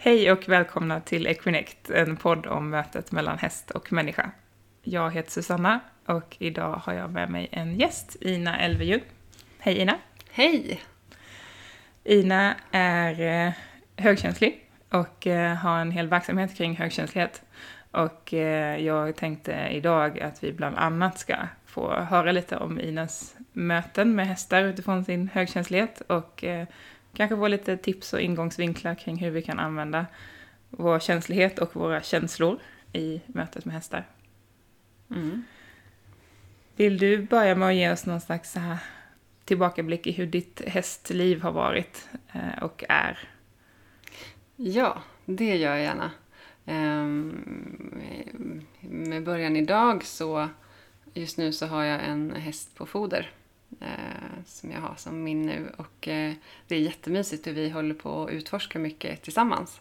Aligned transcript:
Hej 0.00 0.32
och 0.32 0.48
välkomna 0.48 1.00
till 1.00 1.26
Equinect, 1.26 1.90
en 1.90 2.16
podd 2.16 2.46
om 2.46 2.70
mötet 2.70 3.12
mellan 3.12 3.38
häst 3.38 3.70
och 3.70 3.92
människa. 3.92 4.30
Jag 4.82 5.10
heter 5.10 5.30
Susanna 5.30 5.80
och 6.06 6.36
idag 6.38 6.80
har 6.84 6.92
jag 6.92 7.10
med 7.10 7.30
mig 7.30 7.48
en 7.52 7.78
gäst, 7.78 8.16
Ina 8.20 8.58
Elvejung. 8.58 9.00
Hej 9.58 9.78
Ina! 9.78 9.98
Hej! 10.30 10.80
Ina 12.04 12.54
är 12.70 13.46
eh, 13.46 13.52
högkänslig 13.96 14.70
och 14.90 15.26
eh, 15.26 15.54
har 15.54 15.78
en 15.78 15.90
hel 15.90 16.08
verksamhet 16.08 16.56
kring 16.56 16.76
högkänslighet. 16.76 17.42
Och 17.90 18.34
eh, 18.34 18.84
jag 18.84 19.16
tänkte 19.16 19.68
idag 19.70 20.20
att 20.20 20.44
vi 20.44 20.52
bland 20.52 20.76
annat 20.76 21.18
ska 21.18 21.36
få 21.66 21.94
höra 21.94 22.32
lite 22.32 22.56
om 22.56 22.80
Inas 22.80 23.36
möten 23.52 24.14
med 24.14 24.26
hästar 24.26 24.62
utifrån 24.62 25.04
sin 25.04 25.28
högkänslighet 25.28 26.00
och 26.00 26.44
kanske 27.14 27.36
få 27.36 27.48
lite 27.48 27.76
tips 27.76 28.12
och 28.12 28.20
ingångsvinklar 28.20 28.94
kring 28.94 29.16
hur 29.16 29.30
vi 29.30 29.42
kan 29.42 29.58
använda 29.58 30.06
vår 30.70 30.98
känslighet 30.98 31.58
och 31.58 31.76
våra 31.76 32.02
känslor 32.02 32.58
i 32.92 33.20
mötet 33.26 33.64
med 33.64 33.74
hästar. 33.74 34.06
Mm. 35.10 35.44
Vill 36.76 36.98
du 36.98 37.22
börja 37.22 37.54
med 37.54 37.68
att 37.68 37.74
ge 37.74 37.90
oss 37.90 38.06
någon 38.06 38.20
slags 38.20 38.52
så 38.52 38.60
här 38.60 38.78
tillbakablick 39.44 40.06
i 40.06 40.12
hur 40.12 40.26
ditt 40.26 40.62
hästliv 40.66 41.42
har 41.42 41.52
varit 41.52 42.08
eh, 42.32 42.62
och 42.62 42.84
är? 42.88 43.18
Ja, 44.56 45.02
det 45.24 45.56
gör 45.56 45.74
jag 45.74 45.82
gärna. 45.82 46.10
Ehm, 46.66 48.64
med 48.80 49.24
början 49.24 49.56
idag 49.56 50.04
så 50.04 50.48
just 51.14 51.38
nu 51.38 51.52
så 51.52 51.66
har 51.66 51.84
jag 51.84 52.04
en 52.04 52.34
häst 52.34 52.74
på 52.74 52.86
foder 52.86 53.30
eh, 53.80 54.44
som 54.46 54.70
jag 54.70 54.80
har 54.80 54.94
som 54.96 55.24
min 55.24 55.42
nu. 55.42 55.72
Och 55.76 56.08
eh, 56.08 56.32
det 56.68 56.74
är 56.74 56.80
jättemysigt 56.80 57.46
hur 57.46 57.52
vi 57.52 57.70
håller 57.70 57.94
på 57.94 58.22
att 58.22 58.30
utforska 58.30 58.78
mycket 58.78 59.22
tillsammans. 59.22 59.80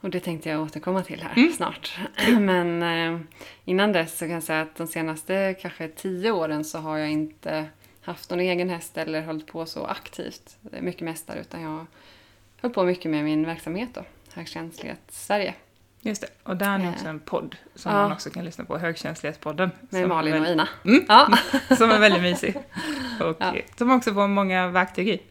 Och 0.00 0.10
det 0.10 0.20
tänkte 0.20 0.48
jag 0.48 0.62
återkomma 0.62 1.02
till 1.02 1.22
här 1.22 1.32
mm. 1.36 1.52
snart. 1.52 1.98
Men 2.40 2.82
eh, 2.82 3.20
innan 3.64 3.92
dess 3.92 4.18
så 4.18 4.24
kan 4.24 4.34
jag 4.34 4.42
säga 4.42 4.60
att 4.60 4.76
de 4.76 4.86
senaste 4.86 5.56
kanske 5.60 5.88
tio 5.88 6.30
åren 6.30 6.64
så 6.64 6.78
har 6.78 6.98
jag 6.98 7.10
inte 7.10 7.68
haft 8.00 8.30
någon 8.30 8.40
egen 8.40 8.68
häst 8.68 8.96
eller 8.96 9.22
hållit 9.22 9.46
på 9.46 9.66
så 9.66 9.84
aktivt. 9.84 10.56
Mycket 10.80 11.02
mest 11.02 11.26
där 11.26 11.36
utan 11.36 11.62
jag 11.62 11.86
höll 12.56 12.70
på 12.70 12.84
mycket 12.84 13.10
med 13.10 13.24
min 13.24 13.46
verksamhet 13.46 13.88
då, 13.94 14.04
Högkänslighet 14.32 15.00
Sverige. 15.08 15.54
Just 16.06 16.20
det, 16.20 16.28
och 16.42 16.56
där 16.56 16.74
är 16.74 16.78
ni 16.78 16.88
också 16.88 17.08
en 17.08 17.20
podd 17.20 17.56
som 17.74 17.92
ja. 17.92 18.02
man 18.02 18.12
också 18.12 18.30
kan 18.30 18.44
lyssna 18.44 18.64
på, 18.64 18.78
Högkänslighetspodden. 18.78 19.70
Med 19.90 20.08
Malin 20.08 20.42
och 20.42 20.48
Ina. 20.48 20.68
Mm. 20.84 21.04
Ja. 21.08 21.38
som 21.76 21.90
är 21.90 21.98
väldigt 21.98 22.22
mysig. 22.22 22.56
Och 23.20 23.36
ja. 23.40 23.54
som 23.76 23.90
också 23.90 24.14
får 24.14 24.28
många 24.28 24.68
verktyg 24.68 25.08
i, 25.08 25.22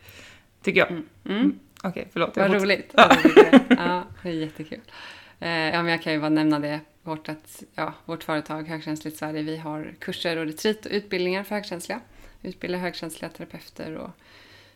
tycker 0.62 0.80
jag. 0.80 0.92
Mm. 0.92 1.06
Mm. 1.26 1.60
Okej, 1.78 1.90
okay, 1.90 2.06
förlåt. 2.14 2.38
Vad 2.38 2.54
roligt. 2.54 2.94
Ja. 2.98 3.18
ja, 3.70 4.04
det 4.24 4.30
är 4.30 4.34
jättekul. 4.34 4.82
Eh, 5.40 5.50
ja, 5.50 5.84
men 5.84 5.92
jag 5.92 6.02
kan 6.02 6.14
ju 6.14 6.20
bara 6.20 6.30
nämna 6.30 6.60
det 6.60 6.80
vårt, 7.04 7.30
att, 7.30 7.64
ja, 7.76 7.94
vårt 8.06 8.24
företag 8.24 8.68
Högkänsligt 8.68 9.18
Sverige, 9.18 9.42
vi 9.42 9.58
har 9.58 9.94
kurser 10.00 10.38
och 10.38 10.46
retreat 10.46 10.86
och 10.86 10.92
utbildningar 10.92 11.44
för 11.44 11.56
högkänsliga. 11.56 12.00
Utbildar 12.42 12.80
högkänsliga 12.80 13.30
terapeuter 13.30 13.98
och 13.98 14.12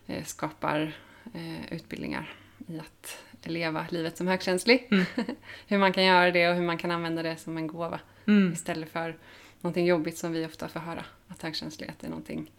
eh, 0.07 0.23
skapar 0.23 0.93
eh, 1.33 1.73
utbildningar 1.73 2.33
i 2.67 2.79
att 2.79 3.17
leva 3.47 3.85
livet 3.89 4.17
som 4.17 4.27
högkänslig. 4.27 4.87
Mm. 4.91 5.05
hur 5.67 5.77
man 5.77 5.93
kan 5.93 6.05
göra 6.05 6.31
det 6.31 6.49
och 6.49 6.55
hur 6.55 6.63
man 6.63 6.77
kan 6.77 6.91
använda 6.91 7.23
det 7.23 7.37
som 7.37 7.57
en 7.57 7.67
gåva. 7.67 7.99
Mm. 8.27 8.53
Istället 8.53 8.89
för 8.89 9.17
någonting 9.61 9.85
jobbigt 9.85 10.17
som 10.17 10.31
vi 10.31 10.45
ofta 10.45 10.67
får 10.67 10.79
höra. 10.79 11.05
Att 11.27 11.41
högkänslighet 11.41 12.03
är 12.03 12.09
någonting 12.09 12.51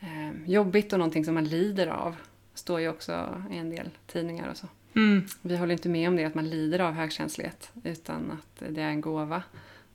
eh, 0.00 0.50
jobbigt 0.50 0.92
och 0.92 0.98
någonting 0.98 1.24
som 1.24 1.34
man 1.34 1.44
lider 1.44 1.86
av. 1.86 2.16
står 2.54 2.80
ju 2.80 2.88
också 2.88 3.42
i 3.52 3.56
en 3.56 3.70
del 3.70 3.90
tidningar 4.06 4.50
och 4.50 4.56
så. 4.56 4.66
Mm. 4.96 5.26
Vi 5.42 5.56
håller 5.56 5.72
inte 5.72 5.88
med 5.88 6.08
om 6.08 6.16
det, 6.16 6.24
att 6.24 6.34
man 6.34 6.50
lider 6.50 6.78
av 6.78 6.92
högkänslighet. 6.92 7.70
Utan 7.84 8.30
att 8.30 8.62
det 8.68 8.82
är 8.82 8.88
en 8.88 9.00
gåva 9.00 9.42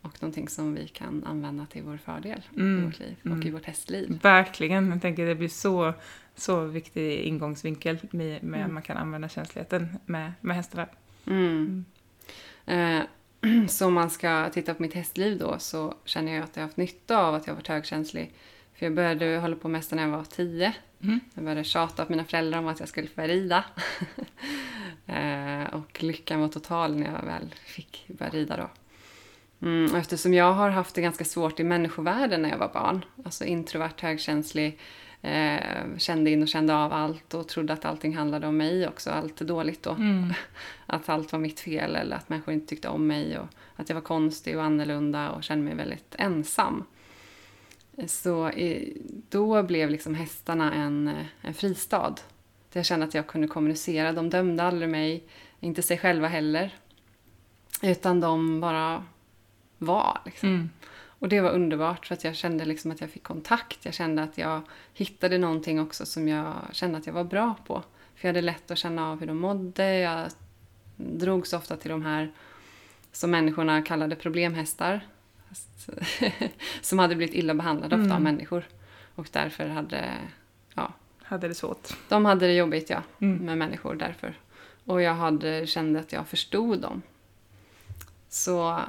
och 0.02 0.22
någonting 0.22 0.50
som 0.50 0.76
vi 0.76 0.88
kan 0.88 1.24
använda 1.24 1.66
till 1.66 1.84
vår 1.84 1.98
fördel 1.98 2.42
mm. 2.58 2.80
i 2.80 2.86
vårt 2.86 3.00
liv 3.00 3.16
och 3.22 3.26
mm. 3.26 3.48
i 3.48 3.52
vårt 3.52 3.66
hästliv. 3.66 4.20
Verkligen, 4.22 4.90
jag 4.90 5.02
tänker 5.02 5.26
det 5.26 5.36
blir 5.36 5.50
så, 5.50 5.94
så 6.36 6.66
viktig 6.66 7.20
ingångsvinkel 7.20 7.98
med, 8.12 8.44
med 8.44 8.60
mm. 8.60 8.74
man 8.74 8.84
kan 8.84 8.98
använda 8.98 9.30
känsligheten 9.30 9.98
med, 10.06 10.32
med 10.42 10.56
hästarna. 10.56 10.88
Mm. 11.26 11.86
mm. 12.66 12.98
Eh, 13.00 13.06
så 13.68 13.88
om 13.88 13.94
man 13.94 14.10
ska 14.10 14.50
titta 14.50 14.74
på 14.74 14.82
mitt 14.82 14.94
hästliv 14.94 15.38
då 15.38 15.60
så 15.60 15.96
känner 16.06 16.34
jag 16.34 16.44
att 16.44 16.56
jag 16.56 16.64
har 16.64 16.68
haft 16.68 16.78
nytta 16.78 17.18
av 17.18 17.36
att 17.36 17.48
jag 17.48 17.54
varit 17.54 17.68
högkänslig. 17.68 18.34
För 18.74 18.86
jag 18.86 18.96
började 18.96 19.38
hålla 19.38 19.56
på 19.56 19.68
med 19.68 19.80
hästar 19.80 19.96
när 19.96 20.04
jag 20.04 20.10
var 20.10 20.24
tio. 20.24 20.74
Mm. 21.02 21.20
Jag 21.34 21.44
började 21.44 21.64
tjata 21.64 22.06
på 22.06 22.12
mina 22.12 22.24
föräldrar 22.24 22.60
om 22.60 22.68
att 22.68 22.80
jag 22.80 22.90
skulle 22.90 23.08
få 23.08 23.22
rida. 23.22 23.66
eh, 25.06 25.74
och 25.74 26.04
lyckan 26.04 26.40
var 26.40 26.48
total 26.48 26.96
när 26.96 27.14
jag 27.14 27.26
väl 27.26 27.56
fick 27.66 28.06
börja 28.08 28.32
rida 28.32 28.58
då. 28.58 28.70
Mm, 29.62 29.96
eftersom 29.96 30.34
jag 30.34 30.54
har 30.54 30.70
haft 30.70 30.96
det 30.96 31.02
ganska 31.02 31.26
svårt 31.26 31.60
i 31.60 31.64
människovärlden 31.64 32.42
när 32.42 32.50
jag 32.50 32.58
var 32.58 32.74
barn, 32.74 33.06
alltså 33.26 33.46
introvert, 33.46 34.02
högkänslig, 34.02 34.80
eh, 35.22 35.98
kände 35.98 36.32
in 36.32 36.42
och 36.42 36.48
kände 36.48 36.76
av 36.76 36.94
allt 36.94 37.34
och 37.34 37.48
trodde 37.48 37.74
att 37.74 37.86
allting 37.86 38.16
handlade 38.16 38.48
om 38.48 38.58
mig 38.58 38.88
också, 38.88 39.10
allt 39.10 39.38
dåligt 39.38 39.84
då. 39.84 39.92
Mm. 39.92 40.34
Att 40.86 41.10
allt 41.10 41.32
var 41.32 41.40
mitt 41.40 41.60
fel 41.60 41.96
eller 41.96 42.16
att 42.16 42.30
människor 42.30 42.54
inte 42.54 42.68
tyckte 42.68 42.88
om 42.88 43.08
mig 43.08 43.40
och 43.40 43.48
att 43.76 43.90
jag 43.90 43.96
var 43.96 44.02
konstig 44.02 44.58
och 44.58 44.64
annorlunda 44.64 45.30
och 45.30 45.44
kände 45.44 45.66
mig 45.66 45.76
väldigt 45.76 46.16
ensam. 46.18 46.84
Så 48.08 48.52
då 49.30 49.64
blev 49.64 49.90
liksom 49.90 50.16
hästarna 50.16 50.74
en, 50.74 51.12
en 51.42 51.54
fristad. 51.54 52.16
Jag 52.74 52.86
kände 52.86 53.06
att 53.06 53.14
jag 53.14 53.28
kunde 53.28 53.48
kommunicera. 53.48 54.12
De 54.12 54.30
dömde 54.30 54.64
aldrig 54.64 54.90
mig, 54.90 55.24
inte 55.60 55.82
sig 55.82 55.98
själva 55.98 56.28
heller. 56.28 56.76
Utan 57.82 58.20
de 58.20 58.62
bara 58.62 59.04
var. 59.82 60.20
Liksom. 60.26 60.50
Mm. 60.50 60.70
Och 61.22 61.30
det 61.30 61.42
var 61.42 61.50
underbart 61.50 62.06
för 62.06 62.16
att 62.16 62.24
jag 62.24 62.36
kände 62.36 62.66
liksom 62.66 62.92
att 62.92 63.02
jag 63.02 63.10
fick 63.10 63.24
kontakt. 63.24 63.86
Jag 63.86 63.94
kände 63.94 64.24
att 64.24 64.38
jag 64.38 64.62
hittade 64.94 65.38
någonting 65.38 65.80
också 65.80 66.06
som 66.06 66.28
jag 66.28 66.54
kände 66.72 66.98
att 66.98 67.06
jag 67.06 67.14
var 67.14 67.24
bra 67.24 67.56
på. 67.68 67.84
För 68.16 68.28
jag 68.28 68.30
hade 68.30 68.42
lätt 68.42 68.72
att 68.72 68.78
känna 68.78 69.12
av 69.12 69.20
hur 69.20 69.28
de 69.28 69.38
mådde. 69.38 70.00
Jag 70.00 70.32
drogs 70.96 71.54
ofta 71.54 71.78
till 71.78 71.92
de 71.92 72.06
här 72.06 72.32
som 73.12 73.32
människorna 73.32 73.82
kallade 73.82 74.16
problemhästar. 74.16 75.02
som 76.82 77.00
hade 77.00 77.16
blivit 77.16 77.36
illa 77.36 77.54
behandlade 77.54 77.96
ofta 77.96 78.06
mm. 78.06 78.16
av 78.16 78.22
människor. 78.22 78.66
Och 79.16 79.28
därför 79.32 79.68
hade, 79.68 80.18
ja. 80.74 80.94
Hade 81.24 81.48
det 81.48 81.56
svårt. 81.56 81.90
De 82.10 82.26
hade 82.26 82.48
det 82.48 82.54
jobbigt 82.54 82.90
ja, 82.90 83.04
mm. 83.20 83.46
med 83.46 83.58
människor 83.58 83.96
därför. 83.96 84.40
Och 84.86 85.02
jag 85.02 85.14
hade, 85.14 85.68
kände 85.68 86.00
att 86.00 86.12
jag 86.12 86.28
förstod 86.28 86.80
dem. 86.80 87.02
Så 88.30 88.80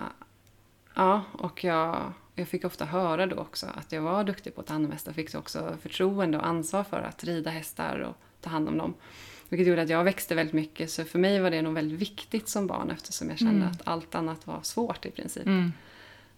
Ja, 0.94 1.22
och 1.32 1.64
jag, 1.64 2.12
jag 2.34 2.48
fick 2.48 2.64
ofta 2.64 2.84
höra 2.84 3.26
då 3.26 3.36
också 3.36 3.66
att 3.74 3.92
jag 3.92 4.02
var 4.02 4.24
duktig 4.24 4.54
på 4.54 4.60
att 4.60 4.66
ta 4.66 4.72
hand 4.72 4.84
om 4.86 4.92
hästar. 4.92 5.12
Fick 5.12 5.34
också 5.34 5.76
förtroende 5.82 6.38
och 6.38 6.46
ansvar 6.46 6.84
för 6.84 7.00
att 7.00 7.24
rida 7.24 7.50
hästar 7.50 7.98
och 7.98 8.16
ta 8.40 8.50
hand 8.50 8.68
om 8.68 8.78
dem. 8.78 8.94
Vilket 9.48 9.68
gjorde 9.68 9.82
att 9.82 9.88
jag 9.88 10.04
växte 10.04 10.34
väldigt 10.34 10.54
mycket. 10.54 10.90
Så 10.90 11.04
för 11.04 11.18
mig 11.18 11.40
var 11.40 11.50
det 11.50 11.62
nog 11.62 11.74
väldigt 11.74 12.00
viktigt 12.00 12.48
som 12.48 12.66
barn 12.66 12.90
eftersom 12.90 13.28
jag 13.28 13.38
kände 13.38 13.56
mm. 13.56 13.68
att 13.68 13.80
allt 13.84 14.14
annat 14.14 14.46
var 14.46 14.60
svårt 14.62 15.06
i 15.06 15.10
princip. 15.10 15.46
Mm. 15.46 15.72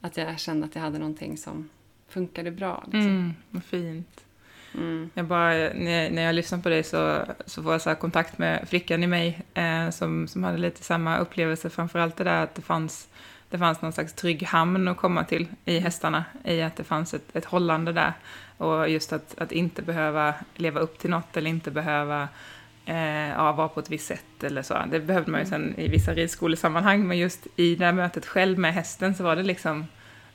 Att 0.01 0.17
jag 0.17 0.39
kände 0.39 0.67
att 0.67 0.75
jag 0.75 0.83
hade 0.83 0.99
någonting 0.99 1.37
som 1.37 1.69
funkade 2.09 2.51
bra. 2.51 2.83
Liksom. 2.85 3.01
Mm, 3.01 3.35
vad 3.51 3.65
fint. 3.65 4.25
Mm. 4.75 5.11
Jag 5.15 5.27
bara, 5.27 5.53
när, 5.55 6.11
när 6.11 6.23
jag 6.23 6.35
lyssnar 6.35 6.59
på 6.59 6.69
dig 6.69 6.83
så, 6.83 7.25
så 7.47 7.63
får 7.63 7.73
jag 7.73 7.83
så 7.83 7.95
kontakt 7.95 8.39
med 8.39 8.69
flickan 8.69 9.03
i 9.03 9.07
mig 9.07 9.43
eh, 9.55 9.91
som, 9.91 10.29
som 10.29 10.45
hade 10.45 10.59
lite 10.59 10.83
samma 10.83 11.19
upplevelse. 11.19 11.71
Framförallt 11.71 12.17
det 12.17 12.25
där 12.25 12.43
att 12.43 12.55
det 12.55 12.63
fanns 12.63 13.09
det 13.55 13.59
fanns 13.59 13.83
någon 13.83 13.93
slags 13.93 14.13
trygg 14.13 14.43
hamn 14.43 14.89
att 14.89 14.97
komma 14.97 15.25
till 15.25 15.47
i 15.65 15.79
hästarna, 15.79 16.25
i 16.45 16.63
att 16.63 16.77
det 16.77 16.85
fanns 16.85 17.15
ett, 17.15 17.37
ett 17.37 17.45
hållande 17.45 17.93
där. 17.93 18.13
Och 18.57 18.89
just 18.91 19.13
att, 19.13 19.35
att 19.39 19.53
inte 19.53 19.83
behöva 19.83 20.35
leva 20.55 20.81
upp 20.81 20.99
till 20.99 21.11
något 21.11 21.37
eller 21.37 21.51
inte 21.51 21.71
behöva 21.71 22.29
eh, 22.87 23.29
ja, 23.29 23.53
vara 23.53 23.69
på 23.69 23.81
ett 23.81 23.91
visst 23.91 24.07
sätt 24.07 24.45
eller 24.45 24.63
så. 24.63 24.83
Det 24.91 25.01
behövde 25.01 25.31
man 25.31 25.41
ju 25.41 25.47
sen 25.47 25.75
i 25.79 25.89
vissa 25.89 26.15
ridskolesammanhang, 26.15 27.07
men 27.07 27.19
just 27.19 27.47
i 27.57 27.75
det 27.75 27.85
här 27.85 27.93
mötet 27.93 28.27
själv 28.27 28.59
med 28.59 28.75
hästen 28.75 29.15
så 29.15 29.25
var 29.25 29.37
det 29.37 29.43
liksom 29.43 29.87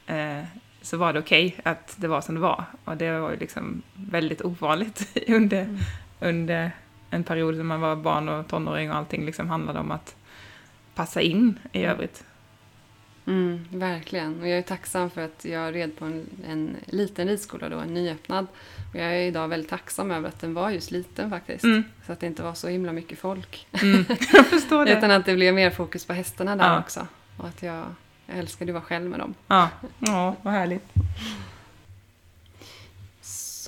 eh, 0.08 0.44
så 0.82 0.98
var 0.98 1.14
det 1.14 1.20
okej 1.20 1.48
okay 1.48 1.72
att 1.72 1.96
det 1.98 2.08
var 2.08 2.22
som 2.22 2.36
det 2.36 2.42
var. 2.42 2.64
Och 2.86 2.98
det 2.98 3.20
var 3.20 3.32
ju 3.32 3.38
liksom 3.38 3.82
väldigt 3.94 4.42
ovanligt 4.42 5.18
under, 5.28 5.62
mm. 5.62 5.78
under 6.20 6.72
en 7.10 7.24
period 7.24 7.56
när 7.56 7.64
man 7.64 7.82
var 7.82 7.96
barn 7.96 8.30
och 8.30 8.48
tonåring 8.48 8.92
och 8.92 8.98
allting 8.98 9.26
liksom 9.26 9.50
handlade 9.50 9.80
om 9.80 9.92
att 9.92 10.16
passa 10.96 11.22
in 11.22 11.60
i 11.72 11.80
mm. 11.80 11.92
övrigt. 11.92 12.24
Mm, 13.30 13.66
verkligen. 13.72 14.42
Och 14.42 14.48
jag 14.48 14.58
är 14.58 14.62
tacksam 14.62 15.10
för 15.10 15.22
att 15.22 15.46
jag 15.46 15.76
red 15.76 15.98
på 15.98 16.06
en, 16.06 16.30
en 16.48 16.78
liten 16.86 17.28
ridskola 17.28 17.70
då, 17.70 17.78
en 17.78 17.94
nyöppnad. 17.94 18.48
Och 18.94 19.00
jag 19.00 19.06
är 19.06 19.22
idag 19.22 19.48
väldigt 19.48 19.70
tacksam 19.70 20.12
över 20.12 20.30
att 20.30 20.40
den 20.40 20.54
var 20.54 20.70
just 20.70 20.92
liten 20.92 21.30
faktiskt. 21.30 21.64
Mm. 21.64 21.84
Så 22.06 22.12
att 22.12 22.20
det 22.20 22.28
inte 22.28 22.44
var 22.44 22.54
så 22.54 22.68
himla 22.68 22.92
mycket 22.92 23.20
folk. 23.20 23.68
Mm, 23.82 24.06
jag 24.34 24.46
förstår 24.46 24.86
det. 24.86 24.98
Utan 24.98 25.12
att 25.12 25.26
det 25.26 25.36
blev 25.36 25.54
mer 25.54 25.70
fokus 25.70 26.06
på 26.06 26.14
hästarna 26.14 26.56
där 26.56 26.74
ja. 26.74 26.80
också. 26.80 27.08
Och 27.38 27.48
att 27.48 27.64
jag, 27.64 27.86
jag 28.26 28.38
älskade 28.38 28.72
att 28.72 28.74
vara 28.74 28.84
själv 28.84 29.10
med 29.10 29.20
dem. 29.20 29.34
Ja, 29.48 29.70
ja 30.00 30.36
vad 30.42 30.54
härligt. 30.54 30.86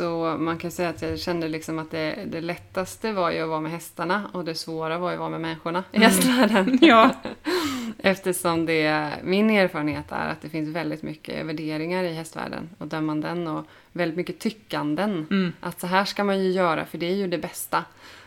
Så 0.01 0.38
man 0.39 0.57
kan 0.57 0.71
säga 0.71 0.89
att 0.89 1.01
jag 1.01 1.19
kände 1.19 1.48
liksom 1.48 1.80
att 1.80 1.92
det, 1.92 2.15
det 2.27 2.42
lättaste 2.42 3.12
var 3.12 3.31
ju 3.31 3.42
att 3.42 3.50
vara 3.50 3.59
med 3.59 3.71
hästarna 3.71 4.30
och 4.33 4.45
det 4.45 4.56
svåra 4.56 4.98
var 4.98 5.09
ju 5.09 5.13
att 5.13 5.19
vara 5.19 5.30
med 5.30 5.42
människorna 5.42 5.83
i 5.92 6.00
hästvärlden. 6.00 6.80
Ja. 6.81 7.15
Eftersom 7.98 8.65
det, 8.65 9.09
min 9.24 9.50
erfarenhet 9.50 10.12
är 10.12 10.30
att 10.30 10.42
det 10.42 10.50
finns 10.50 10.75
väldigt 10.75 11.03
mycket 11.03 11.45
värderingar 11.45 12.03
i 12.03 12.13
hästvärlden 12.13 12.69
och 12.77 12.88
dömanden 12.88 13.48
och 13.48 13.65
väldigt 13.92 14.18
mycket 14.18 14.39
tyckanden. 14.39 15.27
Mm. 15.31 15.53
Att 15.59 15.80
så 15.80 15.88
här 15.88 16.06
ska 16.06 16.24
man 16.24 16.44
ju 16.44 16.51
göra 16.51 16.86
för 16.86 16.98
det 16.98 17.06
är 17.06 17.15
ju 17.15 17.27
det 17.27 17.38
bästa. 17.38 17.83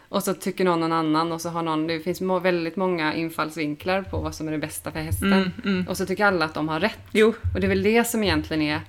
Och 0.09 0.23
så 0.23 0.35
tycker 0.35 0.65
någon 0.65 0.81
någon 0.81 0.93
annan 0.93 1.33
och 1.33 1.41
så 1.41 1.49
har 1.49 1.63
någon, 1.63 1.87
det 1.87 2.01
finns 2.01 2.21
må- 2.21 2.39
väldigt 2.39 2.77
många 2.77 3.15
infallsvinklar 3.15 4.03
på 4.03 4.19
vad 4.19 4.35
som 4.35 4.49
är 4.49 4.53
det 4.53 4.59
bästa 4.59 4.91
för 4.91 5.01
hästen. 5.01 5.33
Mm, 5.33 5.51
mm. 5.65 5.89
Och 5.89 5.97
så 5.97 6.07
tycker 6.07 6.25
alla 6.25 6.45
att 6.45 6.55
de 6.55 6.69
har 6.69 6.81
rätt. 6.81 7.07
Jo. 7.13 7.35
Och 7.55 7.61
det 7.61 7.67
är 7.67 7.69
väl 7.69 7.83
det 7.83 8.05
som 8.05 8.23
egentligen 8.23 8.63
är 8.63 8.81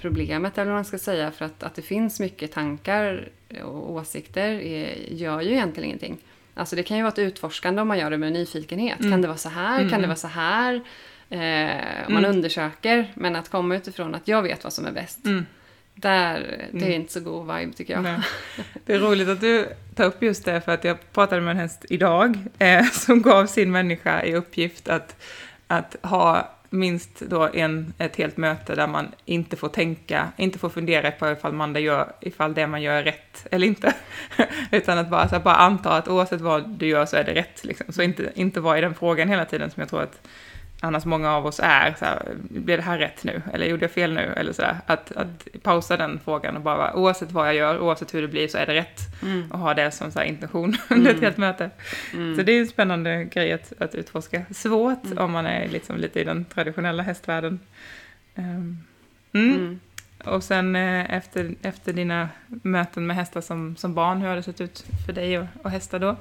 problemet, 0.00 0.58
eller 0.58 0.70
vad 0.70 0.74
man 0.78 0.84
ska 0.84 0.98
säga. 0.98 1.30
För 1.30 1.44
att, 1.44 1.62
att 1.62 1.74
det 1.74 1.82
finns 1.82 2.20
mycket 2.20 2.52
tankar 2.52 3.28
och 3.62 3.90
åsikter 3.92 4.48
är, 4.48 4.94
gör 5.12 5.40
ju 5.40 5.50
egentligen 5.50 5.86
ingenting. 5.86 6.18
Alltså 6.54 6.76
det 6.76 6.82
kan 6.82 6.96
ju 6.96 7.02
vara 7.02 7.12
ett 7.12 7.18
utforskande 7.18 7.82
om 7.82 7.88
man 7.88 7.98
gör 7.98 8.10
det 8.10 8.18
med 8.18 8.32
nyfikenhet. 8.32 8.98
Kan 8.98 9.22
det 9.22 9.28
vara 9.28 9.38
så 9.38 9.48
här? 9.48 9.78
Kan 9.78 9.88
Mm. 9.88 10.00
det 10.00 10.06
vara 10.06 10.16
så 10.16 10.28
här? 10.28 10.74
Eh, 11.30 12.08
man 12.08 12.24
Mm. 12.24 12.30
undersöker. 12.36 13.12
Men 13.14 13.36
att 13.36 13.48
komma 13.48 13.76
utifrån 13.76 14.14
att 14.14 14.28
jag 14.28 14.42
vet 14.42 14.64
vad 14.64 14.72
som 14.72 14.86
är 14.86 14.92
bäst. 14.92 15.24
Mm. 15.26 15.46
Där, 15.94 16.40
det 16.72 16.78
är 16.78 16.82
Mm. 16.86 16.92
inte 17.00 17.12
så 17.12 17.20
god 17.20 17.56
vibe 17.56 17.72
tycker 17.72 17.92
jag. 17.94 18.02
Nej. 18.02 18.20
Det 18.86 18.94
är 18.94 18.98
roligt 18.98 19.28
att 19.28 19.40
du 19.40 19.68
tar 19.94 20.04
upp 20.04 20.22
just 20.22 20.44
det, 20.44 20.60
för 20.60 20.72
att 20.72 20.84
jag 20.84 21.12
pratade 21.12 21.40
med 21.40 21.50
en 21.50 21.56
häst 21.56 21.84
idag 21.88 22.38
eh, 22.58 22.84
som 22.84 23.22
gav 23.22 23.46
sin 23.46 23.72
människa 23.72 24.22
i 24.24 24.34
uppgift 24.34 24.88
att, 24.88 25.16
att 25.66 25.96
ha 26.02 26.50
minst 26.70 27.20
då 27.20 27.48
en, 27.54 27.94
ett 27.98 28.16
helt 28.16 28.36
möte 28.36 28.74
där 28.74 28.86
man 28.86 29.08
inte 29.24 29.56
får 29.56 29.68
tänka, 29.68 30.32
inte 30.36 30.58
får 30.58 30.68
fundera 30.68 31.10
på 31.10 31.30
ifall, 31.30 31.52
man 31.52 31.72
det, 31.72 31.80
gör, 31.80 32.12
ifall 32.20 32.54
det 32.54 32.66
man 32.66 32.82
gör 32.82 32.94
är 32.94 33.04
rätt 33.04 33.46
eller 33.50 33.66
inte. 33.66 33.94
Utan 34.72 34.98
att 34.98 35.10
bara, 35.10 35.28
så 35.28 35.34
här, 35.34 35.42
bara 35.42 35.54
anta 35.54 35.90
att 35.90 36.08
oavsett 36.08 36.40
vad 36.40 36.68
du 36.68 36.86
gör 36.86 37.06
så 37.06 37.16
är 37.16 37.24
det 37.24 37.34
rätt. 37.34 37.64
Liksom. 37.64 37.92
Så 37.92 38.02
inte, 38.02 38.32
inte 38.34 38.60
vara 38.60 38.78
i 38.78 38.80
den 38.80 38.94
frågan 38.94 39.28
hela 39.28 39.44
tiden 39.44 39.70
som 39.70 39.80
jag 39.80 39.88
tror 39.88 40.02
att 40.02 40.28
annars 40.80 41.04
många 41.04 41.30
av 41.32 41.46
oss 41.46 41.60
är. 41.62 41.94
Så 41.98 42.04
här, 42.04 42.22
blev 42.42 42.78
det 42.78 42.84
här 42.84 42.98
rätt 42.98 43.24
nu? 43.24 43.42
Eller 43.52 43.66
gjorde 43.66 43.84
jag 43.84 43.90
fel 43.90 44.12
nu? 44.14 44.34
Eller 44.36 44.52
så 44.52 44.62
där. 44.62 44.76
Att, 44.86 45.12
att 45.12 45.48
pausa 45.62 45.96
den 45.96 46.20
frågan 46.24 46.56
och 46.56 46.62
bara, 46.62 46.94
oavsett 46.96 47.30
vad 47.32 47.48
jag 47.48 47.54
gör, 47.54 47.78
oavsett 47.80 48.14
hur 48.14 48.22
det 48.22 48.28
blir 48.28 48.48
så 48.48 48.58
är 48.58 48.66
det 48.66 48.74
rätt. 48.74 49.00
Mm. 49.22 49.50
Och 49.50 49.58
ha 49.58 49.74
det 49.74 49.90
som 49.90 50.10
så 50.12 50.18
här 50.18 50.26
intention 50.26 50.76
under 50.90 51.10
ett 51.10 51.16
Mm. 51.16 51.24
helt 51.24 51.36
möte. 51.36 51.70
Mm. 52.14 52.36
Så 52.36 52.42
det 52.42 52.52
är 52.52 52.60
en 52.60 52.66
spännande 52.66 53.24
grej 53.24 53.52
att, 53.52 53.72
att 53.78 53.94
utforska. 53.94 54.42
Svårt 54.50 55.04
Mm. 55.04 55.18
om 55.18 55.30
man 55.30 55.46
är 55.46 55.68
liksom 55.68 55.96
lite 55.96 56.20
i 56.20 56.24
den 56.24 56.44
traditionella 56.44 57.02
hästvärlden. 57.02 57.60
Ehm, 58.34 58.78
mm. 59.32 59.56
Mm. 59.56 59.80
Och 60.24 60.44
sen 60.44 60.76
eh, 60.76 61.14
efter, 61.14 61.54
efter 61.62 61.92
dina 61.92 62.28
möten 62.46 63.06
med 63.06 63.16
hästar 63.16 63.40
som, 63.40 63.76
som 63.76 63.94
barn, 63.94 64.20
hur 64.20 64.28
har 64.28 64.36
det 64.36 64.42
sett 64.42 64.60
ut 64.60 64.84
för 65.06 65.12
dig 65.12 65.38
och, 65.38 65.46
och 65.62 65.70
hästar 65.70 65.98
då? 65.98 66.16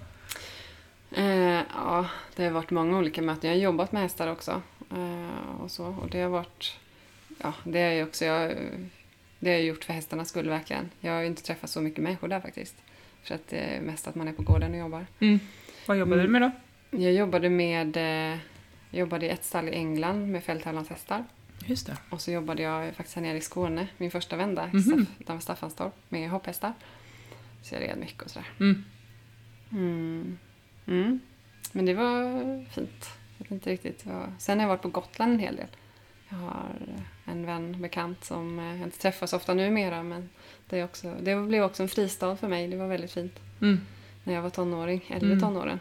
Eh, 1.11 1.63
ja, 1.75 2.09
det 2.35 2.43
har 2.43 2.51
varit 2.51 2.71
många 2.71 2.97
olika 2.97 3.21
möten. 3.21 3.49
Jag 3.49 3.57
har 3.57 3.61
jobbat 3.63 3.91
med 3.91 4.01
hästar 4.01 4.31
också. 4.31 4.61
Eh, 4.91 5.61
och 5.61 5.71
så. 5.71 5.85
Och 5.85 6.09
det 6.09 6.21
har 6.21 6.29
varit... 6.29 6.77
Ja, 7.41 7.53
det 7.63 7.79
är 7.79 8.03
också... 8.03 8.25
Jag, 8.25 8.57
det 9.39 9.49
har 9.49 9.55
jag 9.57 9.65
gjort 9.65 9.83
för 9.83 9.93
hästarnas 9.93 10.29
skull 10.29 10.49
verkligen. 10.49 10.89
Jag 10.99 11.11
har 11.13 11.23
inte 11.23 11.43
träffat 11.43 11.69
så 11.69 11.81
mycket 11.81 12.03
människor 12.03 12.27
där 12.27 12.39
faktiskt. 12.41 12.75
För 13.23 13.35
att 13.35 13.47
det 13.47 13.57
är 13.57 13.81
mest 13.81 14.07
att 14.07 14.15
man 14.15 14.27
är 14.27 14.33
på 14.33 14.41
gården 14.43 14.71
och 14.71 14.79
jobbar. 14.79 15.05
Vad 15.85 15.97
jobbade 15.97 16.21
Mm. 16.21 16.33
du 16.33 16.39
med 16.39 16.41
då? 16.41 16.51
Jag 17.03 17.13
jobbade 17.13 17.49
med... 17.49 17.97
Eh, 17.97 18.37
jag 18.91 18.99
jobbade 18.99 19.25
i 19.25 19.29
ett 19.29 19.43
stall 19.45 19.67
i 19.69 19.71
England 19.71 20.31
med 20.31 20.43
fälttävlanshästar. 20.43 21.23
Just 21.65 21.87
det. 21.87 21.97
Och 22.09 22.21
så 22.21 22.31
jobbade 22.31 22.61
jag 22.61 22.95
faktiskt 22.95 23.15
här 23.15 23.23
nere 23.23 23.37
i 23.37 23.41
Skåne, 23.41 23.87
min 23.97 24.11
första 24.11 24.35
vända, 24.35 24.63
mm 24.63 24.79
-hmm. 24.79 25.39
Staffanstorp, 25.39 25.93
med 26.09 26.29
hopphästar. 26.29 26.73
Så 27.61 27.75
jag 27.75 27.81
red 27.81 27.97
mycket 27.97 28.21
och 28.23 28.29
sådär. 28.29 28.47
Mm. 28.59 28.83
Mm. 29.71 30.37
Mm. 30.89 31.19
Men 31.71 31.85
det 31.85 31.93
var 31.93 32.65
fint. 32.73 33.09
Jag 33.37 33.43
vet 33.45 33.51
inte 33.51 33.69
riktigt 33.69 34.05
vad... 34.05 34.33
Sen 34.39 34.57
har 34.59 34.63
jag 34.63 34.69
varit 34.69 34.81
på 34.81 34.89
Gotland 34.89 35.33
en 35.33 35.39
hel 35.39 35.55
del. 35.55 35.67
Jag 36.29 36.37
har 36.37 36.65
en 37.25 37.45
vän, 37.45 37.81
bekant, 37.81 38.23
som 38.23 38.59
eh, 38.59 38.65
jag 38.65 38.83
inte 38.87 38.97
träffar 38.99 39.27
så 39.27 39.35
ofta 39.37 39.53
numera. 39.53 40.03
Men 40.03 40.29
det, 40.69 40.79
är 40.79 40.83
också, 40.83 41.15
det 41.21 41.35
blev 41.35 41.63
också 41.63 41.83
en 41.83 41.89
fristad 41.89 42.35
för 42.35 42.47
mig. 42.47 42.67
Det 42.67 42.77
var 42.77 42.87
väldigt 42.87 43.11
fint. 43.11 43.39
Mm. 43.61 43.79
När 44.23 44.33
jag 44.33 44.41
var 44.41 44.49
tonåring, 44.49 45.05
äldre 45.07 45.27
Mm. 45.27 45.39
tonåren. 45.41 45.79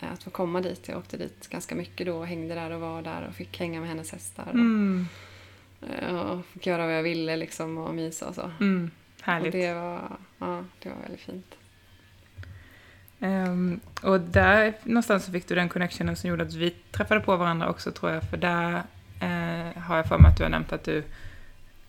Eh, 0.00 0.12
Att 0.12 0.22
få 0.22 0.30
komma 0.30 0.60
dit. 0.60 0.88
Jag 0.88 0.98
åkte 0.98 1.16
dit 1.16 1.48
ganska 1.48 1.74
mycket 1.74 2.06
då 2.06 2.16
och 2.16 2.26
hängde 2.26 2.54
där 2.54 2.70
och 2.70 2.80
var 2.80 3.02
där 3.02 3.26
och 3.28 3.34
fick 3.34 3.58
hänga 3.58 3.80
med 3.80 3.88
hennes 3.88 4.12
hästar. 4.12 4.46
Och, 4.48 4.54
Mm. 4.54 5.06
eh, 5.82 6.16
och 6.16 6.46
fick 6.46 6.66
göra 6.66 6.86
vad 6.86 6.94
jag 6.96 7.02
ville 7.02 7.36
liksom 7.36 7.78
och 7.78 7.94
mysa 7.94 8.28
och 8.28 8.34
så. 8.34 8.50
Mm. 8.60 8.90
Och 9.20 9.22
Härligt. 9.26 9.52
det 9.52 9.74
var, 9.74 10.16
ja, 10.38 10.64
det 10.82 10.88
var 10.88 10.96
väldigt 11.02 11.20
fint. 11.20 11.54
Ehm, 13.20 13.80
och 14.02 14.20
där 14.20 14.74
någonstans 14.82 15.24
så 15.24 15.32
fick 15.32 15.48
du 15.48 15.54
den 15.54 15.68
connectionen 15.68 16.16
som 16.16 16.30
gjorde 16.30 16.42
att 16.44 16.54
vi 16.54 16.70
träffade 16.70 17.20
på 17.20 17.36
varandra 17.36 17.68
också 17.70 17.92
tror 17.92 18.12
jag, 18.12 18.22
för 18.30 18.36
där 18.36 18.82
eh, 19.20 19.82
har 19.82 19.96
jag 19.96 20.06
för 20.06 20.18
mig 20.18 20.30
att 20.30 20.36
du 20.36 20.42
har 20.42 20.50
nämnt 20.50 20.72
att 20.72 20.84
du 20.84 21.04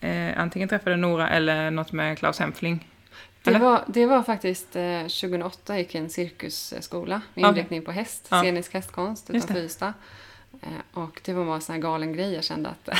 eh, 0.01 0.39
antingen 0.39 0.69
träffade 0.69 0.95
Nora 0.95 1.29
eller 1.29 1.71
något 1.71 1.91
med 1.91 2.18
Klaus 2.18 2.39
Hempfling. 2.39 2.88
Det 3.44 3.57
var, 3.57 3.83
det 3.88 4.06
var 4.06 4.24
faktiskt 4.24 4.75
eh, 4.75 5.01
2008 5.01 5.77
gick 5.77 5.95
jag 5.95 6.03
en 6.03 6.09
cirkusskola 6.09 7.21
med 7.33 7.50
inriktning 7.50 7.81
på 7.85 7.91
häst, 7.91 8.27
Ja. 8.29 8.41
scenisk 8.41 8.74
hästkonst 8.74 9.29
utanför. 9.29 9.57
Ystad. 9.63 9.94
Eh, 10.62 10.69
och 11.00 11.21
det 11.25 11.33
var 11.33 11.45
bara 11.45 11.56
en 11.56 11.62
sån 11.62 11.75
här 11.75 11.81
galen 11.81 12.13
grej, 12.13 12.33
jag 12.33 12.44
kände 12.44 12.69
att 12.69 12.89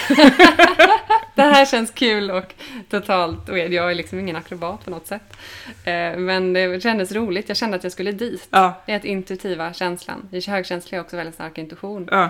det 1.38 1.54
här 1.54 1.66
känns 1.66 1.92
kul 1.92 2.32
och 2.32 2.54
totalt 2.90 3.50
weird. 3.50 3.74
Jag 3.74 3.92
är 3.92 3.96
liksom 3.96 4.20
ingen 4.20 4.36
akrobat 4.36 4.86
på 4.86 4.90
något 4.92 5.08
sätt. 5.08 5.38
Eh, 5.84 6.18
men 6.18 6.54
det 6.54 6.84
kändes 6.84 7.12
roligt, 7.12 7.48
jag 7.50 7.58
kände 7.58 7.78
att 7.78 7.84
jag 7.84 7.92
skulle 7.92 8.12
dit. 8.12 8.48
Ja, 8.50 8.82
Det 8.86 8.92
är 8.92 8.96
ett 8.96 9.06
intuitiva 9.06 9.74
känslan. 9.74 10.30
I 10.32 10.42
högkänslig 10.50 10.98
har 10.98 11.04
också 11.04 11.18
väldigt 11.18 11.36
stark 11.36 11.58
intuition. 11.58 12.08
ja, 12.12 12.30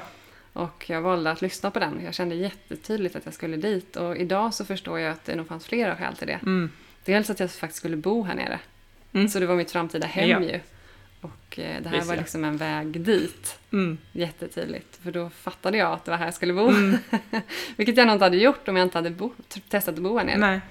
Och 0.54 0.86
jag 0.90 1.02
valde 1.02 1.32
att 1.32 1.42
lyssna 1.42 1.72
på 1.72 1.80
den. 1.80 2.02
Jag 2.06 2.14
kände 2.14 2.36
jättetydligt 2.36 3.16
att 3.16 3.26
jag 3.26 3.34
skulle 3.34 3.58
dit. 3.58 3.96
Och 3.96 4.18
idag 4.18 4.54
så 4.54 4.66
förstår 4.66 5.00
jag 5.00 5.12
att 5.12 5.26
det 5.26 5.36
nog 5.36 5.48
fanns 5.48 5.66
flera 5.66 5.96
skäl 5.96 6.16
till 6.16 6.28
det. 6.28 6.40
mm, 6.44 6.72
Dels 7.06 7.30
att 7.30 7.40
jag 7.40 7.52
faktiskt 7.52 7.80
skulle 7.80 7.98
bo 7.98 8.24
här 8.24 8.36
nere. 8.36 8.60
Mm. 9.14 9.28
Så 9.28 9.40
det 9.40 9.46
var 9.46 9.56
mitt 9.56 9.72
framtida 9.72 10.08
hem 10.08 10.30
Ja. 10.30 10.42
ju. 10.42 10.60
Och 11.22 11.60
eh, 11.60 11.82
det 11.82 11.90
här 11.90 11.96
Visst, 11.96 12.08
var 12.08 12.16
ja. 12.16 12.22
liksom 12.22 12.44
en 12.44 12.58
väg 12.58 13.02
dit. 13.02 13.60
mm, 13.72 13.98
Jättetydligt. 14.12 14.98
För 15.04 15.12
då 15.12 15.30
fattade 15.30 15.78
jag 15.78 15.92
att 15.94 16.06
det 16.06 16.12
var 16.12 16.18
här 16.18 16.26
jag 16.26 16.34
skulle 16.34 16.54
bo. 16.54 16.68
mm. 16.70 16.98
Vilket 17.78 17.98
jag 17.98 18.08
nog 18.08 18.16
inte 18.16 18.26
hade 18.26 18.38
gjort 18.38 18.68
om 18.68 18.76
jag 18.78 18.86
inte 18.86 18.98
hade 18.98 19.10
bo, 19.10 19.32
t- 19.48 19.62
testat 19.70 19.96
att 19.96 20.02
bo 20.02 20.18
här 20.18 20.26
nere. 20.26 20.38
Nej. 20.38 20.62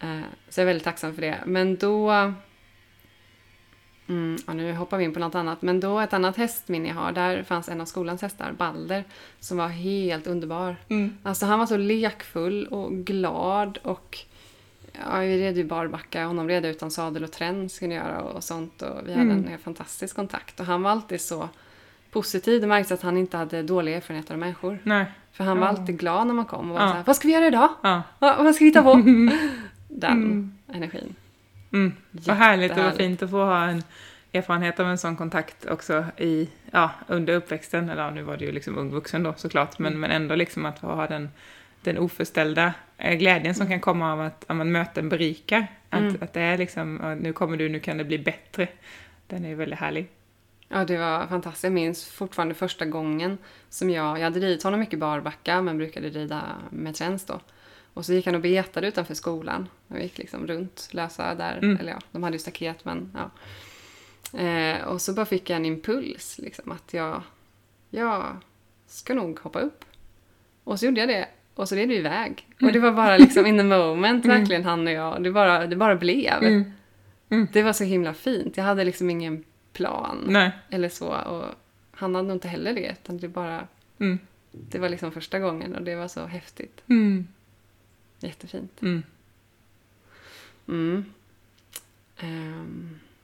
Eh, 0.00 0.20
så 0.48 0.60
jag 0.60 0.62
är 0.62 0.66
väldigt 0.66 0.84
tacksam 0.84 1.14
för 1.14 1.22
det. 1.22 1.38
Men 1.46 1.76
då... 1.76 2.10
Mm, 4.08 4.36
ja, 4.46 4.52
nu 4.52 4.72
hoppar 4.74 4.98
vi 4.98 5.04
in 5.04 5.12
på 5.14 5.20
något 5.20 5.34
annat. 5.34 5.62
Men 5.62 5.80
då 5.80 6.00
ett 6.00 6.12
annat 6.12 6.36
hästminne 6.36 6.88
jag 6.88 6.94
har. 6.94 7.12
Där 7.12 7.42
fanns 7.42 7.68
en 7.68 7.80
av 7.80 7.84
skolans 7.84 8.22
hästar, 8.22 8.52
Balder, 8.52 9.04
som 9.40 9.56
var 9.56 9.68
helt 9.68 10.26
underbar. 10.26 10.76
Mm. 10.88 11.18
Alltså 11.22 11.46
han 11.46 11.58
var 11.58 11.66
så 11.66 11.76
lekfull 11.76 12.66
och 12.66 12.92
glad 12.92 13.78
och 13.82 14.18
ja, 15.04 15.18
vi 15.18 15.38
red 15.44 15.56
ju 15.56 15.64
barbacka, 15.64 16.24
honom 16.26 16.48
red 16.48 16.66
utan 16.66 16.90
sadel 16.90 17.24
och 17.24 17.32
träns 17.32 17.74
skulle 17.74 17.94
göra 17.94 18.20
och 18.22 18.44
sånt 18.44 18.82
och 18.82 18.98
vi 19.08 19.12
hade 19.12 19.22
Mm. 19.30 19.48
en 19.52 19.58
fantastisk 19.58 20.16
kontakt 20.16 20.60
och 20.60 20.66
han 20.66 20.82
var 20.82 20.90
alltid 20.90 21.20
så 21.20 21.48
positiv. 22.10 22.60
Det 22.60 22.66
märktes 22.66 22.92
att 22.92 23.02
han 23.02 23.16
inte 23.16 23.36
hade 23.36 23.62
dåliga 23.62 23.96
erfarenheter 23.96 24.34
av 24.34 24.38
människor. 24.40 24.78
Nej. 24.82 25.04
För 25.32 25.44
han 25.44 25.58
var 25.60 25.66
Ja. 25.66 25.70
alltid 25.70 25.98
glad 25.98 26.26
när 26.26 26.34
man 26.34 26.44
kom 26.44 26.70
och 26.70 26.74
var 26.78 26.82
Ja. 26.84 26.88
så 26.90 26.94
här, 26.96 27.04
vad 27.06 27.16
ska 27.16 27.28
vi 27.28 27.34
göra 27.34 27.46
idag? 27.46 27.68
Ja. 27.82 28.02
Va, 28.18 28.36
vad 28.42 28.54
ska 28.54 28.64
vi 28.64 28.68
hitta 28.68 28.82
på? 28.82 28.94
Den 29.88 30.12
Mm. 30.12 30.52
energin. 30.72 31.14
Mm. 31.72 31.92
Vad 32.10 32.36
härligt 32.36 32.72
och 32.72 32.78
vad 32.78 32.94
fint 32.94 33.22
att 33.22 33.30
få 33.30 33.44
ha 33.44 33.64
en 33.64 33.82
erfarenhet 34.32 34.80
av 34.80 34.86
en 34.86 34.98
sån 34.98 35.16
kontakt 35.16 35.66
också 35.66 36.04
i, 36.16 36.48
ja, 36.70 36.90
under 37.06 37.34
uppväxten. 37.34 37.88
Eller 37.90 38.02
ja, 38.02 38.10
nu 38.10 38.22
var 38.22 38.36
det 38.36 38.44
ju 38.44 38.52
liksom 38.52 38.78
ung 38.78 38.90
vuxen 38.90 39.22
då 39.22 39.34
såklart, 39.36 39.78
men, 39.78 39.92
Mm. 39.92 40.00
men 40.00 40.10
ändå 40.10 40.34
liksom 40.34 40.66
att 40.66 40.78
få 40.78 40.86
ha 40.86 41.06
den, 41.06 41.28
den 41.82 41.98
oförställda 41.98 42.64
eh, 42.66 42.72
glädjen 42.98 43.54
som 43.54 43.66
kan 43.68 43.80
komma 43.80 44.12
av 44.12 44.20
att, 44.20 44.44
att 44.46 44.66
möten 44.66 45.08
berikar. 45.08 45.66
Att, 45.90 46.00
Mm. 46.00 46.16
att 46.20 46.32
det 46.32 46.40
är 46.40 46.58
liksom, 46.58 47.16
nu 47.20 47.32
kommer 47.32 47.56
du, 47.56 47.68
nu 47.68 47.80
kan 47.80 47.98
det 47.98 48.04
bli 48.04 48.18
bättre. 48.18 48.68
Den 49.26 49.44
är 49.44 49.48
ju 49.48 49.54
väldigt 49.54 49.78
härlig. 49.78 50.08
Ja, 50.68 50.84
det 50.84 50.98
var 50.98 51.26
fantastiskt. 51.26 51.64
Jag 51.64 51.72
minns 51.72 52.08
fortfarande 52.08 52.54
första 52.54 52.84
gången 52.84 53.38
som 53.68 53.90
jag, 53.90 54.18
jag 54.18 54.24
hade 54.24 54.40
ridit 54.40 54.62
honom 54.62 54.80
mycket 54.80 54.98
barbacka 54.98 55.62
men 55.62 55.78
brukade 55.78 56.08
rida 56.08 56.42
med 56.70 56.94
träns 56.94 57.24
då. 57.24 57.40
Och 57.94 58.06
så 58.06 58.12
gick 58.12 58.26
han 58.26 58.34
och 58.34 58.40
betade 58.40 58.88
utanför 58.88 59.14
skolan. 59.14 59.68
Jag 59.88 60.02
gick 60.02 60.18
liksom 60.18 60.46
runt 60.46 60.88
lösa 60.92 61.34
där. 61.34 61.58
Mm. 61.62 61.76
Eller 61.76 61.92
ja, 61.92 61.98
de 62.12 62.22
hade 62.22 62.34
ju 62.34 62.38
staket 62.40 62.84
men 62.84 63.12
ja. 63.14 63.30
Eh, 64.38 64.82
och 64.82 65.00
så 65.02 65.12
bara 65.12 65.26
fick 65.26 65.50
jag 65.50 65.56
en 65.56 65.64
impuls 65.64 66.38
liksom 66.38 66.72
att 66.72 66.94
jag, 66.94 67.22
jag 67.90 68.36
ska 68.86 69.14
nog 69.14 69.38
hoppa 69.40 69.60
upp. 69.60 69.84
Och 70.64 70.78
så 70.80 70.86
gjorde 70.86 71.00
jag 71.00 71.08
det. 71.08 71.28
Och 71.58 71.68
så 71.68 71.74
red 71.76 71.88
vi 71.88 71.96
iväg. 71.96 72.46
Och 72.62 72.72
det 72.72 72.78
var 72.78 72.92
bara 72.92 73.16
liksom 73.18 73.46
in 73.46 73.58
the 73.58 73.64
moment, 73.64 74.24
Mm. 74.24 74.38
verkligen 74.38 74.64
han 74.64 74.86
och 74.86 74.92
jag. 74.92 75.22
Det 75.22 75.30
bara, 75.32 75.66
det 75.66 75.76
bara 75.76 75.96
blev. 75.96 76.42
Mm. 77.30 77.46
Det 77.52 77.62
var 77.62 77.72
så 77.72 77.84
himla 77.84 78.14
fint. 78.14 78.56
Jag 78.56 78.64
hade 78.64 78.84
liksom 78.84 79.10
ingen 79.10 79.44
plan 79.72 80.24
Nej. 80.28 80.50
eller 80.70 80.88
så. 80.88 81.06
Och 81.08 81.44
han 81.90 82.14
hade 82.14 82.28
nog 82.28 82.36
inte 82.36 82.48
heller 82.48 82.74
det. 82.74 82.96
Utan 83.02 83.18
det, 83.18 83.28
bara, 83.28 83.66
Mm. 84.00 84.18
det 84.50 84.78
var 84.78 84.88
liksom 84.88 85.12
första 85.12 85.38
gången 85.38 85.74
och 85.74 85.82
det 85.82 85.94
var 85.96 86.08
så 86.08 86.26
häftigt. 86.26 86.80
Mm. 86.86 87.26
Jättefint. 88.20 88.82
Mm. 90.66 91.04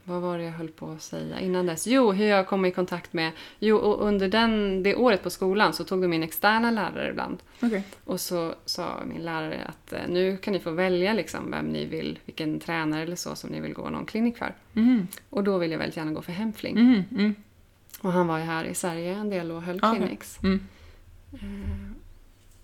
Mm. 0.06 0.20
Vad 0.20 0.22
var 0.30 0.38
det 0.38 0.44
jag 0.44 0.52
höll 0.52 0.68
på 0.68 0.90
att 0.90 1.02
säga 1.02 1.40
innan 1.40 1.66
dess? 1.66 1.86
Jo, 1.86 2.12
hur 2.12 2.26
jag 2.26 2.46
kom 2.46 2.64
i 2.64 2.70
kontakt 2.70 3.12
med... 3.12 3.32
Jo, 3.58 3.76
och 3.76 4.06
under 4.06 4.28
den, 4.28 4.82
det 4.82 4.94
året 4.94 5.22
på 5.22 5.30
skolan 5.30 5.72
så 5.72 5.84
tog 5.84 6.02
de 6.02 6.12
in 6.12 6.22
externa 6.22 6.70
lärare 6.70 7.10
ibland. 7.10 7.42
Okej. 7.62 7.82
Och 8.04 8.20
så 8.20 8.54
sa 8.64 9.02
min 9.06 9.22
lärare 9.24 9.60
att 9.66 9.92
eh, 9.92 10.00
nu 10.08 10.36
kan 10.36 10.52
ni 10.52 10.60
få 10.60 10.70
välja 10.70 11.12
liksom 11.12 11.50
vem 11.50 11.66
ni 11.66 11.84
vill, 11.84 12.18
vilken 12.24 12.60
tränare 12.60 13.02
eller 13.02 13.16
så 13.16 13.34
som 13.34 13.50
ni 13.50 13.60
vill 13.60 13.72
gå 13.74 13.90
någon 13.90 14.06
klinik 14.06 14.36
för. 14.38 14.54
Mhm. 14.72 15.06
Och 15.30 15.44
då 15.44 15.58
vill 15.58 15.70
jag 15.70 15.78
väldigt 15.78 15.96
gärna 15.96 16.12
gå 16.12 16.22
för 16.22 16.32
Hemfling. 16.32 16.74
Mhm. 16.82 17.04
Mm. 17.10 17.34
Och 18.00 18.12
han 18.12 18.26
var 18.26 18.38
ju 18.38 18.44
här 18.44 18.64
i 18.64 18.74
Sverige 18.74 19.14
en 19.14 19.30
del 19.30 19.50
och 19.50 19.62
höll 19.62 19.80
Okej. 19.82 19.98
clinics. 19.98 20.38
Mm. 20.42 20.60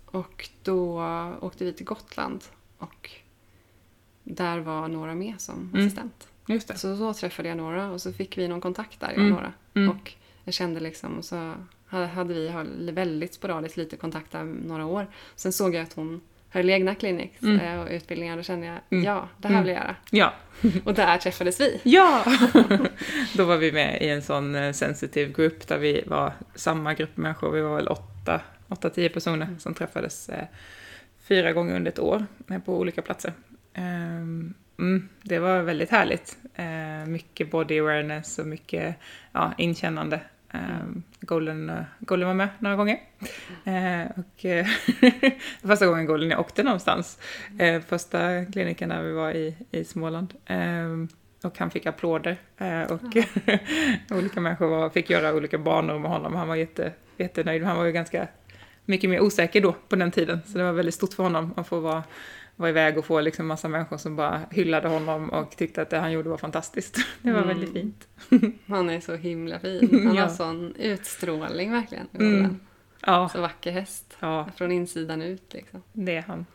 Och 0.05 0.49
då 0.63 1.01
åkte 1.41 1.65
vi 1.65 1.73
till 1.73 1.85
Gotland 1.85 2.43
och 2.77 3.09
där 4.23 4.59
var 4.59 4.87
några 4.87 5.15
med 5.15 5.41
som 5.41 5.69
Mm. 5.73 5.85
assistent. 5.85 6.27
Just 6.47 6.67
det. 6.67 6.75
Så 6.77 6.95
då 6.95 7.13
träffade 7.13 7.49
jag 7.49 7.57
några 7.57 7.91
och 7.91 8.01
så 8.01 8.13
fick 8.13 8.37
vi 8.37 8.47
någon 8.47 8.61
kontakt 8.61 8.99
där, 8.99 9.07
jag 9.07 9.15
och 9.17 9.21
Mm. 9.21 9.33
några. 9.33 9.53
Mm. 9.73 9.89
Och 9.89 10.11
jag 10.43 10.53
kände 10.53 10.79
liksom, 10.79 11.17
och 11.17 11.25
så 11.25 11.53
hade- 11.87 12.33
vi 12.33 12.91
väldigt 12.91 13.33
sporadiskt 13.33 13.77
lite 13.77 13.97
kontakt 13.97 14.31
där 14.31 14.43
några 14.43 14.85
år. 14.85 15.07
Sen 15.35 15.53
såg 15.53 15.75
jag 15.75 15.83
att 15.83 15.93
hon 15.93 16.21
höll 16.49 16.69
egna 16.69 16.95
clinics 16.95 17.41
Mm. 17.43 17.59
eh, 17.59 17.79
och 17.81 17.87
utbildningar. 17.91 18.37
Då 18.37 18.43
kände 18.43 18.65
jag, 18.65 18.77
Mm. 18.89 19.03
ja, 19.05 19.27
det 19.37 19.47
här 19.47 19.55
Mm. 19.55 19.65
vill 19.65 19.73
jag 19.75 19.83
göra. 19.83 19.95
Ja. 20.11 20.33
Och 20.83 20.93
där 20.93 21.17
träffades 21.17 21.59
vi. 21.61 21.79
Ja! 21.83 22.23
Då 23.37 23.45
var 23.45 23.57
vi 23.57 23.71
med 23.71 24.01
i 24.01 24.09
en 24.09 24.21
sån 24.21 24.55
eh, 24.55 24.71
sensitive 24.73 25.31
grupp 25.33 25.67
där 25.67 25.77
vi 25.77 26.03
var 26.07 26.33
samma 26.55 26.93
grupp 26.93 27.17
människor. 27.17 27.51
Vi 27.51 27.61
var 27.61 27.75
väl 27.75 27.87
åtta, 27.87 28.41
åtta 28.67 28.89
tio 28.89 29.09
personer 29.09 29.55
som 29.59 29.73
träffades 29.73 30.29
eh, 30.29 30.45
fyra 31.27 31.51
gånger 31.53 31.75
under 31.75 31.91
ett 31.91 31.99
år 31.99 32.25
på 32.65 32.77
olika 32.79 33.01
platser. 33.01 33.33
Ehm, 33.73 34.53
mm, 34.81 35.09
det 35.21 35.39
var 35.39 35.61
väldigt 35.61 35.89
härligt. 35.89 36.37
Eh, 36.55 37.07
mycket 37.07 37.51
body 37.51 37.79
awareness 37.79 38.39
och 38.39 38.47
mycket 38.47 38.95
ja, 39.31 39.53
inkännande. 39.57 40.19
Um, 40.53 41.03
Golden, 41.19 41.69
eh, 41.69 41.83
Golden 41.99 42.27
var 42.27 42.35
med 42.35 42.49
några 42.59 42.75
gånger. 42.75 42.99
Eh, 43.63 44.11
och, 44.15 44.45
eh, 44.45 44.65
första 45.61 45.85
gången 45.87 46.05
Golden 46.05 46.29
jag 46.29 46.39
åkte 46.39 46.63
någonstans. 46.63 47.19
Eh, 47.59 47.81
första 47.81 48.45
kliniken 48.45 48.89
där 48.89 49.01
vi 49.01 49.11
var 49.11 49.31
i, 49.31 49.55
i 49.71 49.83
Småland. 49.83 50.33
Ehm, 50.45 51.07
och 51.43 51.59
han 51.59 51.71
fick 51.71 51.85
applåder. 51.85 52.37
Eh, 52.57 52.81
och 52.81 53.01
olika 54.17 54.41
människor 54.41 54.67
var, 54.67 54.89
fick 54.89 55.09
göra 55.09 55.33
olika 55.33 55.57
banor 55.57 55.99
med 55.99 56.11
honom. 56.11 56.35
Han 56.35 56.47
var 56.47 56.55
jätte, 56.55 56.91
jättenöjd. 57.17 57.63
Han 57.63 57.77
var 57.77 57.85
ju 57.85 57.91
ganska 57.91 58.27
mycket 58.85 59.09
mer 59.09 59.19
osäker 59.19 59.61
då 59.61 59.75
på 59.89 59.95
den 59.95 60.11
tiden. 60.11 60.39
Så 60.45 60.57
det 60.57 60.63
var 60.63 60.71
väldigt 60.71 60.95
stort 60.95 61.13
för 61.13 61.23
honom 61.23 61.53
att 61.57 61.67
få 61.67 61.79
vara, 61.79 62.03
vara 62.61 62.69
iväg 62.69 62.97
och 62.97 63.05
få 63.05 63.21
liksom 63.21 63.47
massa 63.47 63.67
människor 63.67 63.97
som 63.97 64.15
bara 64.15 64.41
hyllade 64.51 64.87
honom 64.87 65.29
och 65.29 65.55
tyckte 65.57 65.81
att 65.81 65.89
det 65.89 65.97
han 65.99 66.11
gjorde 66.11 66.29
var 66.29 66.37
fantastiskt. 66.37 66.97
Det 67.21 67.31
var 67.31 67.41
Mm. 67.41 67.47
väldigt 67.47 67.73
fint. 67.73 68.07
Han 68.67 68.89
är 68.89 68.99
så 68.99 69.15
himla 69.15 69.59
fin. 69.59 70.03
Han 70.05 70.15
Ja. 70.15 70.21
har 70.21 70.29
sån 70.29 70.75
utstrålning 70.75 71.71
verkligen. 71.71 72.07
Mm. 72.19 72.59
Ja, 73.05 73.29
Så 73.29 73.41
vacker 73.41 73.71
häst. 73.71 74.17
ja, 74.19 74.49
Från 74.55 74.71
insidan 74.71 75.21
ut 75.21 75.53
liksom. 75.53 75.81
det 75.93 76.15
är 76.17 76.21
han. 76.21 76.45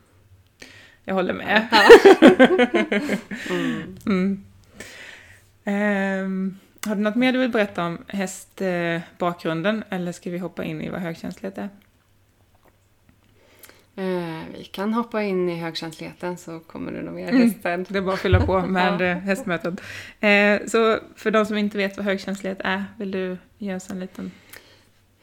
Jag 1.03 1.13
håller 1.15 1.33
med. 1.33 1.67
Mm. 3.49 3.97
Mm. 4.05 4.43
Ehm, 5.63 6.57
har 6.85 6.95
du 6.95 7.01
något 7.01 7.15
mer 7.15 7.33
du 7.33 7.39
vill 7.39 7.49
berätta 7.51 7.85
om 7.85 7.97
hästbakgrunden 8.07 9.83
eller 9.89 10.11
ska 10.11 10.29
vi 10.29 10.37
hoppa 10.37 10.63
in 10.63 10.81
i 10.81 10.89
vad 10.89 11.01
högkänslighet 11.01 11.57
är? 11.57 11.69
Eh, 13.97 14.43
vi 14.57 14.63
kan 14.63 14.93
hoppa 14.93 15.23
in 15.23 15.49
i 15.49 15.55
högkänsligheten 15.55 16.37
så 16.37 16.59
kommer 16.59 16.91
det 16.91 17.01
nog 17.01 17.13
mer 17.15 17.29
Mm. 17.29 17.41
hästen. 17.41 17.85
Det 17.89 17.97
är 17.97 18.01
bara 18.01 18.13
att 18.13 18.19
fylla 18.19 18.45
på 18.45 18.61
med 18.67 19.01
Ja. 19.01 19.13
hästmötet. 19.13 19.73
Eh, 20.19 20.67
så 20.67 20.99
för 21.15 21.31
de 21.31 21.45
som 21.45 21.57
inte 21.57 21.77
vet 21.77 21.97
vad 21.97 22.05
högkänslighet 22.05 22.57
är, 22.63 22.83
vill 22.97 23.11
du 23.11 23.37
ge 23.57 23.75
oss 23.75 23.89
en 23.89 23.99
liten... 23.99 24.31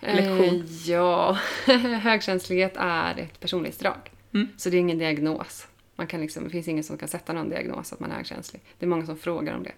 Lektion. 0.01 0.41
Eh, 0.61 0.91
ja, 0.91 1.39
högkänslighet 2.03 2.73
är 2.77 3.19
ett 3.19 3.41
personlighetsdrag. 3.41 4.11
Mm. 4.35 4.49
Så 4.57 4.71
det 4.71 4.77
är 4.77 4.79
ingen 4.81 4.99
diagnos. 4.99 5.67
Man 5.97 6.07
kan 6.07 6.21
liksom, 6.21 6.45
det 6.45 6.51
finns 6.51 6.69
ingen 6.69 6.85
som 6.85 6.99
kan 6.99 7.09
sätta 7.09 7.33
någon 7.33 7.49
diagnos 7.49 7.93
att 7.93 8.01
man 8.01 8.11
är 8.11 8.15
högkänslig. 8.17 8.63
Det 8.79 8.87
är 8.87 8.91
många 8.91 9.07
som 9.07 9.17
frågar 9.19 9.55
om 9.57 9.63
det. 9.63 9.73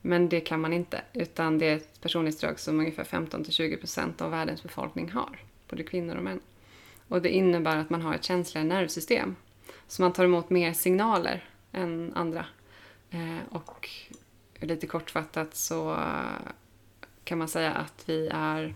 Men 0.00 0.28
det 0.28 0.40
kan 0.40 0.60
man 0.60 0.72
inte. 0.72 1.00
Utan 1.12 1.58
det 1.58 1.66
är 1.66 1.76
ett 1.76 2.00
personlighetsdrag 2.00 2.60
som 2.60 2.80
ungefär 2.80 3.04
15-20% 3.04 4.22
av 4.22 4.30
världens 4.30 4.62
befolkning 4.62 5.10
har. 5.10 5.38
Både 5.70 5.82
kvinnor 5.82 6.16
och 6.16 6.22
män. 6.22 6.40
Och 7.12 7.22
det 7.22 7.28
innebär 7.30 7.76
att 7.76 7.90
man 7.90 8.02
har 8.02 8.14
ett 8.14 8.24
känsligare 8.24 8.68
nervsystem. 8.68 9.36
Så 9.86 10.02
man 10.02 10.12
tar 10.12 10.24
emot 10.24 10.50
mer 10.50 10.72
signaler 10.72 11.44
än 11.72 12.12
andra. 12.14 12.44
Eh, 13.10 13.38
och 13.50 13.88
lite 14.60 14.86
kortfattat 14.86 15.54
så 15.54 15.98
kan 17.24 17.38
man 17.38 17.48
säga 17.48 17.70
att 17.72 18.04
vi 18.06 18.28
är 18.32 18.74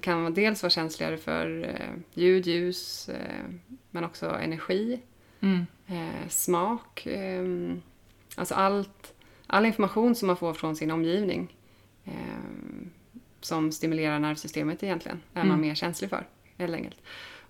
kan 0.00 0.34
dels 0.34 0.62
vara 0.62 0.70
känsligare 0.70 1.16
för 1.18 1.64
eh, 1.64 2.20
ljud, 2.22 2.46
ljus, 2.46 3.08
eh, 3.08 3.44
men 3.90 4.04
också 4.04 4.26
energi, 4.30 5.00
Mm. 5.40 5.66
smak. 6.28 7.06
Alltså 8.36 8.54
allt, 8.54 9.14
all 9.46 9.66
information 9.66 10.14
som 10.14 10.26
man 10.26 10.36
får 10.36 10.54
från 10.54 10.76
sin 10.76 10.90
omgivning 10.90 11.56
som 13.40 13.72
stimulerar 13.72 14.18
nervsystemet 14.18 14.82
egentligen, 14.82 15.22
är 15.34 15.38
man 15.38 15.48
Mm. 15.48 15.60
mer 15.60 15.74
känslig 15.74 16.10
för, 16.10 16.26
helt 16.58 16.74
enkelt. 16.74 16.96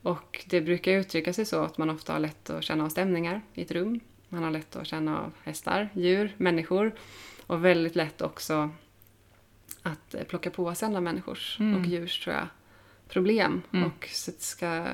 Och 0.03 0.45
det 0.49 0.61
brukar 0.61 0.93
uttrycka 0.93 1.33
sig 1.33 1.45
så 1.45 1.63
att 1.63 1.79
man 1.79 1.91
ofta 1.91 2.13
har 2.13 2.21
lätt 2.21 2.51
att 2.51 2.65
känna 2.65 2.85
av 2.85 2.89
stämningar 2.89 3.43
i 3.55 3.63
ett 3.63 3.71
rum. 3.71 4.01
Man 4.29 4.43
har 4.43 4.51
lätt 4.51 4.77
att 4.77 4.87
känna 4.87 5.21
av 5.21 5.33
hästar, 5.43 5.89
djur, 5.95 6.35
människor. 6.37 6.95
Och 7.47 7.65
väldigt 7.65 7.97
lätt 7.97 8.23
också 8.23 8.71
att 9.83 10.15
plocka 10.29 10.51
på 10.51 10.75
sig 10.75 10.87
andra 10.87 11.01
människors 11.01 11.61
Mm. 11.61 11.81
och 11.81 11.87
djurs 11.87 12.25
tror 12.25 12.37
jag, 12.37 12.47
problem 13.09 13.63
Mm. 13.73 13.87
och 13.87 14.09
ska 14.39 14.87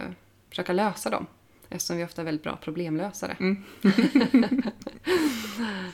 försöka 0.48 0.72
lösa 0.72 1.10
dem. 1.10 1.26
Eftersom 1.68 1.96
vi 1.96 2.04
ofta 2.04 2.20
är 2.20 2.24
väldigt 2.24 2.42
bra 2.42 2.56
problemlösare. 2.62 3.36
Mm. 3.40 3.64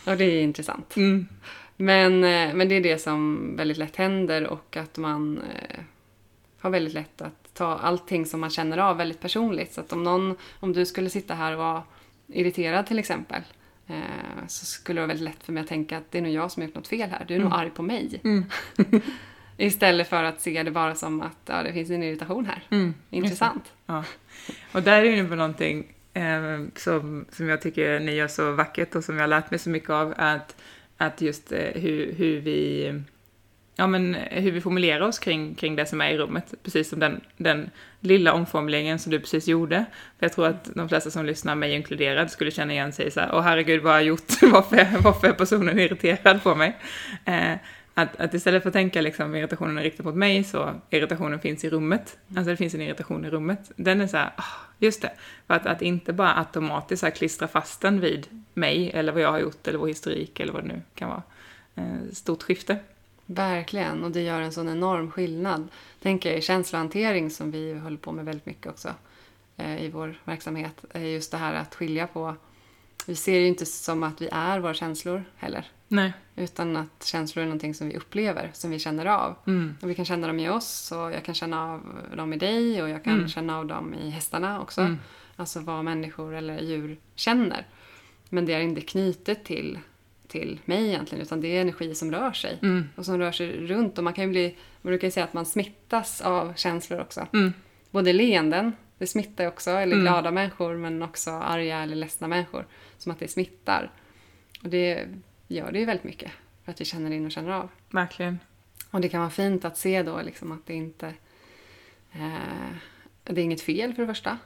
och 0.07 0.17
det 0.17 0.25
är 0.25 0.43
intressant. 0.43 0.97
Mm. 0.97 1.29
Men, 1.77 2.25
eh, 2.25 2.55
men 2.55 2.69
det 2.69 2.75
är 2.75 2.81
det 2.81 2.99
som 2.99 3.53
väldigt 3.57 3.77
lätt 3.77 3.97
händer 3.97 4.47
och 4.47 4.77
att 4.77 4.97
man 4.99 5.39
eh, 5.39 5.81
har 6.61 6.71
väldigt 6.71 6.95
lätt 6.95 7.23
att 7.23 7.48
ta 7.59 7.79
allting 7.79 8.27
som 8.27 8.41
man 8.41 8.51
känner 8.51 8.79
av 8.79 8.97
väldigt 8.97 9.21
personligt. 9.21 9.73
Så 9.73 9.81
att 9.81 9.93
om, 9.93 10.03
någon, 10.03 10.37
om 10.61 10.73
du 10.73 10.87
skulle 10.87 11.11
sitta 11.11 11.35
här 11.35 11.53
och 11.53 11.59
vara 11.59 11.83
irriterad 12.27 12.87
till 12.87 12.99
exempel 12.99 13.43
eh, 13.87 14.47
så 14.47 14.67
skulle 14.67 15.01
det 15.01 15.07
vara 15.07 15.09
väldigt 15.09 15.25
lätt 15.25 15.45
för 15.45 15.53
mig 15.53 15.61
att 15.61 15.69
tänka 15.69 15.99
att 15.99 16.11
det 16.11 16.19
är 16.19 16.23
nog 16.23 16.33
jag 16.33 16.53
som 16.53 16.61
har 16.61 16.69
gjort 16.69 16.75
något 16.75 16.89
fel 16.89 17.11
här. 17.11 17.25
Du 17.29 17.35
är 17.35 17.39
nog 17.39 17.53
arg 17.53 17.71
på 17.71 17.83
mig. 17.83 18.21
Mm. 18.25 18.45
Istället 19.57 20.09
för 20.09 20.25
att 20.25 20.41
se 20.41 20.63
det 20.63 20.71
bara 20.71 20.95
som 20.95 21.21
att 21.21 21.39
ja, 21.47 21.63
det 21.63 21.73
finns 21.73 21.91
en 21.91 22.03
irritation 22.03 22.47
här. 22.47 22.63
Mm. 22.71 22.95
Intressant. 23.11 23.73
Ja. 23.87 24.05
Och 24.73 24.83
där 24.83 25.03
är 25.03 25.05
ju 25.05 25.19
inne 25.19 25.29
på 25.29 25.35
någonting 25.35 25.93
eh, 26.13 26.59
som, 26.77 27.27
som 27.31 27.49
jag 27.49 27.63
tycker 27.63 28.01
ni 28.01 28.15
gör 28.15 28.29
så 28.29 28.53
vackert 28.53 28.95
och 28.95 29.05
som 29.05 29.15
jag 29.15 29.23
har 29.23 29.29
lärt 29.29 29.51
mig 29.51 29.59
så 29.59 29.71
mycket 29.71 29.91
av, 29.91 30.15
att, 30.17 30.57
att 30.97 31.21
just 31.21 31.53
eh, 31.53 31.59
hur, 31.59 32.13
hur 32.13 32.41
vi 32.41 32.93
Ja, 33.81 33.87
men 33.87 34.15
eh, 34.15 34.43
hur 34.43 34.51
vi 34.51 34.61
formulerar 34.61 35.01
oss 35.01 35.19
kring, 35.19 35.55
kring 35.55 35.77
det 35.77 35.87
som 35.87 36.01
är 36.01 36.11
i 36.11 36.19
rummet, 36.19 36.55
precis 36.63 36.89
som 36.89 37.01
den, 37.01 37.21
den 37.37 37.71
lilla 38.01 38.33
omformuleringen 38.33 38.99
som 38.99 39.13
du 39.13 39.21
precis 39.21 39.49
gjorde. 39.49 39.85
För 40.19 40.27
jag 40.27 40.33
tror 40.33 40.47
att 40.47 40.71
de 40.75 40.89
flesta 40.89 41.11
som 41.11 41.27
lyssnar, 41.27 41.55
mig 41.55 41.75
inkluderad, 41.75 42.31
skulle 42.31 42.51
känna 42.51 42.73
igen 42.73 42.93
sig 42.93 43.11
så 43.11 43.21
här, 43.21 43.31
åh 43.33 43.41
herregud, 43.41 43.83
vad 43.83 43.93
har 43.93 43.99
jag 43.99 44.07
gjort? 44.07 44.43
varför, 44.43 44.87
varför 45.03 45.29
är 45.29 45.33
personen 45.33 45.79
irriterad 45.79 46.43
på 46.43 46.55
mig? 46.55 46.77
Eh, 47.25 47.53
att, 47.95 48.21
att 48.21 48.35
istället 48.35 48.63
för 48.63 48.69
att 48.69 48.75
tänka 48.75 49.01
liksom 49.01 49.35
irritationen 49.35 49.79
är 49.79 49.83
riktad 49.83 50.03
mot 50.03 50.15
mig, 50.15 50.45
så 50.45 50.81
irritationen 50.91 51.41
finns 51.41 51.65
i 51.65 51.71
rummet. 51.71 52.19
Alltså 52.37 52.51
det 52.51 52.57
finns 52.57 52.75
en 52.75 52.83
irritation 52.83 53.25
i 53.25 53.31
rummet. 53.31 53.71
Den 53.77 54.01
är 54.01 54.07
så 54.07 54.17
här, 54.17 54.31
ah, 54.37 54.45
just 54.79 55.03
det. 55.03 55.13
För 55.47 55.55
att, 55.55 55.67
att 55.67 55.83
inte 55.83 56.13
bara 56.13 56.35
automatiskt 56.35 57.01
så 57.01 57.07
här 57.07 57.15
klistra 57.15 57.49
fast 57.49 57.81
den 57.81 58.01
vid 58.01 58.27
mig, 58.55 58.91
eller 58.95 59.13
vad 59.13 59.23
jag 59.23 59.31
har 59.31 59.39
gjort, 59.39 59.69
eller 59.69 59.79
vår 59.79 59.89
historik, 59.89 60.41
eller 60.41 60.53
vad 60.53 60.63
det 60.63 60.69
nu 60.69 60.83
kan 60.95 61.09
vara. 61.09 61.23
Eh, 61.75 62.13
stort 62.13 62.43
skifte. 62.43 62.79
Verkligen, 63.31 64.05
och 64.05 64.11
det 64.11 64.21
gör 64.23 64.41
en 64.41 64.53
sån 64.53 64.69
enorm 64.69 65.11
skillnad. 65.11 65.69
Tänker 66.03 66.29
jag 66.29 66.39
i 66.39 66.43
känslohantering 66.43 67.31
som 67.31 67.51
vi 67.51 67.79
håller 67.79 67.97
på 67.97 68.13
med 68.13 68.25
väldigt 68.25 68.47
mycket 68.47 68.67
också 68.67 68.89
eh, 69.57 69.85
i 69.85 69.89
vår 69.89 70.21
verksamhet. 70.25 70.85
är 70.91 71.01
Just 71.01 71.31
det 71.31 71.37
här 71.39 71.55
att 71.55 71.75
skilja 71.75 72.07
på, 72.07 72.35
vi 73.07 73.17
ser 73.17 73.39
ju 73.39 73.47
inte 73.47 73.67
som 73.67 74.03
att 74.03 74.21
vi 74.21 74.29
är 74.33 74.61
våra 74.61 74.75
känslor 74.75 75.25
heller. 75.37 75.67
Nej. 75.89 76.13
Utan 76.37 76.77
att 76.77 77.05
känslor 77.05 77.43
är 77.43 77.47
någonting 77.47 77.75
som 77.75 77.89
vi 77.89 77.97
upplever, 77.97 78.51
som 78.55 78.71
vi 78.71 78.79
känner 78.79 79.07
av. 79.07 79.35
Mm. 79.47 79.77
Och 79.83 79.91
vi 79.91 79.95
kan 79.95 80.05
känna 80.05 80.27
dem 80.27 80.41
i 80.41 80.49
oss 80.49 80.93
och 80.93 81.13
jag 81.13 81.25
kan 81.25 81.35
känna 81.35 81.73
av 81.73 81.81
dem 82.17 82.33
i 82.33 82.37
dig 82.37 82.83
och 82.83 82.89
jag 82.89 83.05
kan 83.05 83.15
Mm. 83.15 83.29
känna 83.29 83.59
av 83.59 83.67
dem 83.67 83.95
i 83.95 84.11
hästarna 84.11 84.61
också. 84.61 84.81
Mm. 84.81 84.99
Alltså 85.37 85.61
vad 85.61 85.85
människor 85.85 86.35
eller 86.35 86.59
djur 86.59 86.99
känner. 87.15 87.67
Men 88.29 88.47
det 88.47 88.53
är 88.53 88.61
inte 88.61 88.81
knutet 88.81 89.45
till, 89.45 89.79
till 90.29 90.61
mig 90.65 90.89
egentligen 90.89 91.23
utan 91.23 91.41
det 91.41 91.49
är 91.57 91.61
energi 91.61 91.95
som 91.95 92.13
rör 92.13 92.33
sig. 92.33 92.59
Mm. 92.63 92.89
Och 92.97 93.05
som 93.05 93.19
rör 93.19 93.33
sig 93.33 93.67
runt 93.67 93.99
och 93.99 94.05
man 94.05 94.13
kan 94.13 94.25
ju 94.25 94.31
bli, 94.31 94.57
man 94.83 94.91
brukar 94.91 95.07
ju 95.07 95.11
säga 95.13 95.25
att 95.25 95.33
man 95.33 95.47
smittas 95.47 96.21
av 96.21 96.55
känslor 96.55 97.01
också. 97.01 97.27
Mm. 97.33 97.53
Både 97.91 98.13
leenden, 98.13 98.73
det 98.99 99.07
smittar 99.07 99.45
ju 99.45 99.49
också, 99.49 99.71
eller 99.71 99.93
Mm. 99.93 100.05
glada 100.05 100.31
människor 100.31 100.77
men 100.77 101.03
också 101.03 101.31
arga 101.31 101.79
eller 101.79 101.97
ledsna 101.97 102.29
människor. 102.29 102.67
Som 102.99 103.13
att 103.13 103.19
det 103.19 103.29
smittar. 103.29 103.91
Och 104.63 104.69
det 104.69 105.09
gör 105.49 105.73
det 105.73 105.79
ju 105.79 105.85
väldigt 105.85 106.05
mycket. 106.05 106.31
För 106.65 106.73
att 106.73 106.81
vi 106.81 106.85
känner 106.85 107.11
in 107.11 107.27
och 107.27 107.33
känner 107.33 107.51
av. 107.51 107.69
Verkligen. 107.91 108.39
Och 108.91 109.01
det 109.01 109.09
kan 109.09 109.21
vara 109.21 109.31
fint 109.31 109.65
att 109.65 109.77
se 109.79 110.03
då 110.03 110.23
liksom 110.23 110.53
att 110.53 110.67
det 110.67 110.75
inte... 110.75 111.07
Eh, 112.13 112.71
det 113.25 113.41
är 113.41 113.45
inget 113.45 113.61
fel 113.61 113.95
för 113.95 114.03
det 114.03 114.09
första. 114.09 114.39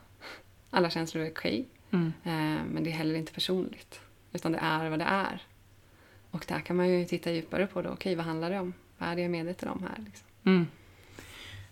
Alla 0.70 0.90
känslor 0.90 1.24
är 1.24 1.30
okej. 1.30 1.68
Mm. 1.90 2.12
Eh, 2.24 2.64
men 2.72 2.84
det 2.84 2.90
är 2.90 2.94
heller 2.94 3.14
inte 3.14 3.32
personligt. 3.32 4.00
Utan 4.32 4.52
det 4.52 4.58
är 4.58 4.90
vad 4.90 4.98
det 4.98 5.04
är. 5.04 5.42
Och 6.32 6.44
där 6.48 6.60
kan 6.60 6.76
man 6.76 6.88
ju 6.88 7.04
titta 7.04 7.30
djupare 7.30 7.66
på 7.66 7.82
det. 7.82 7.88
Okej, 7.88 8.14
vad 8.14 8.24
handlar 8.26 8.50
det 8.50 8.58
om? 8.58 8.72
Vad 8.98 9.08
är 9.08 9.14
det 9.14 9.20
jag 9.20 9.26
är 9.26 9.30
medveten 9.30 9.68
om 9.68 9.82
här? 9.82 10.04
Liksom? 10.04 10.26
Mm. 10.44 10.66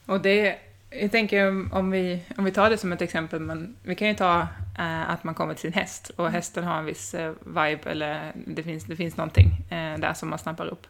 Och 0.06 0.20
det, 0.20 0.58
jag 0.90 1.10
tänker 1.12 1.48
om- 1.48 1.70
om 1.72 1.90
vi, 1.90 2.22
om 2.36 2.44
vi 2.44 2.50
tar 2.52 2.70
det 2.70 2.76
som 2.78 2.92
ett 2.92 3.02
exempel, 3.02 3.40
men 3.40 3.76
vi 3.82 3.94
kan 3.94 4.08
ju 4.08 4.14
ta 4.14 4.40
eh, 4.78 5.10
att 5.10 5.24
man 5.24 5.34
kommer 5.34 5.54
till 5.54 5.60
sin 5.60 5.72
häst 5.72 6.10
och 6.16 6.30
hästen 6.30 6.64
har 6.64 6.78
en 6.78 6.84
viss 6.84 7.14
eh, 7.14 7.32
vibe 7.40 7.90
eller 7.90 8.32
det 8.46 8.62
finns, 8.62 8.84
det 8.84 8.96
finns 8.96 9.16
någonting 9.16 9.46
eh, 9.70 9.98
där 9.98 10.14
som 10.14 10.28
man 10.30 10.38
snappar 10.38 10.66
upp. 10.66 10.86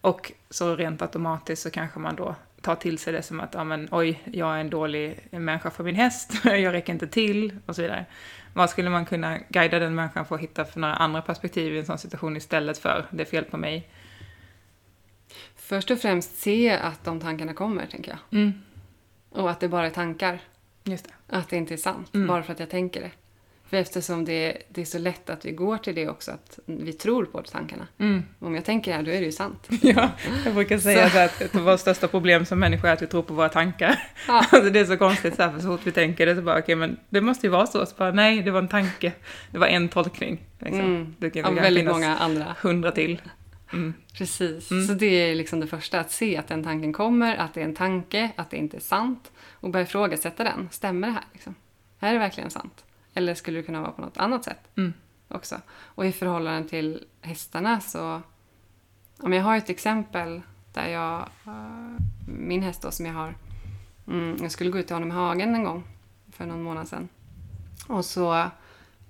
Och 0.00 0.32
så 0.50 0.76
rent 0.76 1.02
automatiskt 1.02 1.62
så 1.62 1.70
kanske 1.70 1.98
man 1.98 2.16
då 2.16 2.34
tar 2.60 2.74
till 2.74 2.98
sig 2.98 3.12
det 3.12 3.22
som 3.22 3.40
att, 3.40 3.54
ja 3.54 3.64
men 3.64 3.88
oj, 3.90 4.20
jag 4.24 4.56
är 4.56 4.60
en 4.60 4.70
dålig 4.70 5.18
människa 5.30 5.70
för 5.70 5.84
min 5.84 5.94
häst, 5.96 6.32
jag 6.44 6.72
räcker 6.72 6.92
inte 6.92 7.06
till 7.06 7.58
och 7.66 7.76
så 7.76 7.82
vidare. 7.82 8.04
Vad 8.56 8.70
skulle 8.70 8.90
man 8.90 9.04
kunna 9.04 9.38
guida 9.48 9.78
den 9.78 9.94
människan 9.94 10.26
för 10.26 10.34
att 10.34 10.40
hitta 10.40 10.64
för 10.64 10.80
några 10.80 10.94
andra 10.94 11.22
perspektiv 11.22 11.74
i 11.74 11.78
en 11.78 11.86
sån 11.86 11.98
situation 11.98 12.36
istället 12.36 12.78
för 12.78 13.06
det 13.10 13.22
är 13.22 13.26
fel 13.26 13.44
på 13.44 13.56
mig? 13.56 13.88
Först 15.56 15.90
och 15.90 15.98
främst 15.98 16.36
se 16.38 16.70
att 16.70 17.04
de 17.04 17.20
tankarna 17.20 17.54
kommer, 17.54 17.86
tänker 17.86 18.10
jag. 18.10 18.40
Mm, 18.40 18.52
Och 19.30 19.50
att 19.50 19.60
det 19.60 19.68
bara 19.68 19.86
är 19.86 19.90
tankar. 19.90 20.40
just 20.84 21.04
det. 21.04 21.36
Att 21.36 21.48
det 21.48 21.56
inte 21.56 21.74
är 21.74 21.78
sant, 21.78 22.14
Mm. 22.14 22.26
bara 22.28 22.42
för 22.42 22.52
att 22.52 22.60
jag 22.60 22.70
tänker 22.70 23.00
det. 23.00 23.10
För 23.70 23.76
eftersom 23.76 24.24
det, 24.24 24.62
det 24.68 24.80
är 24.80 24.84
så 24.84 24.98
lätt 24.98 25.30
att 25.30 25.44
vi 25.44 25.52
går 25.52 25.78
till 25.78 25.94
det 25.94 26.08
också, 26.08 26.30
att 26.30 26.58
vi 26.66 26.92
tror 26.92 27.24
på 27.24 27.42
tankarna. 27.42 27.86
Mm. 27.98 28.22
Om 28.38 28.54
jag 28.54 28.64
tänker 28.64 28.90
det 28.90 28.96
här, 28.96 29.04
då 29.04 29.10
är 29.10 29.18
det 29.20 29.26
ju 29.26 29.32
sant. 29.32 29.68
Ja, 29.82 30.10
jag 30.44 30.54
brukar 30.54 30.78
säga 30.78 31.10
Så- 31.10 31.18
att 31.18 31.54
vårt 31.54 31.80
största 31.80 32.08
problem 32.08 32.44
som 32.46 32.58
människor 32.58 32.88
är 32.88 32.92
att 32.92 33.02
vi 33.02 33.06
tror 33.06 33.22
på 33.22 33.34
våra 33.34 33.48
tankar. 33.48 34.02
Ja. 34.28 34.34
Alltså 34.52 34.70
det 34.70 34.80
är 34.80 34.84
så 34.84 34.96
konstigt, 34.96 35.36
så, 35.36 35.42
här, 35.42 35.52
för 35.52 35.60
så 35.60 35.66
fort 35.66 35.86
vi 35.86 35.92
tänker 35.92 36.26
det 36.26 36.36
så 36.36 36.42
bara, 36.42 36.58
okej 36.58 36.74
men 36.76 36.96
det 37.08 37.20
måste 37.20 37.46
ju 37.46 37.50
vara 37.50 37.66
så. 37.66 37.86
Så 37.86 37.94
bara, 37.96 38.10
nej, 38.12 38.42
det 38.42 38.50
var 38.50 38.58
en 38.58 38.68
tanke. 38.68 39.12
Det 39.50 39.58
var 39.58 39.66
en 39.66 39.88
tolkning. 39.88 40.40
Liksom. 40.58 40.80
Mm. 40.80 41.14
Det 41.18 41.30
kan, 41.30 41.54
det 41.54 41.60
väldigt 41.60 41.80
finnas 41.80 41.94
många 41.94 42.16
andra. 42.16 42.56
hundra 42.62 42.92
till. 42.92 43.22
Mm. 43.72 43.94
Precis. 44.18 44.70
Mm. 44.70 44.86
Så 44.86 44.94
det 44.94 45.06
är 45.30 45.34
liksom 45.34 45.60
det 45.60 45.66
första, 45.66 46.00
att 46.00 46.10
se 46.10 46.36
att 46.36 46.48
den 46.48 46.64
tanken 46.64 46.92
kommer, 46.92 47.36
att 47.36 47.54
det 47.54 47.60
är 47.60 47.64
en 47.64 47.74
tanke, 47.74 48.30
att 48.36 48.50
det 48.50 48.56
inte 48.56 48.76
är 48.76 48.80
sant. 48.80 49.30
Och 49.52 49.70
börja 49.70 49.82
ifrågasätta 49.86 50.44
den. 50.44 50.68
Stämmer 50.72 51.08
det 51.08 51.14
här? 51.14 51.24
Liksom? 51.32 51.54
Är 52.00 52.12
det 52.12 52.18
verkligen 52.18 52.50
sant? 52.50 52.84
Eller 53.16 53.34
skulle 53.34 53.58
det 53.58 53.62
kunna 53.62 53.80
vara 53.80 53.92
på 53.92 54.00
något 54.02 54.16
annat 54.16 54.44
sätt 54.44 54.58
Mm. 54.76 54.92
också? 55.28 55.56
Och 55.82 56.06
i 56.06 56.12
förhållande 56.12 56.68
till 56.68 57.04
hästarna 57.20 57.80
så... 57.80 58.22
Om 59.18 59.32
jag 59.32 59.42
har 59.42 59.56
ett 59.56 59.70
exempel 59.70 60.42
där 60.74 60.88
jag... 60.88 61.20
eh, 61.46 62.02
min 62.26 62.62
häst 62.62 62.82
då 62.82 62.90
som 62.90 63.06
jag 63.06 63.12
har... 63.14 63.34
Mm, 64.08 64.36
jag 64.42 64.50
skulle 64.50 64.70
gå 64.70 64.78
ut 64.78 64.86
till 64.86 64.96
honom 64.96 65.08
i 65.08 65.14
hagen 65.14 65.54
en 65.54 65.64
gång 65.64 65.84
för 66.32 66.46
någon 66.46 66.62
månad 66.62 66.88
sedan. 66.88 67.08
Och 67.88 68.04
så 68.04 68.50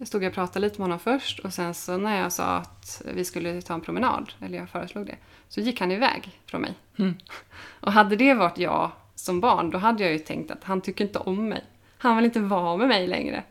stod 0.04 0.22
jag 0.22 0.28
och 0.28 0.34
pratade 0.34 0.60
lite 0.60 0.78
med 0.80 0.84
honom 0.84 0.98
först 0.98 1.38
och 1.38 1.52
sen 1.54 1.74
så 1.74 1.96
när 1.96 2.20
jag 2.22 2.32
sa 2.32 2.44
att 2.44 3.02
vi 3.14 3.24
skulle 3.24 3.62
ta 3.62 3.74
en 3.74 3.80
promenad, 3.80 4.32
eller 4.40 4.58
jag 4.58 4.68
föreslog 4.68 5.06
det, 5.06 5.16
så 5.48 5.60
gick 5.60 5.80
han 5.80 5.92
iväg 5.92 6.40
från 6.46 6.60
mig. 6.60 6.74
Mm. 6.98 7.14
Och 7.80 7.92
hade 7.92 8.16
det 8.16 8.34
varit 8.34 8.58
jag 8.58 8.90
som 9.14 9.40
barn, 9.40 9.70
då 9.70 9.78
hade 9.78 10.02
jag 10.02 10.12
ju 10.12 10.18
tänkt 10.18 10.50
att 10.50 10.64
han 10.64 10.80
tycker 10.80 11.04
inte 11.04 11.18
om 11.18 11.48
mig. 11.48 11.64
Han 11.98 12.16
vill 12.16 12.24
inte 12.24 12.40
vara 12.40 12.76
med 12.76 12.88
mig 12.88 13.06
längre. 13.06 13.42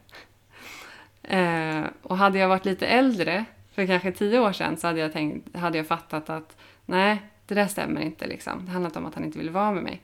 Eh, 1.28 1.84
och 2.02 2.18
hade 2.18 2.40
jag 2.40 2.48
varit 2.48 2.66
lite 2.66 2.88
äldre, 2.88 3.46
för 3.74 3.86
kanske 3.86 4.12
tio 4.12 4.40
år 4.40 4.52
sedan, 4.52 4.78
så 4.78 4.88
hade 4.88 5.00
jag, 5.00 5.14
tänkt, 5.14 5.56
hade 5.56 5.78
jag 5.78 5.88
fattat 5.88 6.30
att 6.30 6.58
nej, 6.86 7.22
det 7.46 7.56
där 7.56 7.68
stämmer 7.68 8.02
inte. 8.02 8.28
Liksom. 8.28 8.66
Det 8.66 8.72
handlar 8.72 8.90
inte 8.90 9.00
om 9.00 9.06
att 9.06 9.16
han 9.16 9.24
inte 9.24 9.38
vill 9.38 9.50
vara 9.50 9.72
med 9.72 9.84
mig. 9.84 10.02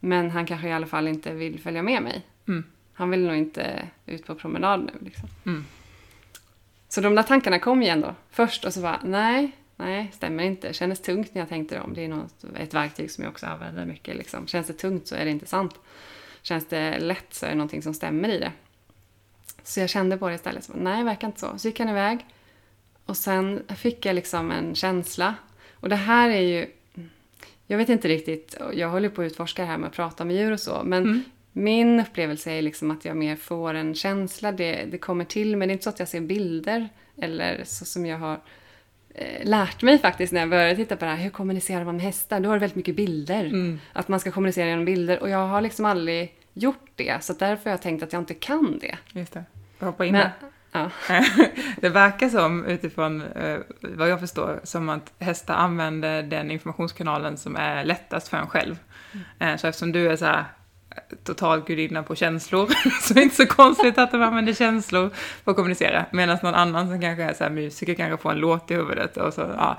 Men 0.00 0.30
han 0.30 0.46
kanske 0.46 0.68
i 0.68 0.72
alla 0.72 0.86
fall 0.86 1.08
inte 1.08 1.32
vill 1.32 1.60
följa 1.60 1.82
med 1.82 2.02
mig. 2.02 2.22
Mm. 2.48 2.64
Han 2.94 3.10
vill 3.10 3.26
nog 3.26 3.36
inte 3.36 3.88
ut 4.06 4.26
på 4.26 4.34
promenad 4.34 4.80
nu. 4.80 5.04
Liksom. 5.04 5.28
Mm. 5.46 5.64
Så 6.88 7.00
de 7.00 7.14
där 7.14 7.22
tankarna 7.22 7.58
kom 7.58 7.82
igen 7.82 8.00
då. 8.00 8.14
Först 8.30 8.64
och 8.64 8.74
så 8.74 8.80
bara, 8.80 9.00
nej, 9.04 9.52
nej, 9.76 10.10
stämmer 10.12 10.44
inte. 10.44 10.72
Kändes 10.72 11.02
tungt 11.02 11.34
när 11.34 11.42
jag 11.42 11.48
tänkte 11.48 11.78
dem. 11.78 11.94
Det 11.94 12.04
är 12.04 12.08
något, 12.08 12.44
ett 12.56 12.74
verktyg 12.74 13.10
som 13.10 13.24
jag 13.24 13.30
också 13.30 13.46
använder 13.46 13.86
mycket. 13.86 14.16
Liksom. 14.16 14.46
Känns 14.46 14.66
det 14.66 14.72
tungt 14.72 15.06
så 15.06 15.14
är 15.14 15.24
det 15.24 15.30
inte 15.30 15.46
sant. 15.46 15.74
Känns 16.42 16.66
det 16.66 16.98
lätt 16.98 17.34
så 17.34 17.46
är 17.46 17.50
det 17.50 17.56
någonting 17.56 17.82
som 17.82 17.94
stämmer 17.94 18.28
i 18.28 18.38
det. 18.38 18.52
Så 19.64 19.80
jag 19.80 19.88
kände 19.90 20.16
på 20.16 20.28
det 20.28 20.34
istället. 20.34 20.64
Så, 20.64 20.72
nej, 20.76 20.98
det 20.98 21.04
verkar 21.04 21.26
inte 21.28 21.40
så. 21.40 21.58
Så 21.58 21.68
gick 21.68 21.78
han 21.80 21.88
iväg. 21.88 22.26
Och 23.06 23.16
sen 23.16 23.62
fick 23.76 24.06
jag 24.06 24.14
liksom 24.14 24.50
en 24.50 24.74
känsla. 24.74 25.34
Och 25.74 25.88
det 25.88 25.96
här 25.96 26.30
är 26.30 26.40
ju... 26.40 26.66
Jag 27.66 27.78
vet 27.78 27.88
inte 27.88 28.08
riktigt. 28.08 28.56
Jag 28.72 28.88
håller 28.88 29.08
på 29.08 29.22
att 29.22 29.26
utforska 29.26 29.62
det 29.62 29.68
här 29.68 29.78
med 29.78 29.86
att 29.88 29.94
prata 29.94 30.24
med 30.24 30.36
djur 30.36 30.52
och 30.52 30.60
så. 30.60 30.82
Men 30.84 31.02
Mm. 31.04 31.22
min 31.52 32.00
upplevelse 32.00 32.50
är 32.52 32.62
liksom 32.62 32.90
att 32.90 33.04
jag 33.04 33.16
mer 33.16 33.36
får 33.36 33.74
en 33.74 33.94
känsla. 33.94 34.52
Det, 34.52 34.84
det 34.90 34.98
kommer 34.98 35.24
till 35.24 35.56
mig. 35.56 35.68
Det 35.68 35.72
är 35.72 35.72
inte 35.72 35.84
så 35.84 35.90
att 35.90 35.98
jag 35.98 36.08
ser 36.08 36.20
bilder. 36.20 36.88
Eller 37.22 37.64
så 37.64 37.84
som 37.84 38.06
jag 38.06 38.18
har 38.18 38.40
eh, 39.14 39.44
lärt 39.48 39.82
mig 39.82 39.98
faktiskt 39.98 40.32
när 40.32 40.40
jag 40.40 40.50
började 40.50 40.76
titta 40.76 40.96
på 40.96 41.04
det 41.04 41.10
här. 41.10 41.22
Hur 41.22 41.30
kommunicerar 41.30 41.84
man 41.84 41.96
med 41.96 42.04
hästar? 42.04 42.40
Då 42.40 42.48
har 42.48 42.56
det 42.56 42.60
väldigt 42.60 42.76
mycket 42.76 42.96
bilder. 42.96 43.44
Mm. 43.44 43.80
Att 43.92 44.08
man 44.08 44.20
ska 44.20 44.30
kommunicera 44.30 44.68
genom 44.68 44.84
bilder. 44.84 45.18
Och 45.22 45.30
jag 45.30 45.46
har 45.48 45.60
liksom 45.60 45.84
aldrig 45.84 46.34
gjort 46.52 46.88
det. 46.94 47.24
Så 47.24 47.32
därför 47.32 47.64
har 47.64 47.70
jag 47.70 47.82
tänkt 47.82 48.02
att 48.02 48.12
jag 48.12 48.22
inte 48.22 48.34
kan 48.34 48.78
det. 48.78 48.98
Just 49.12 49.32
det. 49.32 49.44
Jag 49.78 49.86
hoppar 49.86 50.04
in 50.04 50.12
Men, 50.12 50.28
ja. 50.72 50.90
Det 51.80 51.88
verkar 51.88 52.28
som, 52.28 52.64
utifrån 52.64 53.22
eh, 53.22 53.58
vad 53.80 54.08
jag 54.08 54.20
förstår, 54.20 54.60
som 54.62 54.88
att 54.88 55.12
hästar 55.18 55.54
använder 55.54 56.22
den 56.22 56.50
informationskanalen 56.50 57.36
som 57.36 57.56
är 57.56 57.84
lättast 57.84 58.28
för 58.28 58.36
en 58.36 58.46
själv. 58.46 58.78
Eh, 59.38 59.56
så 59.56 59.66
eftersom 59.66 59.92
du 59.92 60.08
är 60.10 60.16
så 60.16 60.24
här 60.24 60.44
eh, 60.90 61.16
total 61.24 61.60
gudinna 61.66 62.02
på 62.02 62.14
känslor, 62.14 62.66
så 63.02 63.12
är 63.12 63.14
det 63.14 63.22
inte 63.22 63.36
så 63.36 63.46
konstigt 63.46 63.98
att 63.98 64.10
de 64.10 64.22
använder 64.22 64.52
känslor 64.52 65.10
för 65.44 65.50
att 65.50 65.56
kommunicera. 65.56 66.06
Medan 66.12 66.38
någon 66.42 66.54
annan 66.54 66.88
som 66.88 67.00
kanske 67.00 67.22
är 67.24 67.34
så 67.34 67.44
här 67.44 67.50
musiker 67.50 67.94
kanske 67.94 68.16
får 68.22 68.30
en 68.32 68.38
låt 68.38 68.70
i 68.70 68.74
huvudet 68.74 69.16
och 69.16 69.34
så, 69.34 69.40
ja, 69.40 69.78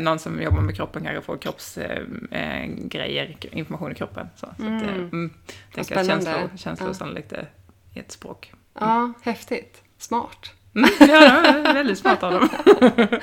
någon 0.00 0.18
som 0.18 0.42
jobbar 0.42 0.60
med 0.60 0.76
kroppen 0.76 1.02
kanske 1.04 1.22
får 1.22 1.36
kroppsgrejer, 1.36 2.88
grejer, 2.88 3.36
information 3.50 3.92
i 3.92 3.94
kroppen. 3.94 4.28
Så, 4.36 4.46
så 4.46 4.46
att, 4.62 4.82
eh, 4.82 4.88
Mm. 4.88 5.08
mm, 5.12 5.30
tänker 5.74 5.98
att 5.98 6.06
känslor, 6.06 6.50
känslor 6.56 6.88
Ja. 6.90 6.94
sannolikt 6.94 7.32
är 7.32 7.48
ett 7.94 8.12
språk. 8.12 8.52
Ja, 8.80 9.12
häftigt. 9.22 9.82
Smart. 9.98 10.50
Mm, 10.74 10.90
ja, 11.00 11.40
väldigt 11.74 11.98
smart 11.98 12.22
av 12.22 12.32
dem. 12.32 12.48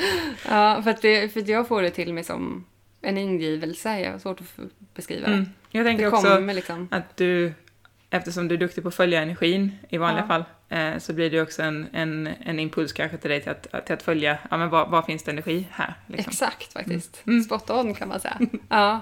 Ja, 0.50 0.82
för 0.84 0.90
att, 0.90 1.02
det, 1.02 1.34
för 1.34 1.40
att 1.40 1.48
jag 1.48 1.68
får 1.68 1.82
det 1.82 1.90
till 1.90 2.14
mig 2.14 2.24
som 2.24 2.66
en 3.02 3.18
ingivelse. 3.18 4.00
Jag 4.00 4.12
har 4.12 4.20
svårt 4.20 4.42
att 4.42 4.48
beskriva 4.96 5.28
det. 5.28 5.34
Mm. 5.34 5.50
Jag 5.72 5.86
tänker 5.86 6.04
Det 6.12 6.12
också 6.18 6.40
liksom. 6.40 6.88
att 6.92 7.18
du, 7.18 7.54
eftersom 8.10 8.48
du 8.48 8.56
är 8.56 8.60
duktig 8.60 8.84
på 8.84 8.88
att 8.90 8.96
följa 8.96 9.22
energin 9.22 9.72
i 9.90 9.98
vanliga 9.98 10.24
Ja. 10.24 10.28
fall, 10.28 10.44
eh, 10.70 10.98
så 10.98 11.14
blir 11.14 11.30
det 11.30 11.42
också 11.42 11.64
en, 11.64 11.88
en, 11.94 12.28
en 12.46 12.60
impuls 12.60 12.94
kanske 12.94 13.18
till 13.18 13.30
dig 13.30 13.42
till 13.42 13.52
att, 13.52 13.86
till 13.86 13.94
att 13.94 14.04
följa, 14.04 14.38
ja 14.52 14.58
men 14.58 14.70
var, 14.70 14.88
var 14.88 15.02
finns 15.02 15.24
det 15.24 15.32
energi 15.32 15.68
här? 15.72 15.94
Liksom. 16.08 16.30
Exakt 16.30 16.74
faktiskt. 16.74 17.22
Mm. 17.28 17.44
Spot 17.44 17.70
on 17.70 17.94
kan 17.94 18.08
man 18.08 18.20
säga. 18.20 18.38
ja. 18.70 19.02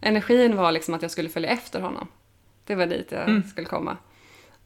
Energin 0.00 0.56
var 0.56 0.72
liksom 0.72 0.94
att 0.94 1.02
jag 1.02 1.10
skulle 1.10 1.28
följa 1.28 1.50
efter 1.50 1.80
honom. 1.80 2.08
Det 2.64 2.74
var 2.74 2.86
dit 2.86 3.12
jag 3.12 3.28
Mm. 3.28 3.42
skulle 3.42 3.66
komma. 3.66 3.96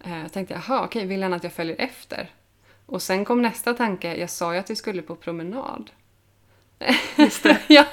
Eh, 0.05 0.23
Jag 0.23 0.33
tänkte, 0.33 0.55
jaha, 0.67 0.85
okej, 0.85 1.07
vill 1.07 1.23
han 1.23 1.33
att 1.33 1.45
jag 1.45 1.53
följer 1.53 1.77
efter? 1.79 2.31
Och 2.87 3.03
sen 3.03 3.25
kom 3.25 3.43
nästa 3.43 3.75
tanke, 3.75 4.15
jag 4.17 4.31
sa 4.31 4.53
ju 4.53 4.59
att 4.59 4.71
vi 4.71 4.77
skulle 4.77 5.03
på 5.03 5.17
promenad. 5.17 5.91
Just 7.17 7.43
det. 7.43 7.59
ja, 7.69 7.87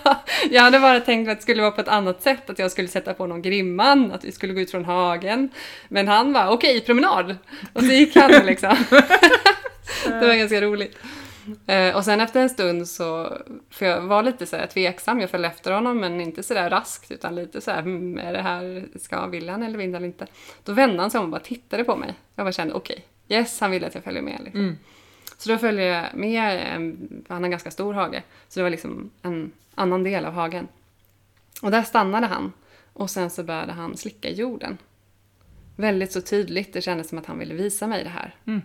jag 0.52 0.62
hade 0.62 0.80
bara 0.80 1.00
tänkt 1.00 1.30
att 1.30 1.38
det 1.38 1.41
skulle 1.41 1.62
vara 1.62 1.72
på 1.72 1.82
ett 1.82 1.88
annat 1.88 2.24
sätt, 2.24 2.50
att 2.50 2.60
jag 2.60 2.72
skulle 2.72 2.88
sätta 2.88 3.13
på 3.13 3.28
någon 3.28 3.41
grimman, 3.41 4.12
att 4.12 4.24
vi 4.24 4.32
skulle 4.32 4.54
gå 4.54 4.62
ut 4.62 4.72
från 4.72 4.86
hagen. 4.86 5.50
Men 5.88 6.08
han 6.08 6.34
var 6.34 6.48
okej, 6.48 6.82
promenad. 6.82 7.38
Och 7.74 7.82
så 7.82 7.88
gick 7.91 8.15
han 8.15 8.32
liksom. 8.45 8.76
det 10.06 10.28
var 10.28 10.36
ganska 10.36 10.62
roligt. 10.62 10.98
Eh, 11.68 11.96
och 11.96 12.06
sen 12.06 12.22
efter 12.22 12.42
en 12.42 12.50
stund 12.50 12.88
så, 12.88 13.38
för 13.70 13.86
jag 13.86 14.02
var 14.02 14.24
lite 14.24 14.46
så 14.46 14.56
här 14.56 14.68
tveksam, 14.68 15.20
jag 15.20 15.30
följde 15.30 15.48
efter 15.48 15.72
honom 15.72 15.98
men 15.98 16.22
inte 16.22 16.44
så 16.44 16.54
där 16.54 16.70
raskt 16.70 17.12
utan 17.12 17.36
lite 17.36 17.62
så 17.62 17.72
här, 17.72 17.82
hmm, 17.82 18.18
är 18.18 18.34
det 18.34 18.42
här, 18.42 18.88
ska 18.96 19.28
vill 19.28 19.50
han 19.50 19.64
eller 19.64 19.78
vill 19.78 19.94
han 19.94 20.06
inte? 20.06 20.28
Då 20.64 20.74
vände 20.74 21.02
han 21.02 21.12
sig 21.12 21.20
om 21.20 21.26
och 21.26 21.32
bara 21.32 21.42
tittade 21.42 21.84
på 21.84 21.96
mig. 21.96 22.14
Jag 22.36 22.46
bara 22.46 22.52
kände, 22.52 22.74
okej, 22.74 23.06
yes, 23.28 23.60
han 23.60 23.72
vill 23.72 23.86
att 23.86 23.96
jag 23.96 24.04
följer 24.04 24.22
med. 24.22 24.42
Liksom. 24.44 24.62
Mm. 24.62 24.78
Så 25.38 25.50
då 25.50 25.58
följde 25.58 25.84
jag 25.84 26.06
med, 26.14 26.62
han 27.28 27.38
har 27.38 27.44
en 27.44 27.52
ganska 27.52 27.72
stor 27.72 27.94
hage, 27.94 28.24
så 28.48 28.60
det 28.60 28.64
var 28.64 28.70
liksom 28.70 29.10
en 29.22 29.52
annan 29.76 30.04
del 30.04 30.26
av 30.26 30.34
hagen. 30.34 30.68
Och 31.62 31.72
där 31.72 31.84
stannade 31.84 32.28
han 32.28 32.54
och 32.94 33.10
sen 33.10 33.30
så 33.30 33.44
började 33.44 33.72
han 33.72 33.98
slicka 33.98 34.30
jorden. 34.30 34.78
Väldigt 35.76 36.12
så 36.12 36.22
tydligt, 36.22 36.74
det 36.74 36.82
kändes 36.82 37.10
som 37.10 37.18
att 37.18 37.26
han 37.26 37.40
ville 37.40 37.54
visa 37.54 37.88
mig 37.88 38.04
det 38.04 38.10
här. 38.10 38.36
Mm. 38.46 38.62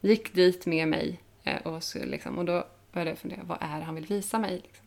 Gick 0.00 0.34
dit 0.34 0.66
med 0.66 0.88
mig 0.88 1.20
och, 1.56 1.82
så 1.82 1.98
liksom, 2.04 2.38
och 2.38 2.44
då 2.44 2.64
började 2.92 3.10
jag 3.10 3.18
fundera, 3.18 3.40
vad 3.42 3.58
är 3.60 3.78
det 3.78 3.84
han 3.84 3.94
vill 3.94 4.06
visa 4.06 4.38
mig? 4.38 4.60
Liksom. 4.64 4.86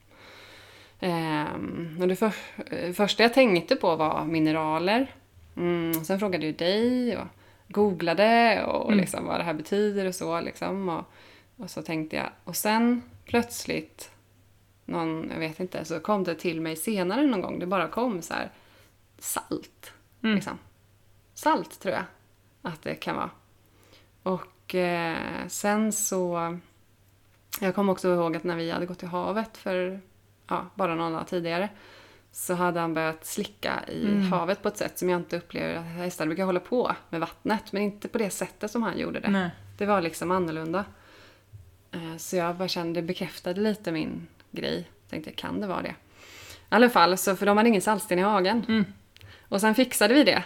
Ehm, 0.99 1.97
och 2.01 2.07
det 2.07 2.15
för, 2.15 2.33
eh, 2.71 2.93
första 2.93 3.23
jag 3.23 3.33
tänkte 3.33 3.75
på 3.75 3.95
var 3.95 4.25
mineraler. 4.25 5.15
Mm, 5.57 5.93
sen 5.93 6.19
frågade 6.19 6.45
jag 6.45 6.55
dig 6.55 7.17
och 7.17 7.27
googlade 7.67 8.63
och 8.65 8.85
Mm. 8.87 8.99
liksom 8.99 9.25
vad 9.25 9.39
det 9.39 9.43
här 9.43 9.53
betyder 9.53 10.05
och 10.05 10.15
så. 10.15 10.41
Liksom, 10.41 10.89
och, 10.89 11.05
och 11.57 11.69
så 11.69 11.81
tänkte 11.81 12.15
jag, 12.15 12.29
och 12.43 12.55
sen 12.55 13.01
plötsligt, 13.25 14.11
någon, 14.85 15.29
jag 15.33 15.39
vet 15.39 15.59
inte, 15.59 15.85
så 15.85 15.99
kom 15.99 16.23
det 16.23 16.35
till 16.35 16.61
mig 16.61 16.75
senare 16.75 17.25
någon 17.25 17.41
gång. 17.41 17.59
Det 17.59 17.65
bara 17.65 17.87
kom 17.87 18.21
så 18.21 18.33
här 18.33 18.49
salt. 19.19 19.93
Mm. 20.23 20.35
Liksom. 20.35 20.57
Salt 21.33 21.79
tror 21.79 21.93
jag 21.93 22.03
att 22.61 22.81
det 22.81 22.95
kan 22.95 23.15
vara. 23.15 23.29
Och 24.23 24.60
eh, 24.75 25.47
sen 25.47 25.91
så... 25.91 26.57
Jag 27.59 27.75
kommer 27.75 27.91
också 27.93 28.07
ihåg 28.13 28.35
att 28.35 28.43
när 28.43 28.55
vi 28.55 28.71
hade 28.71 28.85
gått 28.85 28.99
till 28.99 29.07
havet 29.07 29.57
för 29.57 29.99
ja, 30.47 30.65
bara 30.75 30.95
någon 30.95 31.13
dag 31.13 31.27
tidigare 31.27 31.69
så 32.31 32.53
hade 32.53 32.79
han 32.79 32.93
börjat 32.93 33.25
slicka 33.25 33.73
i 33.87 34.05
Mm. 34.05 34.31
havet 34.31 34.61
på 34.61 34.67
ett 34.67 34.77
sätt 34.77 34.99
som 34.99 35.09
jag 35.09 35.19
inte 35.19 35.37
upplever 35.37 35.75
att 35.75 35.85
hästar 35.85 36.25
brukar 36.25 36.45
hålla 36.45 36.59
på 36.59 36.91
med 37.09 37.19
vattnet. 37.19 37.71
Men 37.71 37.81
inte 37.81 38.07
på 38.07 38.17
det 38.17 38.29
sättet 38.29 38.71
som 38.71 38.83
han 38.83 38.97
gjorde 38.99 39.19
det. 39.19 39.29
Nej. 39.29 39.49
Det 39.77 39.85
var 39.85 40.01
liksom 40.01 40.31
annorlunda. 40.31 40.85
Eh, 41.91 42.17
Så 42.17 42.35
jag 42.35 42.55
bara 42.55 42.67
kände, 42.67 43.01
det 43.01 43.07
bekräftade 43.07 43.61
lite 43.61 43.91
min 43.91 44.27
grej. 44.51 44.89
Tänkte, 45.09 45.31
kan 45.31 45.61
det 45.61 45.67
vara 45.67 45.81
det? 45.81 45.89
I 45.89 46.75
alla 46.75 46.89
fall, 46.89 47.17
så 47.17 47.35
för 47.35 47.45
de 47.45 47.57
hade 47.57 47.69
ingen 47.69 47.81
saltsten 47.81 48.19
i 48.19 48.21
hagen. 48.21 48.65
Mm. 48.67 48.85
Och 49.49 49.61
sen 49.61 49.75
fixade 49.75 50.13
vi 50.13 50.23
det. 50.23 50.43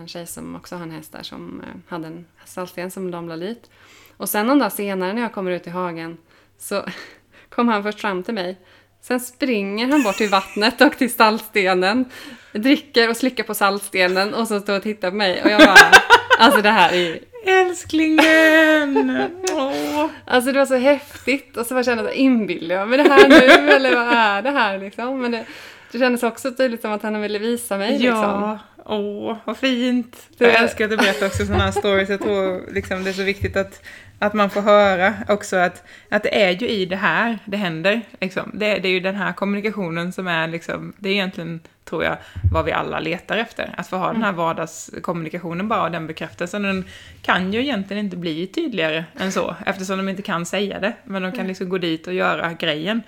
Annan 0.00 0.08
tjej 0.08 0.26
som 0.26 0.56
också 0.56 0.76
har 0.76 0.82
en 0.82 0.90
häst 0.90 1.12
där 1.12 1.22
som 1.22 1.60
eh, 1.60 1.92
hade 1.92 2.06
en 2.06 2.26
saltsten 2.44 2.90
som 2.90 3.10
de 3.10 3.28
la 3.28 3.36
dit. 3.36 3.70
Och 4.16 4.28
sen 4.28 4.46
någon 4.46 4.58
dag 4.58 4.72
senare 4.72 5.12
när 5.12 5.22
jag 5.22 5.32
kommer 5.32 5.50
ut 5.50 5.66
i 5.66 5.70
hagen 5.70 6.18
så 6.58 6.84
kom 7.48 7.68
han 7.68 7.82
först 7.82 8.00
fram 8.00 8.22
till 8.22 8.34
mig. 8.34 8.58
Sen 9.00 9.20
springer 9.20 9.88
han 9.88 10.02
bort 10.02 10.16
till 10.16 10.30
vattnet 10.30 10.80
och 10.80 10.98
till 10.98 11.12
saltstenen. 11.12 12.04
Dricker 12.52 13.10
och 13.10 13.16
slickar 13.16 13.44
på 13.44 13.54
saltstenen 13.54 14.34
och 14.34 14.48
så 14.48 14.60
står 14.60 14.76
och 14.76 14.82
tittar 14.82 15.10
på 15.10 15.16
mig. 15.16 15.42
Och 15.42 15.50
jag 15.50 15.60
bara, 15.60 15.92
alltså 16.38 16.62
det 16.62 16.70
här 16.70 16.92
är 16.92 17.20
Älsklingen! 17.46 19.28
Åh. 19.52 20.06
Alltså 20.24 20.52
det 20.52 20.58
var 20.58 20.66
så 20.66 20.76
häftigt 20.76 21.56
och 21.56 21.66
så 21.66 21.74
bara 21.74 21.84
kände 21.84 22.04
jag, 22.04 22.14
inbillar 22.14 22.76
jag 22.76 22.88
mig 22.88 22.98
det 22.98 23.08
här 23.08 23.28
nu 23.28 23.70
eller 23.72 23.94
vad 23.94 24.08
är 24.08 24.42
det 24.42 24.50
här 24.50 24.78
liksom? 24.78 25.20
Men 25.20 25.30
det, 25.30 25.44
det 25.92 25.98
kändes 25.98 26.22
också 26.22 26.52
tydligt 26.54 26.80
som 26.82 26.92
att 26.92 27.02
han 27.02 27.20
ville 27.22 27.38
visa 27.38 27.78
mig 27.78 27.92
liksom. 27.92 28.10
Ja, 28.12 28.58
åh, 28.84 29.36
vad 29.44 29.56
fint. 29.56 30.16
Det- 30.38 30.44
Jag 30.44 30.62
älskar 30.62 30.84
att 30.84 30.90
du 30.90 30.96
berättar 30.96 31.26
också 31.26 31.46
sådana 31.46 31.64
här 31.64 31.70
stories. 31.72 32.08
Jag 32.08 32.20
tror 32.22 32.72
liksom 32.72 33.04
det 33.04 33.10
är 33.10 33.14
så 33.14 33.22
viktigt 33.22 33.56
att, 33.56 33.82
att 34.18 34.34
man 34.34 34.50
får 34.50 34.60
höra 34.60 35.14
också 35.28 35.56
att, 35.56 35.84
att 36.08 36.22
det 36.22 36.42
är 36.44 36.50
ju 36.50 36.68
i 36.68 36.84
det 36.86 36.96
här 36.96 37.38
det 37.44 37.56
händer. 37.56 38.00
Liksom. 38.20 38.50
Det, 38.54 38.66
det 38.78 38.88
är 38.88 38.92
ju 38.92 39.00
den 39.00 39.14
här 39.16 39.32
kommunikationen 39.32 40.12
som 40.12 40.26
är 40.26 40.48
liksom, 40.48 40.92
det 40.98 41.08
är 41.08 41.12
egentligen, 41.12 41.60
tror 41.90 42.04
jag, 42.04 42.16
vad 42.52 42.64
vi 42.64 42.72
alla 42.72 43.00
letar 43.00 43.36
efter. 43.36 43.74
Att 43.76 43.86
få 43.88 43.96
ha 43.96 44.12
den 44.12 44.22
här 44.22 44.32
vardagskommunikationen 44.32 45.68
bara 45.68 45.82
och 45.82 45.90
den 45.90 46.06
bekräftelsen. 46.06 46.62
Den 46.62 46.84
kan 47.22 47.52
ju 47.52 47.60
egentligen 47.60 48.04
inte 48.04 48.16
bli 48.16 48.46
tydligare 48.46 49.04
än 49.18 49.32
så, 49.32 49.54
eftersom 49.66 49.96
de 49.96 50.08
inte 50.08 50.22
kan 50.22 50.46
säga 50.46 50.80
det. 50.80 50.92
Men 51.04 51.22
de 51.22 51.32
kan 51.32 51.46
liksom 51.46 51.68
gå 51.68 51.78
dit 51.78 52.06
och 52.06 52.14
göra 52.14 52.52
grejen. 52.52 53.02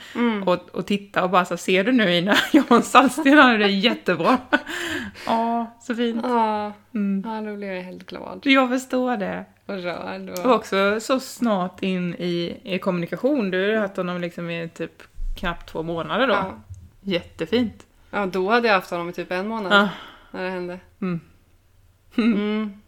Och, 0.46 0.68
och 0.74 0.86
titta 0.86 1.24
och 1.24 1.30
bara 1.30 1.44
så 1.44 1.56
ser 1.56 1.84
du 1.84 1.92
nu 1.92 2.14
Ina, 2.14 2.34
jag 2.52 2.62
har 2.68 2.76
en 2.76 2.82
saltsten 2.82 3.36
det 3.36 3.64
är 3.64 3.68
jättebra. 3.68 4.38
Ja, 5.26 5.76
så 5.80 5.94
fint. 5.94 6.20
Ja, 6.24 6.72
Mm. 6.94 7.22
ja, 7.26 7.50
då 7.50 7.56
blev 7.56 7.72
jag 7.74 7.82
helt 7.82 8.06
glad 8.06 8.40
Jag 8.44 8.68
förstår 8.68 9.16
det. 9.16 9.44
och 9.66 9.74
rörd. 9.82 10.30
Och 10.30 10.44
Och, 10.46 10.52
också 10.54 11.00
så 11.00 11.20
snart 11.20 11.82
in 11.82 12.14
i, 12.14 12.56
i 12.62 12.78
kommunikation. 12.78 13.50
Du 13.50 13.72
har 13.74 13.80
haft 13.82 13.96
honom 13.96 14.20
liksom 14.20 14.50
i 14.50 14.68
typ 14.68 15.02
knappt 15.38 15.68
två 15.68 15.82
månader 15.82 16.26
då. 16.26 16.32
ja. 16.34 16.52
Jättefint. 17.00 17.86
Ja, 18.12 18.26
då 18.26 18.50
hade 18.50 18.68
jag 18.68 18.74
haft 18.74 18.90
honom 18.90 19.08
i 19.08 19.12
typ 19.12 19.30
en 19.30 19.48
månad 19.48 19.72
Ja. 19.72 19.88
när 20.30 20.44
det 20.44 20.50
hände. 20.50 20.78
Mm. 21.00 21.20
Mm. 22.16 22.72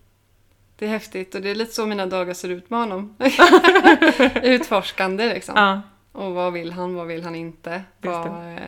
Det 0.76 0.84
är 0.86 0.90
häftigt 0.90 1.34
och 1.34 1.40
det 1.42 1.50
är 1.50 1.54
lite 1.54 1.72
så 1.74 1.86
mina 1.86 2.06
dagar 2.06 2.34
ser 2.34 2.48
ut 2.48 2.70
med 2.70 2.78
honom. 2.80 3.16
Utforskande 4.42 5.34
liksom. 5.34 5.54
Ja. 5.56 5.80
Och 6.12 6.34
vad 6.34 6.52
vill 6.52 6.72
han, 6.72 6.94
vad 6.94 7.06
vill 7.06 7.24
han 7.24 7.34
inte? 7.34 7.82
Vad, 8.00 8.26
eh, 8.54 8.60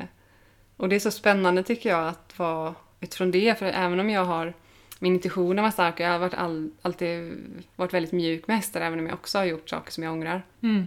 och 0.77 0.89
det 0.89 0.97
är 0.97 1.01
så 1.01 1.11
spännande 1.11 1.63
tycker 1.63 1.89
jag 1.91 2.09
att 2.09 2.39
vara 2.39 2.75
utifrån 3.01 3.31
det. 3.31 3.59
För 3.59 3.67
även 3.67 4.01
om 4.01 4.11
jag 4.11 4.25
har, 4.25 4.55
min 4.99 5.13
intuition 5.15 5.63
var 5.63 5.71
stark 5.71 5.95
och 5.95 6.01
jag 6.01 6.11
har 6.11 6.19
varit 6.19 6.35
all, 6.35 6.71
alltid 6.83 7.33
varit 7.77 7.95
väldigt 7.95 8.13
mjuk 8.13 8.47
med 8.47 8.57
hästar. 8.57 8.81
Även 8.81 8.99
om 8.99 9.07
jag 9.07 9.15
också 9.15 9.39
har 9.39 9.45
gjort 9.45 9.69
saker 9.71 9.93
som 9.93 10.05
jag 10.05 10.13
ångrar. 10.13 10.43
Mm. 10.61 10.87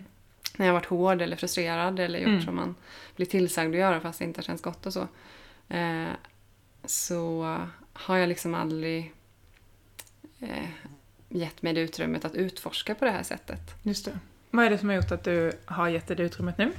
När 0.57 0.65
jag 0.65 0.73
har 0.73 0.79
varit 0.79 0.89
hård 0.89 1.21
eller 1.21 1.35
frustrerad 1.35 1.99
eller 1.99 2.19
gjort 2.19 2.27
Mm. 2.27 2.41
som 2.41 2.55
man 2.55 2.75
blir 3.15 3.25
tillsagd 3.25 3.69
att 3.73 3.79
göra 3.79 3.99
fast 3.99 4.19
det 4.19 4.25
inte 4.25 4.37
har 4.37 4.43
känts 4.43 4.63
gott 4.63 4.85
och 4.85 4.93
så. 4.93 5.07
Eh, 5.69 6.11
så 6.85 7.57
har 7.93 8.17
jag 8.17 8.29
liksom 8.29 8.55
aldrig 8.55 9.13
eh, 10.39 10.69
gett 11.29 11.61
mig 11.61 11.73
det 11.73 11.81
utrymmet 11.81 12.25
att 12.25 12.35
utforska 12.35 12.95
på 12.95 13.05
det 13.05 13.11
här 13.11 13.23
sättet. 13.23 13.61
Just 13.83 14.05
det. 14.05 14.19
Vad 14.51 14.65
är 14.65 14.69
det 14.69 14.77
som 14.77 14.89
har 14.89 14.95
gjort 14.95 15.11
att 15.11 15.23
du 15.23 15.51
har 15.65 15.89
gett 15.89 16.07
dig 16.07 16.17
det 16.17 16.23
utrymmet 16.23 16.57
nu? 16.57 16.71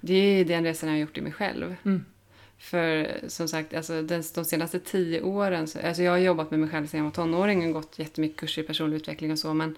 Det 0.00 0.14
är 0.14 0.44
den 0.44 0.64
resan 0.64 0.88
jag 0.88 0.96
har 0.96 1.00
gjort 1.00 1.18
i 1.18 1.20
mig 1.20 1.32
själv. 1.32 1.76
Mm. 1.84 2.04
För 2.58 3.20
som 3.28 3.48
sagt, 3.48 3.74
alltså, 3.74 4.02
den, 4.02 4.22
de 4.34 4.44
senaste 4.44 4.80
tio 4.80 5.22
åren, 5.22 5.66
så, 5.66 5.80
alltså 5.80 6.02
jag 6.02 6.12
har 6.12 6.18
jobbat 6.18 6.50
med 6.50 6.60
mig 6.60 6.68
själv 6.68 6.86
sedan 6.86 6.98
jag 6.98 7.04
var 7.04 7.10
tonåring 7.10 7.66
och 7.66 7.72
gått 7.72 7.98
jättemycket 7.98 8.36
kurser 8.36 8.62
i 8.62 8.66
personlig 8.66 8.96
utveckling 8.96 9.32
och 9.32 9.38
så, 9.38 9.54
men 9.54 9.76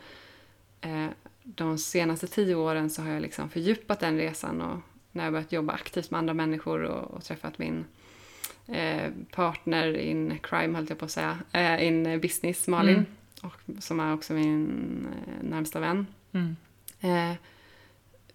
eh, 0.81 1.07
de 1.42 1.79
senaste 1.79 2.27
tio 2.27 2.55
åren 2.55 2.90
så 2.90 3.03
har 3.03 3.11
jag 3.11 3.22
liksom 3.22 3.51
fördjupat 3.51 4.01
den 4.01 4.16
resan 4.16 4.61
och 4.61 4.79
när 5.12 5.24
jag 5.24 5.33
börjat 5.33 5.53
jobba 5.53 5.72
aktivt 5.72 6.11
med 6.11 6.18
andra 6.18 6.35
människor 6.35 6.83
och, 6.83 7.11
och 7.11 7.24
träffat 7.24 7.59
min 7.59 7.85
eh, 8.69 9.11
partner 9.31 9.97
in 9.97 10.39
crime, 10.43 10.79
höll 10.79 10.87
jag 10.89 10.99
på 10.99 11.05
att 11.05 11.11
säga, 11.11 11.39
eh, 11.53 11.87
in 11.87 12.21
business, 12.21 12.69
Malin, 12.69 12.95
Mm. 12.95 13.07
och, 13.43 13.83
som 13.83 14.01
är 14.01 14.15
också 14.15 14.33
min 14.33 15.07
eh, 15.27 15.49
närmsta 15.49 15.81
vän. 15.81 16.07
Mm. 16.33 16.57
Eh, 17.01 17.37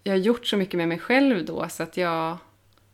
jag 0.02 0.12
har 0.12 0.18
gjort 0.18 0.46
så 0.46 0.56
mycket 0.56 0.78
med 0.78 0.88
mig 0.88 0.98
själv 0.98 1.44
då 1.44 1.68
så 1.68 1.82
att 1.82 1.96
jag... 1.96 2.36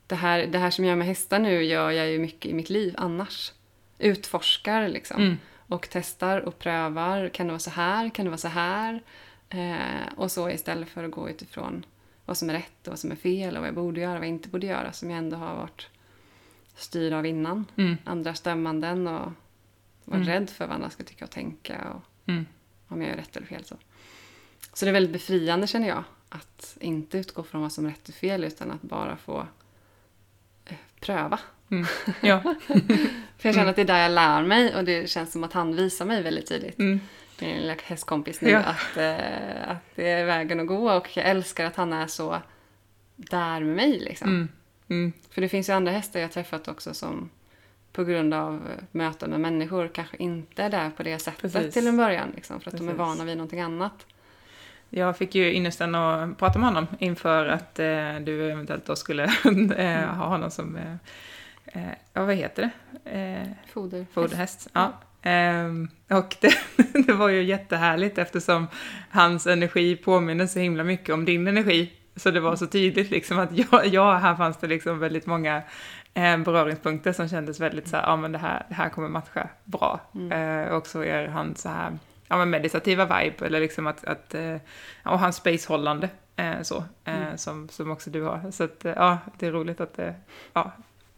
Det 0.07 0.14
här, 0.16 0.46
det 0.46 0.59
här 0.59 0.70
som 0.70 0.85
jag 0.85 0.90
gör 0.90 0.96
med 0.96 1.07
hästar 1.07 1.38
nu 1.38 1.62
gör 1.64 1.90
jag 1.90 2.11
ju 2.11 2.18
mycket 2.18 2.50
i 2.50 2.55
mitt 2.55 2.70
liv 2.70 2.94
annars. 2.98 3.53
Utforskar 3.98 4.88
liksom. 4.88 5.22
Mm. 5.22 5.38
Och 5.66 5.88
testar 5.90 6.40
och 6.40 6.59
prövar. 6.59 7.29
Kan 7.29 7.46
det 7.46 7.53
vara 7.53 7.59
så 7.59 7.70
här? 7.70 8.09
Kan 8.09 8.24
det 8.24 8.31
vara 8.31 8.38
så 8.38 8.48
här? 8.48 9.03
Eh, 9.48 10.12
och 10.16 10.33
så 10.33 10.50
istället 10.50 10.88
för 10.88 11.05
att 11.05 11.11
gå 11.11 11.31
utifrån 11.31 11.87
vad 12.24 12.37
som 12.37 12.50
är 12.50 12.55
rätt 12.55 12.87
och 12.87 12.88
vad 12.92 12.98
som 12.98 13.11
är 13.12 13.16
fel 13.16 13.55
och 13.57 13.61
vad 13.61 13.68
jag 13.68 13.74
borde 13.74 14.00
göra 14.00 14.12
och 14.12 14.18
vad 14.18 14.26
jag 14.26 14.35
inte 14.35 14.48
borde 14.48 14.66
göra 14.66 14.92
som 14.92 15.11
jag 15.11 15.18
ändå 15.18 15.37
har 15.37 15.55
varit 15.57 15.88
styrd 16.76 17.12
av 17.12 17.26
innan. 17.26 17.64
Mm. 17.76 17.96
Andras 18.04 18.40
dömanden 18.40 19.06
och 19.09 19.33
varit 20.04 20.22
Mm. 20.22 20.26
rädd 20.28 20.50
för 20.50 20.66
vad 20.66 20.74
andra 20.74 20.90
ska 20.90 21.04
tycka 21.04 21.24
och 21.24 21.30
tänka. 21.30 21.90
Och, 21.94 22.02
Mm. 22.26 22.46
om 22.88 23.00
jag 23.02 23.11
gör 23.11 23.16
rätt 23.16 23.37
eller 23.37 23.46
fel. 23.46 23.64
Så. 23.64 23.76
så 24.72 24.85
det 24.85 24.90
är 24.90 24.92
väldigt 24.92 25.12
befriande 25.12 25.66
känner 25.66 25.88
jag. 25.88 26.04
Att 26.28 26.76
inte 26.80 27.18
utgå 27.18 27.42
från 27.42 27.61
vad 27.61 27.72
som 27.72 27.87
är 27.87 27.90
rätt 27.90 28.09
och 28.09 28.14
fel 28.14 28.44
utan 28.44 28.70
att 28.70 28.83
bara 28.83 29.16
få 29.16 29.46
eh, 30.66 30.76
pröva. 31.00 31.38
Mm. 31.70 31.87
Ja. 32.20 32.40
För 33.38 33.48
jag 33.48 33.54
känner 33.54 33.66
att 33.70 33.76
det 33.76 33.83
är 33.83 33.87
där 33.87 34.02
jag 34.02 34.11
lär 34.12 34.42
mig 34.42 34.76
och 34.76 34.85
det 34.85 35.11
känns 35.11 35.33
som 35.33 35.44
att 35.44 35.52
han 35.52 35.76
visar 35.76 36.04
mig 36.04 36.22
väldigt 36.22 36.46
tydligt. 36.48 36.78
Mm. 36.78 37.00
Min 37.40 37.56
lilla 37.56 37.74
hästkompis 37.85 38.40
nu 38.40 38.50
Ja. 38.50 38.59
att, 38.59 38.96
eh, 38.96 39.70
att 39.70 39.85
det 39.94 40.09
är 40.11 40.24
vägen 40.24 40.61
att 40.61 40.66
gå 40.66 40.90
och 40.92 41.16
jag 41.16 41.26
älskar 41.26 41.64
att 41.64 41.76
han 41.76 41.92
är 41.92 42.06
så 42.06 42.42
där 43.16 43.61
med 43.61 43.76
mig 43.76 43.98
liksom. 44.00 44.48
Mm. 44.90 45.03
Mm. 45.03 45.12
För 45.31 45.40
det 45.40 45.48
finns 45.48 45.68
ju 45.68 45.72
andra 45.72 45.92
hästar 45.92 46.20
jag 46.20 46.33
träffat 46.33 46.68
också 46.68 46.94
som 46.94 47.31
på 47.92 48.05
grund 48.05 48.35
av 48.35 48.55
eh, 48.55 48.85
möten 48.92 49.31
med 49.31 49.40
människor 49.40 49.90
kanske 49.94 50.16
inte 50.16 50.62
är 50.62 50.70
där 50.70 50.90
på 50.90 51.03
det 51.03 51.18
sättet 51.18 51.53
Precis. 51.53 51.74
till 51.74 51.87
en 51.87 51.96
början. 51.96 52.33
Liksom, 52.35 52.61
för 52.61 52.70
att 52.70 52.76
de 52.76 52.88
är 52.88 52.92
Precis. 52.92 52.98
vana 52.98 53.24
vid 53.24 53.37
någonting 53.37 53.61
annat. 53.61 54.07
Jag 54.90 55.16
fick 55.16 55.35
ju 55.35 55.55
ynnesten 55.55 55.94
att 55.94 56.38
prata 56.38 56.59
med 56.59 56.68
honom 56.68 56.87
inför 56.98 57.46
att 57.46 57.79
eh, 57.79 58.14
du 58.20 58.50
eventuellt 58.50 58.87
då 58.87 58.96
skulle 58.96 59.24
eh, 59.76 60.05
ha 60.05 60.26
honom 60.26 60.50
som, 60.50 60.76
eh, 60.76 60.94
eh, 61.66 61.94
ja 62.12 62.24
vad 62.24 62.35
heter 62.35 62.70
det? 63.03 63.11
Eh, 63.11 63.48
Foder. 63.72 64.07
Foderhäst. 64.12 64.68
Ja. 64.72 64.92
Ehm, 65.22 65.88
och 66.09 66.37
det, 66.40 66.55
det 67.07 67.12
var 67.12 67.29
ju 67.29 67.42
jättehärligt 67.42 68.18
eftersom 68.18 68.66
hans 69.11 69.46
energi 69.46 69.96
påminner 69.96 70.46
så 70.46 70.59
himla 70.59 70.85
mycket 70.85 71.14
om 71.14 71.24
din 71.24 71.48
energi. 71.48 71.92
Så 72.20 72.30
det 72.30 72.40
var 72.40 72.56
så 72.56 72.66
tydligt 72.66 73.11
liksom 73.11 73.38
att 73.38 73.48
ja, 73.52 73.85
ja 73.85 74.16
här 74.16 74.35
fanns 74.35 74.56
det 74.56 74.66
liksom 74.66 74.98
väldigt 74.98 75.26
många 75.26 75.62
eh, 76.14 76.38
beröringspunkter 76.38 77.12
som 77.12 77.28
kändes 77.28 77.61
väldigt 77.61 77.88
så 77.88 77.96
här, 77.96 78.02
ja 78.06 78.16
men 78.16 78.33
det 78.33 78.38
här, 78.38 78.66
det 78.68 78.74
här 78.74 78.88
kommer 78.88 79.09
matcha 79.09 79.48
bra. 79.64 80.00
Mm. 80.14 80.33
Eh, 80.66 80.72
och 80.72 80.87
så 80.87 81.02
är 81.04 81.28
han 81.28 81.56
så 81.56 81.68
här, 81.68 81.98
ja 82.28 82.37
men 82.37 82.50
meditativa 82.50 83.04
vibe 83.04 83.46
eller 83.46 83.61
liksom 83.61 83.87
att, 83.87 84.04
att 84.04 84.35
eh, 84.35 84.56
och 85.04 85.18
hans 85.18 85.37
spacehållande 85.37 86.09
eh, 86.37 86.62
så, 86.62 86.76
eh, 87.04 87.22
Mm. 87.22 87.38
som, 87.38 87.68
som 87.68 87.90
också 87.90 88.11
du 88.11 88.22
har. 88.22 88.50
Så 88.50 88.64
att 88.64 88.85
eh, 88.85 88.92
ja, 88.96 89.18
det 89.38 89.46
är 89.46 89.52
roligt 89.52 89.80
att 89.80 89.96
det, 89.96 90.14
ja, 90.52 90.72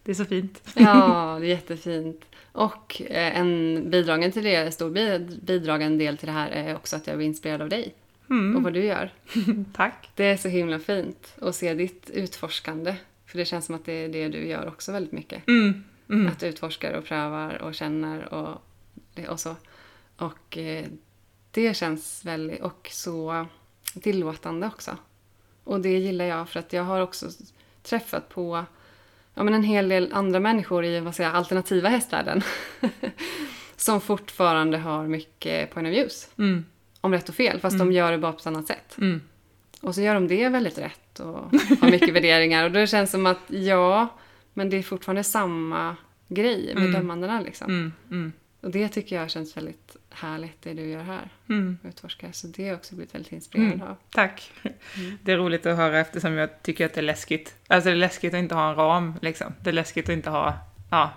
det 0.05 0.11
är 0.11 0.15
så 0.15 0.25
fint. 0.25 0.63
Ja, 0.75 1.37
det 1.41 1.47
är 1.47 1.51
jättefint. 1.51 2.25
Och 2.53 3.03
eh, 3.11 3.39
en 3.39 3.83
bidragen 3.91 4.33
till 4.33 4.45
det, 4.45 4.75
stor 4.75 4.91
bi- 4.91 5.39
bidragande 5.43 6.05
del 6.05 6.19
till 6.19 6.27
det 6.27 6.33
här 6.33 6.51
är 6.51 6.75
också 6.77 6.97
att 6.97 7.07
jag 7.07 7.17
blir 7.17 7.27
inspirerad 7.27 7.63
av 7.63 7.69
dig 7.69 7.95
Mm. 8.33 8.57
och 8.57 8.63
vad 8.63 8.73
du 8.73 8.85
gör. 8.85 9.11
Tack. 9.73 10.11
Det 10.15 10.25
är 10.25 10.37
så 10.37 10.49
himla 10.49 10.79
fint 10.79 11.35
att 11.41 11.57
se 11.57 11.75
ditt 11.75 12.11
utforskande. 12.11 12.97
För 13.27 13.39
det 13.39 13.45
känns 13.45 13.67
som 13.67 13.75
att 13.75 13.85
det 13.85 13.93
är 13.93 14.09
det 14.09 14.29
du 14.29 14.47
gör 14.47 14.69
också 14.69 14.93
väldigt 14.93 15.13
mycket. 15.13 15.49
Mm. 15.49 15.85
Mm. 16.09 16.27
Att 16.27 16.41
du 16.41 16.47
utforskar 16.47 16.93
och 16.93 17.05
prövar 17.05 17.63
och 17.63 17.75
känner 17.75 18.35
och, 18.35 18.63
och 19.29 19.41
så. 19.41 19.57
Och 20.17 20.59
eh, 20.59 20.87
det 21.51 21.77
känns 21.77 22.25
väldigt, 22.25 22.63
och 22.63 22.89
så 22.93 23.47
tillåtande 24.03 24.67
också. 24.67 24.97
Och 25.65 25.81
det 25.81 25.99
gillar 25.99 26.25
jag 26.25 26.49
för 26.49 26.61
att 26.61 26.73
jag 26.73 26.83
har 26.83 27.01
också 27.01 27.27
träffat 27.83 28.29
på 28.29 28.65
ja, 29.35 29.43
men 29.43 29.55
en 29.55 29.65
hel 29.65 29.89
del 29.89 30.13
andra 30.13 30.41
människor 30.41 30.85
i 30.85 31.01
vad 31.01 31.15
säger, 31.15 31.31
alternativa 31.31 31.89
hästvärlden. 31.89 32.43
som 33.77 34.01
fortfarande 34.01 34.79
har 34.79 35.09
mycket 35.09 35.71
point 35.71 35.89
of 35.89 35.95
views. 35.95 36.29
Mm. 36.39 36.65
Om 37.05 37.13
rätt 37.13 37.29
och 37.29 37.35
fel, 37.35 37.61
fast 37.61 37.79
de 37.79 37.93
gör 37.93 38.13
det 38.13 38.19
bara 38.19 38.33
på 38.33 38.39
ett 38.39 38.47
annat 38.47 38.67
sätt. 38.67 38.97
Mm. 38.99 39.21
Och 39.81 39.95
så 39.95 40.01
gör 40.03 40.15
de 40.15 40.29
det 40.29 40.49
väldigt 40.49 40.79
rätt 40.79 41.21
och 41.21 41.35
har 41.81 41.91
mycket 41.91 42.09
värderingar. 42.15 42.65
Och 42.65 42.71
då 42.73 42.87
känns 42.87 43.11
det 43.11 43.13
som 43.13 43.27
att 43.27 43.39
ja, 43.47 44.09
men 44.55 44.71
det 44.71 44.77
är 44.77 44.83
fortfarande 44.83 45.25
samma 45.25 45.97
grej 46.29 46.65
med 46.75 46.77
Mm. 46.85 46.93
dömandena 46.93 47.41
liksom. 47.41 47.71
Mm. 47.71 47.93
Mm. 48.11 48.33
Och 48.61 48.71
det 48.71 48.89
tycker 48.89 49.17
jag 49.17 49.31
känns 49.31 49.57
väldigt 49.57 49.97
härligt, 50.11 50.63
det 50.63 50.75
du 50.75 50.83
gör 50.91 51.03
här. 51.03 51.29
Mm. 51.49 51.79
Utforskar. 51.85 52.29
Så 52.33 52.47
det 52.47 52.63
har 52.63 52.69
jag 52.69 52.77
också 52.79 52.95
blivit 52.95 53.15
väldigt 53.15 53.33
inspirerad 53.33 53.73
Mm. 53.73 53.87
av. 53.89 53.97
Tack. 54.11 54.53
Det 55.23 55.33
är 55.33 55.37
roligt 55.37 55.67
att 55.67 55.77
höra 55.77 56.01
eftersom 56.01 56.33
jag 56.33 56.63
tycker 56.63 56.87
att 56.87 56.95
det 56.95 57.01
är 57.01 57.03
läskigt. 57.03 57.55
Alltså 57.69 57.89
det 57.89 57.95
är 57.95 57.97
läskigt 57.97 58.35
att 58.35 58.39
inte 58.39 58.55
ha 58.55 58.71
en 58.71 58.77
ram, 58.77 59.15
liksom. 59.23 59.55
Det 59.61 59.71
är 59.71 59.75
läskigt 59.75 60.09
att 60.09 60.13
inte 60.13 60.31
ha, 60.31 60.55
ja, 60.91 61.13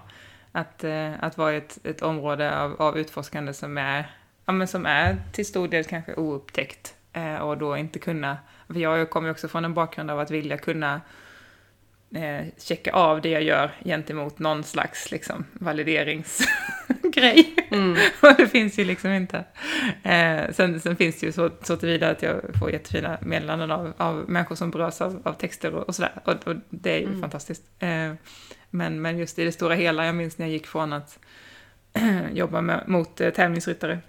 att, 0.51 0.83
eh, 0.83 1.23
att 1.23 1.37
vara 1.37 1.53
i 1.53 1.57
ett, 1.57 1.79
ett 1.83 2.01
område 2.01 2.59
av, 2.59 2.81
av 2.81 2.97
utforskande 2.97 3.53
som 3.53 3.77
är, 3.77 4.11
ja 4.45 4.53
men 4.53 4.67
som 4.67 4.85
är 4.85 5.17
till 5.31 5.45
stor 5.45 5.67
del 5.67 5.83
kanske 5.83 6.13
oupptäckt. 6.13 6.95
Eh, 7.13 7.35
och 7.35 7.57
då 7.57 7.77
inte 7.77 7.99
kunna, 7.99 8.37
för 8.67 8.79
jag 8.79 9.09
kommer 9.09 9.27
ju 9.27 9.31
också 9.31 9.47
från 9.47 9.65
en 9.65 9.73
bakgrund 9.73 10.11
av 10.11 10.19
att 10.19 10.31
vilja 10.31 10.57
kunna 10.57 11.01
eh, 12.15 12.45
checka 12.57 12.91
av 12.91 13.21
det 13.21 13.29
jag 13.29 13.43
gör 13.43 13.71
gentemot 13.85 14.39
någon 14.39 14.63
slags 14.63 15.11
liksom, 15.11 15.45
valideringsgrej. 15.53 17.55
Mm. 17.71 17.91
Och 18.21 18.33
det 18.37 18.47
finns 18.47 18.79
ju 18.79 18.85
liksom 18.85 19.11
inte. 19.11 19.43
Eh, 20.03 20.51
sen, 20.51 20.79
sen 20.79 20.95
finns 20.95 21.19
det 21.19 21.25
ju 21.25 21.31
så, 21.31 21.49
så 21.61 21.77
tillvida 21.77 22.09
att 22.09 22.23
jag 22.23 22.41
får 22.59 22.71
jättefina 22.71 23.17
meddelanden 23.21 23.71
av, 23.71 23.93
av 23.97 24.29
människor 24.29 24.55
som 24.55 24.71
berörs 24.71 25.01
av, 25.01 25.21
av 25.23 25.33
texter 25.33 25.75
och, 25.75 25.83
och 25.87 25.95
sådär. 25.95 26.11
Och, 26.25 26.47
och 26.47 26.55
det 26.69 26.91
är 26.91 26.99
ju 26.99 27.05
Mm. 27.05 27.21
fantastiskt. 27.21 27.63
Eh, 27.79 28.13
men, 28.69 29.01
men 29.01 29.17
just 29.17 29.39
i 29.39 29.45
det 29.45 29.51
stora 29.51 29.75
hela, 29.75 30.05
jag 30.05 30.15
minns 30.15 30.37
när 30.37 30.45
jag 30.45 30.53
gick 30.53 30.67
från 30.67 30.93
att 30.93 31.19
jobba 32.33 32.61
med, 32.61 32.83
mot 32.87 33.21
eh, 33.21 33.29
tävlingsryttare 33.29 33.99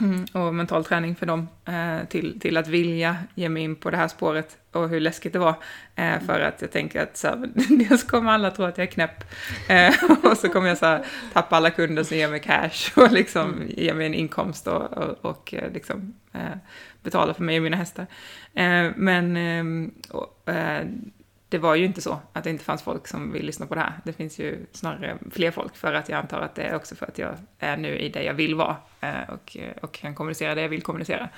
mm, 0.00 0.24
och 0.32 0.54
mental 0.54 0.84
träning 0.84 1.16
för 1.16 1.26
dem 1.26 1.48
eh, 1.64 2.08
till, 2.08 2.40
till 2.40 2.56
att 2.56 2.68
vilja 2.68 3.16
ge 3.34 3.48
mig 3.48 3.62
in 3.62 3.76
på 3.76 3.90
det 3.90 3.96
här 3.96 4.08
spåret 4.08 4.58
och 4.72 4.88
hur 4.88 5.00
läskigt 5.00 5.32
det 5.32 5.38
var. 5.38 5.54
Eh, 5.94 6.20
för 6.26 6.40
att 6.40 6.62
jag 6.62 6.70
tänker 6.70 7.02
att 7.02 7.16
så 7.16 7.28
här, 7.28 7.50
dels 7.88 8.02
kommer 8.02 8.32
alla 8.32 8.50
tro 8.50 8.64
att 8.64 8.78
jag 8.78 8.86
är 8.86 8.90
knäpp 8.90 9.24
eh, 9.68 9.94
och 10.30 10.38
så 10.38 10.48
kommer 10.48 10.68
jag 10.68 10.78
så 10.78 10.86
här, 10.86 11.04
tappa 11.32 11.56
alla 11.56 11.70
kunder 11.70 12.02
som 12.02 12.16
ger 12.16 12.28
mig 12.28 12.40
cash 12.40 12.92
och 12.96 13.12
liksom 13.12 13.62
ger 13.68 13.94
mig 13.94 14.06
en 14.06 14.14
inkomst 14.14 14.66
och, 14.66 14.92
och, 14.92 15.24
och 15.24 15.54
eh, 15.54 15.72
liksom 15.72 16.14
eh, 16.32 16.56
betala 17.02 17.34
för 17.34 17.42
mig 17.42 17.56
och 17.56 17.62
mina 17.62 17.76
hästar. 17.76 18.06
Eh, 18.54 18.90
men 18.96 19.36
eh, 19.36 19.90
och, 20.10 20.48
det 21.52 21.58
var 21.58 21.74
ju 21.74 21.84
inte 21.84 22.00
så 22.00 22.20
att 22.32 22.44
det 22.44 22.50
inte 22.50 22.64
fanns 22.64 22.82
folk 22.82 23.06
som 23.08 23.32
vill 23.32 23.46
lyssna 23.46 23.66
på 23.66 23.74
det 23.74 23.80
här. 23.80 23.92
Det 24.04 24.12
finns 24.12 24.38
ju 24.38 24.66
snarare 24.72 25.18
fler 25.30 25.50
folk 25.50 25.76
för 25.76 25.92
att 25.94 26.08
jag 26.08 26.18
antar 26.18 26.40
att 26.40 26.54
det 26.54 26.62
är 26.62 26.76
också 26.76 26.94
för 26.94 27.06
att 27.06 27.18
jag 27.18 27.34
är 27.58 27.76
nu 27.76 27.98
i 27.98 28.08
det 28.08 28.22
jag 28.22 28.34
vill 28.34 28.54
vara 28.54 28.76
eh, 29.00 29.28
och, 29.28 29.56
och 29.82 29.92
kan 29.92 30.14
kommunicera 30.14 30.54
det 30.54 30.62
jag 30.62 30.68
vill 30.68 30.82
kommunicera. 30.82 31.28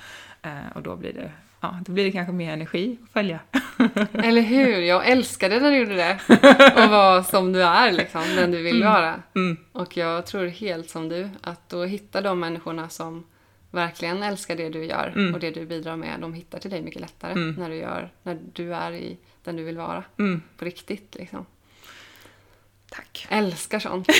Eh, 0.41 0.51
och 0.75 0.81
då 0.83 0.95
blir 0.95 1.13
det, 1.13 1.31
ja, 1.61 1.79
då 1.85 1.91
blir 1.91 2.03
det 2.05 2.11
kanske 2.11 2.33
mer 2.33 2.53
energi 2.53 2.97
att 3.03 3.09
följa. 3.11 3.39
Eller 4.13 4.41
hur? 4.41 4.79
Jag 4.81 5.07
älskade 5.07 5.59
när 5.59 5.71
du 5.71 5.77
gjorde 5.77 5.95
det. 5.95 6.19
Och 6.83 6.89
var 6.89 7.23
som 7.23 7.53
du 7.53 7.63
är, 7.63 7.91
liksom, 7.91 8.21
den 8.35 8.51
du 8.51 8.61
vill 8.61 8.83
vara. 8.83 9.21
Mm, 9.35 9.57
Och 9.71 9.97
jag 9.97 10.25
tror 10.25 10.47
helt 10.47 10.89
som 10.89 11.09
du, 11.09 11.29
att 11.41 11.69
då 11.69 11.83
hittar 11.83 12.21
de 12.21 12.39
människorna 12.39 12.89
som 12.89 13.23
verkligen 13.71 14.23
älskar 14.23 14.55
det 14.55 14.69
du 14.69 14.85
gör 14.85 15.13
Mm. 15.15 15.33
och 15.33 15.39
det 15.39 15.51
du 15.51 15.65
bidrar 15.65 15.95
med, 15.95 16.19
de 16.19 16.33
hittar 16.33 16.59
till 16.59 16.71
dig 16.71 16.81
mycket 16.81 17.01
lättare 17.01 17.31
Mm. 17.31 17.55
när, 17.59 17.69
du 17.69 17.75
gör, 17.75 18.09
när 18.23 18.37
du 18.53 18.73
är 18.75 18.91
i 18.91 19.17
den 19.45 19.55
du 19.55 19.63
vill 19.63 19.77
vara. 19.77 20.03
mm, 20.19 20.41
På 20.57 20.65
riktigt 20.65 21.15
liksom. 21.15 21.45
tack. 22.89 23.27
Älskar 23.29 23.79
sånt. 23.79 24.07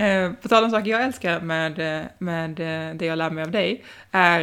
Eh, 0.00 0.32
på 0.32 0.48
tal 0.48 0.64
om 0.64 0.70
saker 0.70 0.90
jag 0.90 1.04
älskar 1.04 1.40
med, 1.40 2.00
eh, 2.00 2.06
med 2.18 2.60
eh, 2.60 2.94
det 2.96 3.06
jag 3.06 3.18
lär 3.18 3.30
mig 3.30 3.44
av 3.44 3.50
dig, 3.50 3.84
är, 4.10 4.42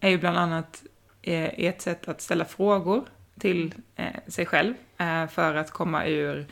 är 0.00 0.08
ju 0.08 0.18
bland 0.18 0.38
annat 0.38 0.82
ett 1.22 1.82
sätt 1.82 2.08
att 2.08 2.20
ställa 2.20 2.44
frågor 2.44 3.04
till 3.40 3.74
sig 4.26 4.46
själv 4.46 4.74
för 5.30 5.54
att 5.54 5.70
komma 5.70 6.06
ur 6.06 6.46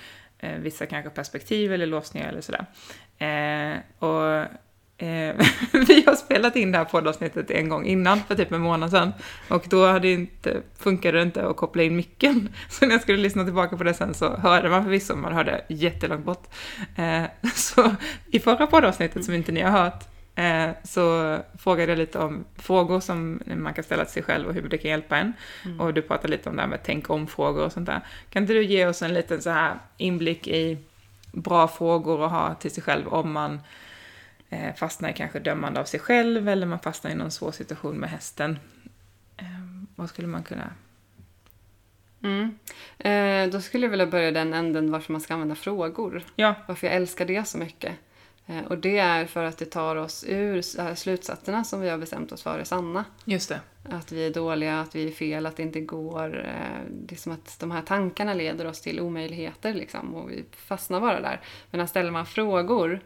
vissa 0.58 0.86
kanske 0.86 1.10
perspektiv 1.10 1.72
eller 1.72 1.86
låsningar 1.86 2.28
eller 2.28 2.40
sådär. 2.40 2.66
Och 3.98 4.46
vi 5.86 6.04
har 6.06 6.14
spelat 6.14 6.56
in 6.56 6.72
det 6.72 6.78
här 6.78 6.84
poddavsnittet 6.84 7.50
en 7.50 7.68
gång 7.68 7.86
innan, 7.86 8.20
för 8.28 8.34
typ 8.34 8.52
en 8.52 8.60
månad 8.60 8.90
sedan. 8.90 9.12
Och 9.48 9.64
då 9.68 9.86
hade 9.86 10.08
inte, 10.08 10.62
funkade 10.78 11.18
det 11.18 11.22
inte 11.22 11.46
att 11.46 11.56
koppla 11.56 11.82
in 11.82 11.96
micken. 11.96 12.48
Så 12.68 12.86
när 12.86 12.92
jag 12.92 13.02
skulle 13.02 13.18
lyssna 13.18 13.44
tillbaka 13.44 13.76
på 13.76 13.84
det 13.84 13.94
sen 13.94 14.14
så 14.14 14.36
hörde 14.36 14.68
man 14.68 14.84
förvisso, 14.84 15.16
man 15.16 15.32
hörde 15.32 15.64
jättelångt 15.68 16.24
bort. 16.24 16.46
Eh, 16.96 17.22
så 17.54 17.94
i 18.30 18.40
förra 18.40 18.66
poddavsnittet 18.66 19.24
som 19.24 19.34
inte 19.34 19.52
ni 19.52 19.60
har 19.60 19.70
hört, 19.70 20.04
eh, 20.34 20.70
så 20.84 21.38
frågade 21.58 21.92
jag 21.92 21.98
lite 21.98 22.18
om 22.18 22.44
frågor 22.56 23.00
som 23.00 23.40
man 23.56 23.74
kan 23.74 23.84
ställa 23.84 24.04
till 24.04 24.12
sig 24.12 24.22
själv 24.22 24.48
och 24.48 24.54
hur 24.54 24.68
det 24.68 24.78
kan 24.78 24.90
hjälpa 24.90 25.16
en. 25.16 25.32
Och 25.78 25.94
du 25.94 26.02
pratade 26.02 26.28
lite 26.28 26.48
om 26.48 26.56
det 26.56 26.62
här 26.62 26.68
med 26.68 26.80
tänk 26.84 27.10
om-frågor 27.10 27.64
och 27.64 27.72
sånt 27.72 27.86
där. 27.86 28.00
Kan 28.30 28.42
inte 28.42 28.52
du 28.52 28.64
ge 28.64 28.86
oss 28.86 29.02
en 29.02 29.14
liten 29.14 29.42
så 29.42 29.50
här 29.50 29.74
inblick 29.96 30.48
i 30.48 30.78
bra 31.32 31.68
frågor 31.68 32.24
att 32.24 32.30
ha 32.30 32.54
till 32.54 32.70
sig 32.70 32.82
själv 32.82 33.08
om 33.08 33.32
man 33.32 33.54
eh, 33.54 33.60
fastnar 34.76 35.10
i 35.10 35.12
kanske 35.12 35.38
dömande 35.38 35.80
av 35.80 35.84
sig 35.84 36.00
själv 36.00 36.48
eller 36.48 36.66
man 36.66 36.78
fastnar 36.78 37.10
i 37.10 37.14
någon 37.14 37.30
svår 37.30 37.52
situation 37.52 37.96
med 37.96 38.10
hästen. 38.10 38.58
Eh, 39.36 39.46
vad 39.96 40.08
skulle 40.08 40.28
man 40.28 40.42
kunna... 40.42 40.70
Mm. 42.22 42.58
Eh, 42.98 43.52
då 43.52 43.60
skulle 43.60 43.86
jag 43.86 43.90
vilja 43.90 44.06
börja 44.06 44.30
den 44.30 44.54
änden 44.54 44.90
varför 44.90 45.12
man 45.12 45.20
ska 45.20 45.34
använda 45.34 45.54
frågor. 45.54 46.22
Ja, 46.36 46.54
Varför 46.68 46.86
jag 46.86 46.96
älskar 46.96 47.24
det 47.24 47.44
så 47.48 47.58
mycket. 47.58 47.92
Eh, 48.46 48.64
och 48.64 48.78
det 48.78 48.98
är 48.98 49.26
för 49.26 49.44
att 49.44 49.58
det 49.58 49.64
tar 49.64 49.96
oss 49.96 50.24
ur 50.28 50.82
här 50.82 50.94
slutsatserna 50.94 51.64
som 51.64 51.80
vi 51.80 51.88
har 51.88 51.98
bestämt 51.98 52.32
oss 52.32 52.42
för 52.42 52.58
är 52.58 52.64
sanna. 52.64 53.04
just 53.24 53.48
det. 53.48 53.60
Att 53.90 54.12
vi 54.12 54.26
är 54.26 54.30
dåliga, 54.30 54.80
att 54.80 54.94
vi 54.94 55.08
är 55.08 55.12
fel, 55.12 55.46
att 55.46 55.56
det 55.56 55.62
inte 55.62 55.80
går. 55.80 56.38
Eh, 56.46 56.80
Det 56.90 57.14
är 57.14 57.18
som 57.18 57.32
att 57.32 57.56
de 57.60 57.70
här 57.70 57.82
tankarna 57.82 58.34
leder 58.34 58.66
oss 58.66 58.80
till 58.80 59.00
omöjligheter 59.00 59.74
liksom, 59.74 60.14
och 60.14 60.30
vi 60.30 60.44
fastnar 60.56 61.00
bara 61.00 61.20
där. 61.20 61.40
Men 61.70 61.78
när 61.78 61.86
ställer 61.86 62.10
man 62.10 62.26
frågor 62.26 62.92
eh, 62.92 62.98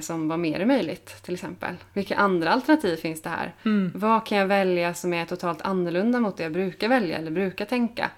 som 0.00 0.28
vad 0.28 0.38
mer 0.38 0.64
möjligt 0.66 1.22
till 1.22 1.34
exempel. 1.34 1.74
Vilka 1.92 2.16
andra 2.16 2.50
alternativ 2.50 2.96
finns 2.96 3.22
det 3.22 3.28
här? 3.28 3.54
Mm. 3.64 3.92
Vad 3.94 4.26
kan 4.26 4.38
jag 4.38 4.46
välja 4.46 4.94
som 4.94 5.12
är 5.14 5.24
totalt 5.24 5.62
annorlunda 5.62 6.20
mot 6.20 6.36
det 6.36 6.42
jag 6.42 6.52
brukar 6.52 6.88
välja 6.88 7.18
eller 7.18 7.30
brukar 7.30 7.64
tänka? 7.64 8.10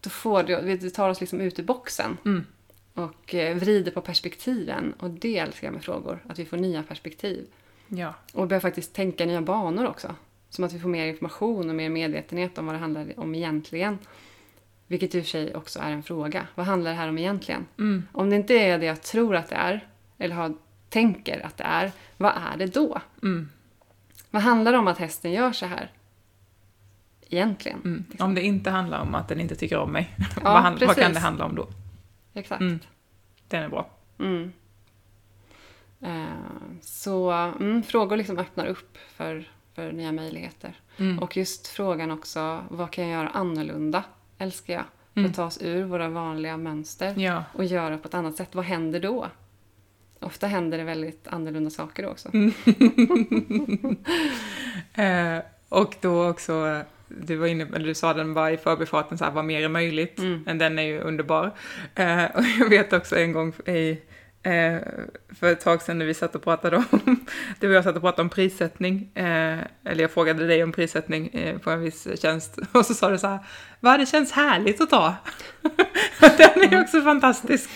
Då 0.00 0.10
får 0.10 0.42
det, 0.42 0.76
det 0.76 0.90
tar 0.90 1.08
oss 1.08 1.20
liksom 1.20 1.40
ut 1.40 1.58
ur 1.58 1.62
boxen 1.62 2.16
Mm. 2.24 2.44
och 2.94 3.34
eh, 3.34 3.56
vrider 3.56 3.90
på 3.90 4.00
perspektiven. 4.00 4.94
Och 4.98 5.10
det 5.10 5.38
älskar 5.38 5.66
jag 5.66 5.74
med 5.74 5.82
frågor, 5.84 6.18
att 6.28 6.38
vi 6.38 6.44
får 6.44 6.56
nya 6.56 6.82
perspektiv. 6.82 7.46
Ja. 7.88 8.14
Och 8.32 8.48
börjar 8.48 8.60
faktiskt 8.60 8.94
tänka 8.94 9.26
nya 9.26 9.42
banor 9.42 9.86
också. 9.86 10.14
Som 10.50 10.64
att 10.64 10.72
vi 10.72 10.78
får 10.78 10.88
mer 10.88 11.06
information 11.06 11.68
och 11.68 11.74
mer 11.74 11.88
medvetenhet 11.90 12.58
om 12.58 12.66
vad 12.66 12.74
det 12.74 12.78
handlar 12.78 13.20
om 13.20 13.34
egentligen. 13.34 13.98
Vilket 14.86 15.14
i 15.14 15.20
och 15.20 15.24
för 15.24 15.30
sig 15.30 15.54
också 15.54 15.78
är 15.78 15.90
en 15.90 16.02
fråga. 16.02 16.46
Vad 16.54 16.66
handlar 16.66 16.90
det 16.90 16.96
här 16.96 17.08
om 17.08 17.18
egentligen? 17.18 17.66
Mm. 17.78 18.06
Om 18.12 18.30
det 18.30 18.36
inte 18.36 18.54
är 18.54 18.78
det 18.78 18.86
jag 18.86 19.02
tror 19.02 19.36
att 19.36 19.48
det 19.48 19.54
är, 19.56 19.88
eller 20.18 20.34
har, 20.34 20.54
tänker 20.88 21.46
att 21.46 21.56
det 21.56 21.64
är, 21.64 21.92
vad 22.16 22.32
är 22.52 22.56
det 22.56 22.66
då? 22.74 23.00
Mm. 23.22 23.48
Vad 24.30 24.42
handlar 24.42 24.72
det 24.72 24.78
om 24.78 24.88
att 24.88 24.98
hästen 24.98 25.32
gör 25.32 25.52
så 25.52 25.66
här? 25.66 25.92
Egentligen. 27.30 27.80
Mm. 27.84 28.04
Om 28.18 28.34
det 28.34 28.42
inte 28.42 28.70
handlar 28.70 29.00
om 29.00 29.14
att 29.14 29.28
den 29.28 29.40
inte 29.40 29.54
tycker 29.56 29.78
om 29.78 29.92
mig, 29.92 30.14
Ja, 30.18 30.26
vad, 30.42 30.62
han, 30.62 30.78
vad 30.86 30.96
kan 30.96 31.12
det 31.12 31.20
handla 31.20 31.44
om 31.44 31.54
då? 31.54 31.68
Exakt. 32.34 32.60
Mm. 32.60 32.78
Den 33.48 33.62
är 33.62 33.68
bra. 33.68 33.90
Mm. 34.18 34.52
Eh, 36.00 36.26
så 36.80 37.30
mm, 37.30 37.82
frågor 37.82 38.16
liksom 38.16 38.38
öppnar 38.38 38.66
upp 38.66 38.98
för, 39.08 39.48
för 39.74 39.92
nya 39.92 40.12
möjligheter. 40.12 40.74
Mm. 40.96 41.18
Och 41.18 41.36
just 41.36 41.66
frågan 41.66 42.10
också, 42.10 42.60
vad 42.68 42.90
kan 42.90 43.08
jag 43.08 43.18
göra 43.20 43.28
annorlunda? 43.28 44.04
Älskar 44.38 44.74
jag. 44.74 44.84
För 45.14 45.20
Mm. 45.20 45.30
att 45.30 45.36
ta 45.36 45.44
oss 45.44 45.58
ur 45.62 45.84
våra 45.84 46.08
vanliga 46.08 46.56
mönster 46.56 47.14
Ja. 47.18 47.44
och 47.52 47.64
göra 47.64 47.98
på 47.98 48.08
ett 48.08 48.14
annat 48.14 48.36
sätt. 48.36 48.54
Vad 48.54 48.64
händer 48.64 49.00
då? 49.00 49.26
Ofta 50.20 50.46
händer 50.46 50.78
det 50.78 50.84
väldigt 50.84 51.28
annorlunda 51.28 51.70
saker 51.70 52.02
då 52.02 52.08
också. 52.08 52.30
Mm. 52.34 52.52
Eh, 54.94 55.38
och 55.68 55.94
då 56.00 56.28
också, 56.30 56.80
du 57.08 57.36
var 57.36 57.46
inne 57.46 57.66
eller 57.74 57.86
du 57.86 57.94
sa 57.94 58.14
den 58.14 58.34
var 58.34 58.50
i 58.50 58.56
förbifarten 58.56 59.18
så 59.18 59.24
här, 59.24 59.32
vad 59.32 59.44
mer 59.44 59.62
är 59.62 59.68
möjligt? 59.68 60.18
Mm. 60.18 60.42
Men 60.46 60.58
den 60.58 60.78
är 60.78 60.82
ju 60.82 61.00
underbar. 61.00 61.54
Eh, 61.94 62.24
och 62.24 62.44
jag 62.58 62.68
vet 62.68 62.92
också 62.92 63.16
en 63.16 63.32
gång 63.32 63.52
i, 63.66 63.98
eh, 64.42 64.78
för 65.28 65.52
ett 65.52 65.60
tag 65.60 65.82
sedan 65.82 65.98
när 65.98 66.06
vi 66.06 66.14
satt 66.14 66.34
och 66.34 66.42
pratade 66.42 66.76
om, 66.76 67.26
du 67.60 67.68
och 67.68 67.74
jag 67.74 67.84
satt 67.84 67.96
och 67.96 68.02
pratade 68.02 68.22
om 68.22 68.28
prissättning, 68.28 69.10
eh, 69.14 69.58
eller 69.84 70.00
jag 70.00 70.10
frågade 70.10 70.46
dig 70.46 70.62
om 70.62 70.72
prissättning 70.72 71.28
eh, 71.28 71.58
på 71.58 71.70
en 71.70 71.80
viss 71.80 72.20
tjänst, 72.22 72.58
och 72.72 72.86
så 72.86 72.94
sa 72.94 73.10
du 73.10 73.18
så 73.18 73.26
här, 73.26 73.38
vad 73.80 74.00
det 74.00 74.06
känns 74.06 74.32
härligt 74.32 74.80
att 74.80 74.90
ta. 74.90 75.14
Den 76.20 76.72
är 76.72 76.82
också 76.82 77.02
fantastisk. 77.02 77.70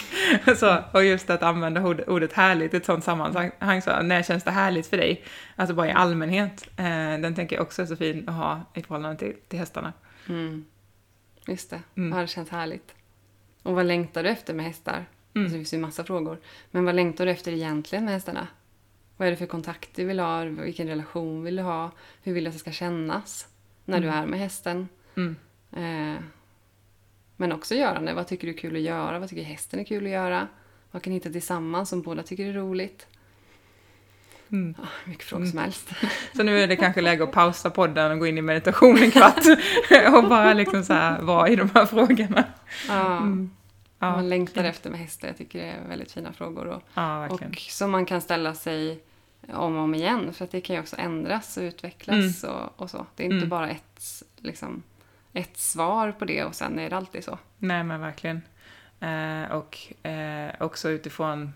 Så, 0.56 0.78
och 0.92 1.04
just 1.04 1.30
att 1.30 1.42
använda 1.42 1.82
ordet, 1.82 2.08
ordet 2.08 2.32
härligt 2.32 2.74
i 2.74 2.76
ett 2.76 2.84
sånt 2.84 3.04
sammanhang, 3.04 3.82
så, 3.82 4.02
när 4.02 4.22
känns 4.22 4.44
det 4.44 4.50
härligt 4.50 4.86
för 4.86 4.96
dig? 4.96 5.24
Alltså 5.56 5.74
bara 5.74 5.88
i 5.88 5.92
allmänhet. 5.92 6.68
Den 7.20 7.34
tänker 7.34 7.56
jag 7.56 7.62
också 7.62 7.82
är 7.82 7.86
så 7.86 7.96
fin 7.96 8.28
att 8.28 8.34
ha 8.34 8.60
i 8.74 8.82
förhållande 8.82 9.18
till, 9.18 9.34
till 9.48 9.58
hästarna. 9.58 9.92
Mm. 10.28 10.64
Just 11.46 11.70
det. 11.70 11.82
Mm. 11.96 12.16
Ja, 12.16 12.22
det 12.22 12.28
känns 12.28 12.50
härligt. 12.50 12.94
Och 13.62 13.74
vad 13.74 13.86
längtar 13.86 14.22
du 14.22 14.28
efter 14.28 14.54
med 14.54 14.66
hästar? 14.66 15.06
Mm. 15.34 15.44
Alltså, 15.44 15.56
det 15.56 15.58
finns 15.58 15.74
ju 15.74 15.78
massa 15.78 16.04
frågor. 16.04 16.38
Men 16.70 16.84
vad 16.84 16.94
längtar 16.94 17.26
du 17.26 17.32
efter 17.32 17.52
egentligen 17.52 18.04
med 18.04 18.14
hästarna? 18.14 18.48
Vad 19.16 19.26
är 19.28 19.30
det 19.32 19.36
för 19.36 19.46
kontakt 19.46 19.90
du 19.94 20.04
vill 20.04 20.20
ha? 20.20 20.44
Vilken 20.44 20.88
relation 20.88 21.44
vill 21.44 21.56
du 21.56 21.62
ha? 21.62 21.90
Hur 22.22 22.32
vill 22.32 22.44
du 22.44 22.48
att 22.48 22.54
det 22.54 22.60
ska 22.60 22.72
kännas 22.72 23.46
när 23.84 24.00
du 24.00 24.08
är 24.08 24.26
med 24.26 24.40
hästen? 24.40 24.88
Mm. 25.16 25.36
Eh, 25.72 26.22
men 27.36 27.52
också 27.52 27.74
görande. 27.74 28.14
Vad 28.14 28.26
tycker 28.26 28.46
du 28.46 28.52
är 28.52 28.58
kul 28.58 28.76
att 28.76 28.82
göra? 28.82 29.18
Vad 29.18 29.28
tycker 29.28 29.42
hästen 29.42 29.80
är 29.80 29.84
kul 29.84 30.04
att 30.04 30.10
göra? 30.12 30.48
Vad 30.90 31.02
kan 31.02 31.10
ni 31.10 31.16
hitta 31.16 31.30
tillsammans 31.30 31.88
som 31.88 32.02
båda 32.02 32.22
tycker 32.22 32.46
är 32.46 32.52
roligt? 32.52 33.06
Mm. 34.52 34.74
Ah, 34.82 34.86
hur 35.04 35.10
mycket 35.10 35.26
frågor 35.26 35.46
som 35.46 35.58
helst. 35.58 35.88
Så 36.36 36.42
nu 36.42 36.58
är 36.58 36.68
det 36.68 36.76
kanske 36.76 37.00
läge 37.00 37.24
att 37.24 37.32
pausa 37.32 37.70
podden 37.70 38.12
och 38.12 38.18
gå 38.18 38.26
in 38.26 38.38
i 38.38 38.42
meditation 38.42 39.02
en 39.02 39.10
kvart 39.10 39.44
och 40.14 40.28
bara 40.28 40.52
liksom 40.52 40.84
så 40.84 40.92
här 40.92 41.22
vara 41.22 41.48
i 41.48 41.56
de 41.56 41.70
här 41.74 41.86
frågorna. 41.86 42.44
Ja, 42.88 43.16
Mm. 43.16 43.50
Ja, 44.02 44.10
man 44.10 44.28
längtar 44.28 44.64
efter 44.64 44.90
med 44.90 45.00
hästar. 45.00 45.28
Jag 45.28 45.36
tycker 45.36 45.58
det 45.58 45.64
är 45.64 45.88
väldigt 45.88 46.12
fina 46.12 46.32
frågor. 46.32 46.66
Och, 46.66 46.82
ja 46.94 47.28
och 47.28 47.40
som 47.58 47.90
man 47.90 48.06
kan 48.06 48.20
ställa 48.20 48.54
sig 48.54 49.02
om 49.52 49.76
och 49.76 49.82
om 49.82 49.94
igen. 49.94 50.32
För 50.32 50.44
att 50.44 50.50
det 50.50 50.60
kan 50.60 50.76
ju 50.76 50.82
också 50.82 50.96
ändras 50.98 51.56
och 51.56 51.62
utvecklas 51.62 52.44
och, 52.44 52.80
och 52.80 52.90
så. 52.90 53.06
Det 53.16 53.22
är 53.22 53.24
inte 53.24 53.36
Mm. 53.36 53.48
bara 53.48 53.70
ett, 53.70 54.22
liksom, 54.36 54.82
ett 55.32 55.56
svar 55.56 56.12
på 56.12 56.24
det 56.24 56.44
och 56.44 56.54
sen 56.54 56.78
är 56.78 56.90
det 56.90 56.96
alltid 56.96 57.24
så. 57.24 57.38
Nej, 57.58 57.84
men 57.84 58.00
verkligen. 58.00 58.42
Eh, 59.00 59.52
och 59.52 60.06
eh, 60.06 60.50
också 60.60 60.88
utifrån, 60.90 61.52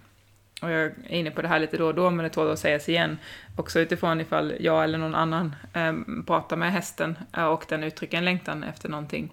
och 0.62 0.70
jag 0.70 0.82
är 0.82 0.92
inne 1.12 1.30
på 1.30 1.42
det 1.42 1.48
här 1.48 1.58
lite 1.58 1.76
då 1.76 1.86
och 1.86 1.94
då, 1.94 2.10
men 2.10 2.24
det 2.24 2.30
tål 2.30 2.50
att 2.50 2.58
sägas 2.58 2.88
igen, 2.88 3.18
också 3.56 3.80
utifrån 3.80 4.20
ifall 4.20 4.54
jag 4.60 4.84
eller 4.84 4.98
någon 4.98 5.14
annan 5.14 5.56
eh, 5.72 5.94
pratar 6.26 6.56
med 6.56 6.72
hästen 6.72 7.18
eh, 7.36 7.44
och 7.46 7.64
den 7.68 7.82
uttrycker 7.84 8.18
en 8.18 8.24
längtan 8.24 8.64
efter 8.64 8.88
någonting, 8.88 9.32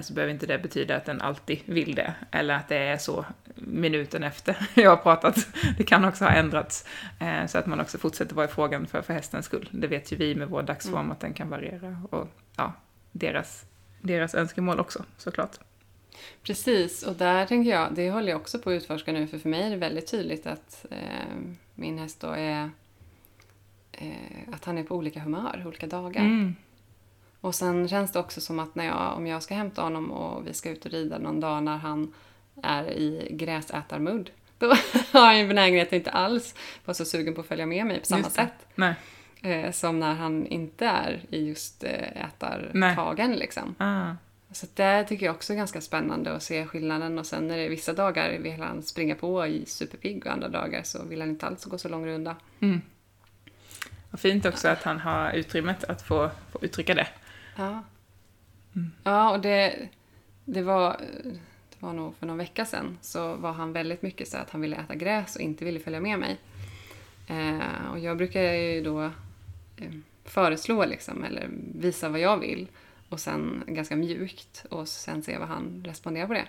så 0.00 0.12
behöver 0.12 0.32
inte 0.32 0.46
det 0.46 0.58
betyda 0.58 0.96
att 0.96 1.04
den 1.04 1.20
alltid 1.20 1.58
vill 1.64 1.94
det, 1.94 2.14
eller 2.30 2.54
att 2.54 2.68
det 2.68 2.76
är 2.76 2.98
så 2.98 3.24
minuten 3.54 4.22
efter 4.22 4.56
jag 4.74 4.90
har 4.90 4.96
pratat. 4.96 5.46
Det 5.78 5.84
kan 5.84 6.04
också 6.04 6.24
ha 6.24 6.32
ändrats, 6.32 6.84
eh, 7.20 7.46
så 7.46 7.58
att 7.58 7.66
man 7.66 7.80
också 7.80 7.98
fortsätter 7.98 8.34
vara 8.34 8.46
i 8.46 8.48
frågan 8.48 8.86
för, 8.86 9.02
för 9.02 9.14
hästens 9.14 9.46
skull. 9.46 9.68
Det 9.72 9.86
vet 9.86 10.12
ju 10.12 10.16
vi 10.16 10.34
med 10.34 10.48
vår 10.48 10.62
dagsform 10.62 10.96
Mm. 11.00 11.12
att 11.12 11.20
den 11.20 11.34
kan 11.34 11.48
variera, 11.48 12.02
och 12.10 12.28
ja, 12.56 12.72
deras, 13.12 13.64
deras 14.00 14.34
önskemål 14.34 14.80
också 14.80 15.04
såklart. 15.16 15.56
Precis, 16.42 17.02
och 17.02 17.14
där 17.14 17.46
tänker 17.46 17.70
jag, 17.70 17.94
det 17.94 18.10
håller 18.10 18.28
jag 18.28 18.40
också 18.40 18.58
på 18.58 18.70
att 18.70 18.74
utforska 18.74 19.12
nu, 19.12 19.26
för 19.26 19.38
för 19.38 19.48
mig 19.48 19.62
är 19.62 19.70
det 19.70 19.76
väldigt 19.76 20.10
tydligt 20.10 20.46
att 20.46 20.86
eh, 20.90 21.36
min 21.74 21.98
häst 21.98 22.20
då 22.20 22.30
är 22.30 22.70
eh, 23.92 24.52
att 24.52 24.64
han 24.64 24.78
är 24.78 24.82
på 24.84 24.96
olika 24.96 25.20
humör, 25.20 25.62
olika 25.66 25.86
dagar. 25.86 26.20
Mm. 26.20 26.54
Och 27.46 27.54
sen 27.54 27.88
känns 27.88 28.12
det 28.12 28.18
också 28.18 28.40
som 28.40 28.58
att 28.58 28.74
när 28.74 28.84
jag, 28.86 29.16
om 29.16 29.26
jag 29.26 29.42
ska 29.42 29.54
hämta 29.54 29.82
honom 29.82 30.12
och 30.12 30.46
vi 30.46 30.54
ska 30.54 30.70
ut 30.70 30.84
och 30.84 30.90
rida 30.90 31.18
någon 31.18 31.40
dag 31.40 31.62
när 31.62 31.76
han 31.76 32.14
är 32.62 32.90
i 32.90 33.28
gräsätarmood, 33.30 34.30
då 34.58 34.66
har 35.12 35.26
han 35.26 35.36
en 35.36 35.48
benägenhet 35.48 35.88
att 35.88 35.92
inte 35.92 36.10
alls 36.10 36.54
vara 36.84 36.94
så 36.94 37.04
sugen 37.04 37.34
på 37.34 37.40
att 37.40 37.46
följa 37.46 37.66
med 37.66 37.86
mig 37.86 38.00
på 38.00 38.06
samma 38.06 38.30
sätt. 38.30 38.52
Nej. 38.74 38.94
Eh, 39.42 39.72
som 39.72 40.00
när 40.00 40.14
han 40.14 40.46
inte 40.46 40.86
är 40.86 41.20
i 41.30 41.46
just 41.46 41.84
eh, 41.84 42.24
ätartagen 42.24 43.32
liksom. 43.32 43.74
Ah. 43.78 44.10
Så 44.50 44.66
det 44.74 45.04
tycker 45.04 45.26
jag 45.26 45.34
också 45.34 45.52
är 45.52 45.56
ganska 45.56 45.80
spännande 45.80 46.32
att 46.32 46.42
se 46.42 46.66
skillnaden. 46.66 47.18
Och 47.18 47.26
sen 47.26 47.50
är 47.50 47.56
det 47.56 47.68
vissa 47.68 47.92
dagar 47.92 48.38
vill 48.38 48.62
han 48.62 48.82
springa 48.82 49.14
på 49.14 49.46
i 49.46 49.66
superpigg 49.66 50.26
och 50.26 50.32
andra 50.32 50.48
dagar 50.48 50.82
så 50.82 51.04
vill 51.04 51.20
han 51.20 51.30
inte 51.30 51.46
alls 51.46 51.64
gå 51.64 51.78
så 51.78 51.88
lång 51.88 52.06
runda. 52.06 52.36
Mm. 52.60 52.80
Och 54.10 54.20
fint 54.20 54.46
också 54.46 54.68
att 54.68 54.82
han 54.82 55.00
har 55.00 55.32
utrymmet 55.32 55.84
att 55.84 56.02
få, 56.02 56.30
få 56.52 56.58
uttrycka 56.62 56.94
det. 56.94 57.06
Ja. 57.56 57.82
Ja, 59.04 59.30
och 59.30 59.40
det, 59.40 59.88
det, 60.44 60.62
var, 60.62 61.00
det 61.70 61.76
var 61.78 61.92
nog 61.92 62.16
för 62.16 62.26
någon 62.26 62.38
vecka 62.38 62.64
sedan 62.64 62.98
så 63.00 63.34
var 63.34 63.52
han 63.52 63.72
väldigt 63.72 64.02
mycket 64.02 64.28
så 64.28 64.36
att 64.36 64.50
han 64.50 64.60
ville 64.60 64.76
äta 64.76 64.94
gräs 64.94 65.36
och 65.36 65.42
inte 65.42 65.64
ville 65.64 65.80
följa 65.80 66.00
med 66.00 66.18
mig. 66.18 66.36
Eh, 67.28 67.90
och 67.92 67.98
jag 67.98 68.16
brukar 68.16 68.42
ju 68.42 68.82
då 68.82 69.02
eh, 69.76 69.92
föreslå 70.24 70.84
liksom, 70.84 71.24
eller 71.24 71.48
visa 71.74 72.08
vad 72.08 72.20
jag 72.20 72.38
vill 72.38 72.66
och 73.08 73.20
sen 73.20 73.64
ganska 73.66 73.96
mjukt 73.96 74.64
och 74.70 74.88
sen 74.88 75.22
se 75.22 75.38
vad 75.38 75.48
han 75.48 75.84
responderar 75.86 76.26
på 76.26 76.32
det. 76.32 76.46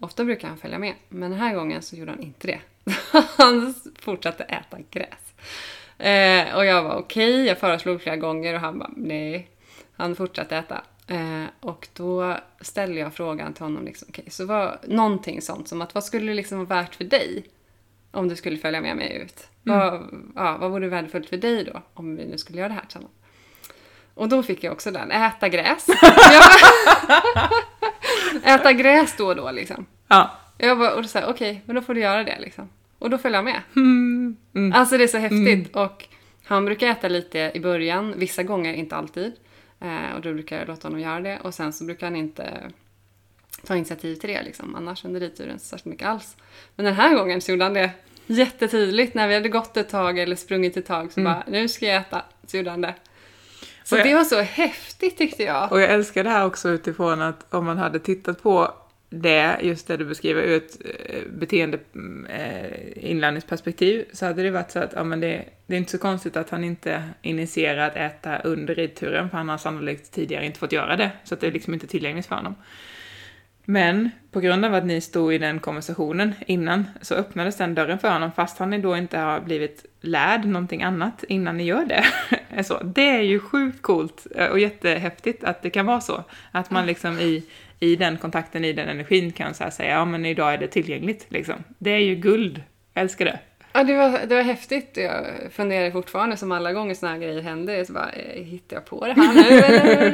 Ofta 0.00 0.24
brukar 0.24 0.48
han 0.48 0.58
följa 0.58 0.78
med, 0.78 0.94
men 1.08 1.30
den 1.30 1.40
här 1.40 1.54
gången 1.54 1.82
så 1.82 1.96
gjorde 1.96 2.10
han 2.10 2.22
inte 2.22 2.46
det. 2.46 2.60
han 3.36 3.74
fortsatte 3.98 4.44
äta 4.44 4.78
gräs. 4.90 5.34
Eh, 5.98 6.56
och 6.56 6.64
jag 6.64 6.82
var 6.82 6.96
okej, 6.96 7.44
jag 7.44 7.58
föreslog 7.58 8.02
flera 8.02 8.16
gånger 8.16 8.54
och 8.54 8.60
han 8.60 8.78
bara 8.78 8.90
nej. 8.96 9.48
Han 9.98 10.16
fortsatte 10.16 10.56
äta. 10.56 10.82
Eh, 11.06 11.44
och 11.60 11.88
då 11.92 12.36
ställde 12.60 13.00
jag 13.00 13.14
frågan 13.14 13.52
till 13.52 13.62
honom, 13.62 13.84
liksom, 13.84 14.08
okej, 14.10 14.24
så 14.30 14.46
vad, 14.46 14.78
någonting 14.88 15.42
sånt 15.42 15.68
som 15.68 15.82
att 15.82 15.94
vad 15.94 16.04
skulle 16.04 16.26
det 16.26 16.34
liksom 16.34 16.58
vara 16.58 16.80
värt 16.80 16.94
för 16.94 17.04
dig 17.04 17.44
om 18.10 18.28
du 18.28 18.36
skulle 18.36 18.58
följa 18.58 18.80
med 18.80 18.96
mig 18.96 19.16
ut? 19.16 19.48
Vad, 19.62 20.08
ja, 20.34 20.56
vad 20.60 20.70
vore 20.70 20.88
värdefullt 20.88 21.28
för 21.28 21.36
dig 21.36 21.64
då 21.64 21.82
om 21.94 22.16
vi 22.16 22.24
nu 22.24 22.38
skulle 22.38 22.58
göra 22.58 22.68
det 22.68 22.74
här 22.74 22.82
tillsammans? 22.82 23.12
Och 24.14 24.28
då 24.28 24.42
fick 24.42 24.64
jag 24.64 24.72
också 24.72 24.90
den, 24.90 25.10
äta 25.10 25.48
gräs. 25.48 25.86
Äta 28.44 28.72
gräs 28.72 29.14
då 29.16 29.26
och 29.26 29.36
då 29.36 29.50
liksom. 29.50 29.86
Ja. 30.08 30.30
Jag 30.58 30.78
bara, 30.78 30.94
och 30.94 31.02
då 31.02 31.08
sa 31.08 31.26
okej, 31.26 31.62
men 31.64 31.76
då 31.76 31.82
får 31.82 31.94
du 31.94 32.00
göra 32.00 32.24
det 32.24 32.38
liksom. 32.40 32.68
Och 32.98 33.10
då 33.10 33.18
följde 33.18 33.38
jag 33.38 33.44
med. 33.44 33.60
Mm. 33.76 34.36
Mm. 34.54 34.72
Alltså 34.72 34.98
det 34.98 35.04
är 35.04 35.08
så 35.08 35.18
häftigt. 35.18 35.76
Och 35.76 36.04
han 36.44 36.64
brukar 36.64 36.86
äta 36.86 37.08
lite 37.08 37.50
i 37.54 37.60
början, 37.60 38.14
vissa 38.16 38.42
gånger, 38.42 38.74
inte 38.74 38.96
alltid. 38.96 39.32
Eh, 39.80 40.14
och 40.14 40.20
då 40.20 40.32
brukar 40.32 40.58
jag 40.58 40.68
låta 40.68 40.88
honom 40.88 41.00
göra 41.00 41.20
det. 41.20 41.38
Och 41.40 41.54
sen 41.54 41.72
så 41.72 41.84
brukar 41.84 42.06
han 42.06 42.16
inte 42.16 42.70
ta 43.66 43.76
initiativ 43.76 44.14
till 44.16 44.28
det 44.30 44.42
liksom. 44.42 44.74
Annars 44.74 45.04
under 45.04 45.20
ridturen 45.20 45.58
så 45.58 45.64
särskilt 45.64 45.84
mycket 45.84 46.08
alls. 46.08 46.36
Men 46.76 46.84
den 46.86 46.94
här 46.94 47.14
gången 47.14 47.40
så 47.40 47.50
gjorde 47.50 47.64
han 47.64 47.74
det 47.74 47.90
jättetydligt. 48.26 49.14
När 49.14 49.28
vi 49.28 49.34
hade 49.34 49.48
gått 49.48 49.76
ett 49.76 49.88
tag 49.88 50.18
eller 50.18 50.36
sprungit 50.36 50.76
ett 50.76 50.86
tag 50.86 51.12
så 51.12 51.20
bara, 51.24 51.42
nu 51.48 51.68
ska 51.68 51.86
jag 51.86 51.96
äta. 51.96 52.22
Så 52.46 52.56
gjorde 52.56 52.70
han 52.70 52.80
det. 52.80 52.94
Så 53.84 53.94
Och 53.94 53.98
jag- 54.00 54.06
det 54.06 54.14
var 54.14 54.24
så 54.24 54.40
häftigt 54.40 55.18
tyckte 55.18 55.42
jag. 55.42 55.72
Och 55.72 55.80
jag 55.80 55.90
älskar 55.90 56.24
det 56.24 56.30
här 56.30 56.46
också 56.46 56.68
utifrån 56.68 57.22
att 57.22 57.54
om 57.54 57.64
man 57.64 57.78
hade 57.78 57.98
tittat 57.98 58.42
på 58.42 58.74
det, 59.10 59.58
just 59.62 59.86
det 59.86 59.96
du 59.96 60.04
beskriver, 60.04 60.42
ur 60.42 60.56
ett 60.56 60.78
eh, 60.84 61.22
beteende 61.30 61.78
eh, 62.28 63.10
inlärningsperspektiv, 63.10 64.04
så 64.12 64.26
hade 64.26 64.42
det 64.42 64.50
varit 64.50 64.70
så 64.70 64.78
att 64.78 64.92
ja, 64.92 65.04
men 65.04 65.20
det, 65.20 65.44
det 65.66 65.74
är 65.74 65.78
inte 65.78 65.90
så 65.90 65.98
konstigt 65.98 66.36
att 66.36 66.50
han 66.50 66.64
inte 66.64 67.02
initierar 67.22 67.88
att 67.88 67.96
äta 67.96 68.38
under 68.38 68.74
ridturen, 68.74 69.30
för 69.30 69.36
han 69.36 69.48
har 69.48 69.58
sannolikt 69.58 70.12
tidigare 70.12 70.46
inte 70.46 70.58
fått 70.58 70.72
göra 70.72 70.96
det, 70.96 71.10
så 71.24 71.34
att 71.34 71.40
det 71.40 71.46
är 71.46 71.52
liksom 71.52 71.74
inte 71.74 71.86
tillgängligt 71.86 72.26
för 72.26 72.34
honom. 72.34 72.54
Men 73.70 74.10
på 74.30 74.40
grund 74.40 74.64
av 74.64 74.74
att 74.74 74.84
ni 74.84 75.00
stod 75.00 75.34
i 75.34 75.38
den 75.38 75.60
konversationen 75.60 76.34
innan 76.46 76.86
så 77.00 77.14
öppnades 77.14 77.56
den 77.56 77.74
dörren 77.74 77.98
för 77.98 78.10
honom 78.10 78.32
fast 78.32 78.58
han 78.58 78.82
då 78.82 78.96
inte 78.96 79.18
har 79.18 79.40
blivit 79.40 79.84
lärd 80.00 80.44
någonting 80.44 80.82
annat 80.82 81.24
innan 81.28 81.56
ni 81.56 81.64
gör 81.64 81.84
det. 81.84 82.04
så, 82.64 82.82
det 82.82 83.08
är 83.08 83.20
ju 83.20 83.40
sjukt 83.40 83.82
coolt 83.82 84.26
eh, 84.36 84.46
och 84.46 84.58
jättehäftigt 84.58 85.44
att 85.44 85.62
det 85.62 85.70
kan 85.70 85.86
vara 85.86 86.00
så. 86.00 86.24
Att 86.50 86.70
man 86.70 86.86
liksom 86.86 87.18
i, 87.18 87.44
i 87.80 87.96
den 87.96 88.16
kontakten, 88.18 88.64
i 88.64 88.72
den 88.72 88.88
energin 88.88 89.32
kan 89.32 89.54
så 89.54 89.70
säga 89.70 89.90
ja 89.90 90.04
men 90.04 90.26
idag 90.26 90.54
är 90.54 90.58
det 90.58 90.68
tillgängligt 90.68 91.26
liksom. 91.28 91.64
Det 91.78 91.90
är 91.90 91.98
ju 91.98 92.14
guld. 92.14 92.62
Jag 92.94 93.02
älskar 93.02 93.24
det. 93.24 93.38
Ja, 93.78 93.84
det 93.84 93.96
var, 93.96 94.26
det 94.26 94.34
var 94.34 94.42
häftigt. 94.42 94.96
Jag 94.96 95.26
funderar 95.52 95.90
fortfarande 95.90 96.36
som 96.36 96.52
alla 96.52 96.72
gånger 96.72 96.94
såna 96.94 97.12
här 97.12 97.18
grejer 97.18 97.42
händer. 97.42 97.84
Så 97.84 97.92
bara, 97.92 98.10
eh, 98.10 98.44
hittar 98.44 98.76
jag 98.76 98.84
på 98.84 99.06
det 99.06 99.12
här 99.12 99.34
nu 99.34 99.40
eller? 99.58 100.10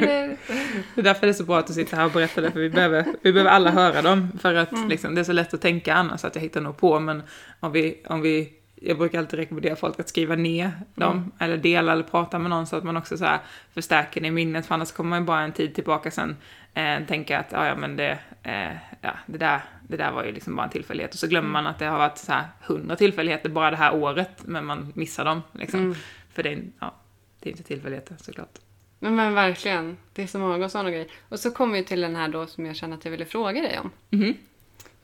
Det 0.95 1.01
är 1.01 1.03
därför 1.03 1.27
det 1.27 1.31
är 1.31 1.33
så 1.33 1.43
bra 1.43 1.59
att 1.59 1.67
du 1.67 1.73
sitter 1.73 1.97
här 1.97 2.05
och 2.05 2.11
berättar 2.11 2.41
det, 2.41 2.51
för 2.51 2.59
vi 2.59 2.69
behöver, 2.69 3.05
vi 3.21 3.33
behöver 3.33 3.51
alla 3.51 3.71
höra 3.71 4.01
dem. 4.01 4.31
För 4.41 4.53
att 4.53 4.69
liksom, 4.89 5.15
det 5.15 5.21
är 5.21 5.25
så 5.25 5.33
lätt 5.33 5.53
att 5.53 5.61
tänka 5.61 5.93
annars, 5.93 6.25
att 6.25 6.35
jag 6.35 6.41
hittar 6.41 6.61
nog 6.61 6.77
på, 6.77 6.99
men 6.99 7.23
om 7.59 7.71
vi, 7.71 8.03
om 8.07 8.21
vi 8.21 8.53
jag 8.87 8.97
brukar 8.97 9.19
alltid 9.19 9.39
rekommendera 9.39 9.75
folk 9.75 9.99
att 9.99 10.09
skriva 10.09 10.35
ner 10.35 10.71
dem, 10.95 11.31
eller 11.39 11.57
dela 11.57 11.91
eller 11.91 12.03
prata 12.03 12.39
med 12.39 12.49
någon 12.49 12.67
så 12.67 12.75
att 12.75 12.83
man 12.83 12.97
också 12.97 13.17
så 13.17 13.25
här 13.25 13.39
förstärker 13.73 14.21
det 14.21 14.27
i 14.27 14.31
minnet, 14.31 14.65
för 14.65 14.75
annars 14.75 14.91
kommer 14.91 15.09
man 15.09 15.19
ju 15.19 15.25
bara 15.25 15.41
en 15.41 15.51
tid 15.51 15.75
tillbaka 15.75 16.11
sen 16.11 16.37
eh, 16.73 17.05
tänka 17.07 17.39
att 17.39 17.51
ja, 17.51 17.65
ja 17.67 17.75
men 17.75 17.95
det, 17.95 18.19
eh, 18.43 18.75
ja, 19.01 19.11
det, 19.25 19.37
där, 19.37 19.61
det 19.87 19.97
där 19.97 20.11
var 20.11 20.23
ju 20.23 20.31
liksom 20.31 20.55
bara 20.55 20.63
en 20.63 20.69
tillfällighet, 20.71 21.13
och 21.13 21.19
så 21.19 21.27
glömmer 21.27 21.49
man 21.49 21.67
att 21.67 21.79
det 21.79 21.85
har 21.85 21.97
varit 21.97 22.17
så 22.17 22.31
här 22.31 22.45
hundra 22.61 22.95
tillfälligheter 22.95 23.49
bara 23.49 23.71
det 23.71 23.77
här 23.77 23.95
året, 23.95 24.41
men 24.45 24.65
man 24.65 24.91
missar 24.95 25.25
dem 25.25 25.41
liksom. 25.51 25.79
Mm. 25.79 25.95
För 26.33 26.43
det 26.43 26.49
är, 26.49 26.63
ja, 26.79 26.93
det 27.39 27.49
är 27.49 27.51
inte 27.51 27.63
tillfälligheter 27.63 28.15
såklart. 28.19 28.59
Men, 28.99 29.15
men 29.15 29.33
verkligen, 29.33 29.97
det 30.13 30.23
är 30.23 30.27
så 30.27 30.39
många 30.39 30.69
sådana 30.69 30.89
grejer. 30.89 31.07
Och 31.29 31.39
så 31.39 31.51
kom 31.51 31.71
vi 31.71 31.83
till 31.83 32.01
den 32.01 32.15
här 32.15 32.27
då 32.27 32.47
som 32.47 32.65
jag 32.65 32.75
känner 32.75 32.97
att 32.97 33.05
jag 33.05 33.11
ville 33.11 33.25
fråga 33.25 33.61
dig 33.61 33.79
om. 33.79 33.91
Mhm. 34.09 34.33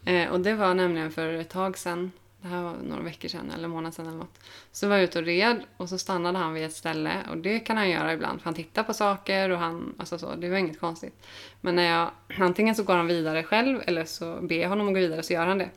Eh, 0.05 0.29
och 0.29 0.39
det 0.39 0.53
var 0.53 0.73
nämligen 0.73 1.11
för 1.11 1.33
ett 1.33 1.49
tag 1.49 1.77
sedan, 1.77 2.11
det 2.41 2.47
här 2.47 2.63
var 2.63 2.73
några 2.83 3.03
veckor 3.03 3.29
sedan 3.29 3.51
eller 3.51 3.63
en 3.63 3.69
månad 3.69 3.93
sedan 3.93 4.07
eller 4.07 4.17
något. 4.17 4.39
Så 4.71 4.87
var 4.87 4.95
jag 4.95 5.03
ute 5.03 5.19
och 5.19 5.25
red 5.25 5.63
och 5.77 5.89
så 5.89 5.97
stannade 5.97 6.37
han 6.37 6.53
vid 6.53 6.65
ett 6.65 6.73
ställe 6.73 7.13
och 7.29 7.37
det 7.37 7.59
kan 7.59 7.77
han 7.77 7.89
göra 7.89 8.13
ibland 8.13 8.41
för 8.41 8.45
han 8.45 8.53
tittar 8.53 8.83
på 8.83 8.93
saker 8.93 9.49
och 9.49 9.59
han, 9.59 9.95
alltså 9.97 10.17
så, 10.17 10.35
det 10.35 10.49
var 10.49 10.57
inget 10.57 10.79
konstigt. 10.79 11.27
Men 11.61 11.75
när 11.75 11.83
jag, 11.83 12.11
antingen 12.37 12.75
så 12.75 12.83
går 12.83 12.93
han 12.93 13.07
vidare 13.07 13.43
själv 13.43 13.81
eller 13.85 14.05
så 14.05 14.41
ber 14.41 14.55
jag 14.55 14.69
honom 14.69 14.87
att 14.87 14.93
gå 14.93 14.99
vidare 14.99 15.23
så 15.23 15.33
gör 15.33 15.45
han 15.45 15.57
det. 15.57 15.69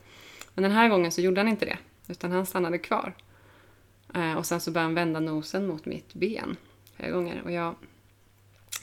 Men 0.53 0.63
den 0.63 0.71
här 0.71 0.89
gången 0.89 1.11
så 1.11 1.21
gjorde 1.21 1.41
han 1.41 1.47
inte 1.47 1.65
det, 1.65 1.77
utan 2.07 2.31
han 2.31 2.45
stannade 2.45 2.77
kvar. 2.77 3.13
Eh, 4.13 4.33
och 4.33 4.45
sen 4.45 4.61
så 4.61 4.71
började 4.71 4.87
han 4.87 4.95
vända 4.95 5.19
nosen 5.19 5.67
mot 5.67 5.85
mitt 5.85 6.13
ben 6.13 6.57
flera 6.95 7.11
gånger 7.11 7.41
och 7.43 7.51
jag 7.51 7.75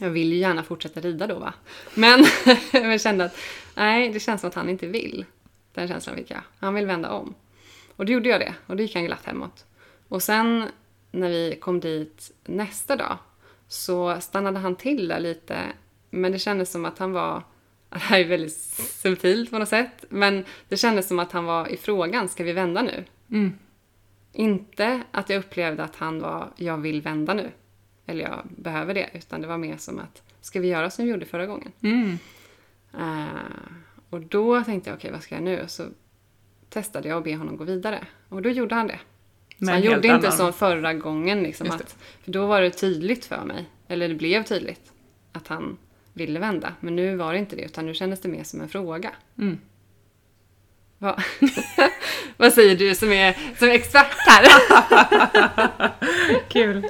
Jag 0.01 0.11
vill 0.11 0.33
ju 0.33 0.39
gärna 0.39 0.62
fortsätta 0.62 1.01
rida 1.01 1.26
då 1.26 1.39
va. 1.39 1.55
Men 1.95 2.24
jag 2.72 3.01
kände 3.01 3.24
att 3.24 3.37
nej, 3.74 4.12
det 4.12 4.20
känns 4.20 4.41
som 4.41 4.49
att 4.49 4.55
han 4.55 4.68
inte 4.68 4.87
vill. 4.87 5.24
Den 5.74 5.89
känslan 5.89 6.16
fick 6.16 6.30
jag. 6.30 6.41
Han 6.59 6.74
vill 6.74 6.87
vända 6.87 7.11
om. 7.11 7.35
Och 7.97 8.07
då 8.07 8.12
gjorde 8.12 8.28
jag 8.28 8.40
det. 8.40 8.55
Och 8.66 8.76
då 8.76 8.82
gick 8.82 8.95
han 8.95 9.05
glatt 9.05 9.24
hemåt. 9.24 9.66
Och 10.09 10.22
sen 10.22 10.68
när 11.11 11.28
vi 11.28 11.59
kom 11.61 11.80
dit 11.80 12.30
nästa 12.45 12.97
dag 12.97 13.18
så 13.68 14.20
stannade 14.20 14.59
han 14.59 14.76
till 14.76 15.09
där 15.09 15.20
lite. 15.20 15.59
Men 16.11 16.32
det 16.32 16.38
kändes 16.38 16.70
som 16.72 16.84
att 16.84 16.99
han 16.99 17.12
var, 17.12 17.43
det 17.88 17.99
här 17.99 18.20
är 18.20 18.24
väldigt 18.24 18.57
subtilt 18.76 19.51
på 19.51 19.59
något 19.59 19.68
sätt, 19.68 20.05
men 20.09 20.45
det 20.68 20.76
kändes 20.76 21.09
som 21.09 21.18
att 21.18 21.32
han 21.32 21.45
var 21.45 21.68
i 21.68 21.76
frågan, 21.76 22.28
ska 22.28 22.45
vi 22.45 22.53
vända 22.53 22.82
nu? 22.82 23.05
Mm. 23.30 23.59
Inte 24.32 25.03
att 25.11 25.30
jag 25.30 25.38
upplevde 25.38 25.84
att 25.84 25.97
han 25.97 26.20
var, 26.20 26.53
jag 26.57 26.78
vill 26.78 27.03
vända 27.03 27.34
nu. 27.34 27.51
Eller 28.07 28.24
jag 28.24 28.40
behöver 28.57 28.95
det, 28.95 29.11
utan 29.14 29.40
det 29.40 29.47
var 29.47 29.59
mer 29.59 29.76
som 29.76 29.99
att, 29.99 30.22
ska 30.40 30.61
vi 30.61 30.68
göra 30.68 30.90
som 30.90 31.05
vi 31.05 31.11
gjorde 31.11 31.26
förra 31.26 31.47
gången? 31.47 31.72
Mm. 31.82 32.18
Uh, 32.95 33.26
och 34.11 34.20
då 34.20 34.64
tänkte 34.64 34.90
jag, 34.90 34.97
okej 34.97 35.09
okay, 35.09 35.12
vad 35.12 35.22
ska 35.22 35.34
jag 35.34 35.45
nu? 35.45 35.64
Så 35.66 35.86
testade 36.73 37.09
jag 37.09 37.18
att 37.18 37.25
be 37.25 37.37
honom 37.37 37.57
gå 37.57 37.64
vidare. 37.64 38.07
Och 38.29 38.43
då 38.43 38.49
gjorde 38.49 38.75
han 38.75 38.87
det. 38.87 38.99
Så 39.59 39.70
han 39.70 39.83
gjorde 39.83 39.97
inte 39.97 40.14
annan. 40.14 40.33
som 40.33 40.53
förra 40.53 40.95
gången. 40.95 41.43
Liksom, 41.43 41.70
att, 41.70 41.97
för 42.25 42.33
då 42.33 42.47
var 42.47 42.61
det 42.61 42.70
tydligt 42.70 43.25
för 43.25 43.45
mig, 43.45 43.64
eller 43.89 44.09
det 44.09 44.14
blev 44.14 44.43
tydligt, 44.43 44.93
att 45.33 45.49
han 45.49 45.79
ville 46.12 46.41
vända. 46.41 46.75
Men 46.81 46.97
nu 46.97 47.16
var 47.16 47.33
det 47.33 47.39
inte 47.39 47.57
det, 47.57 47.62
utan 47.62 47.87
nu 47.87 47.95
kändes 47.95 48.20
det 48.20 48.29
mer 48.29 48.45
som 48.45 48.61
en 48.61 48.68
fråga. 48.68 49.11
Mm. 49.39 49.59
Va? 50.99 51.23
Vad 52.37 52.53
säger 52.53 52.77
du 52.77 52.95
som 52.95 53.12
är, 53.12 53.37
som 53.59 53.68
är 53.68 53.73
expert 53.73 54.16
här? 54.27 54.47
Kul. 56.49 56.87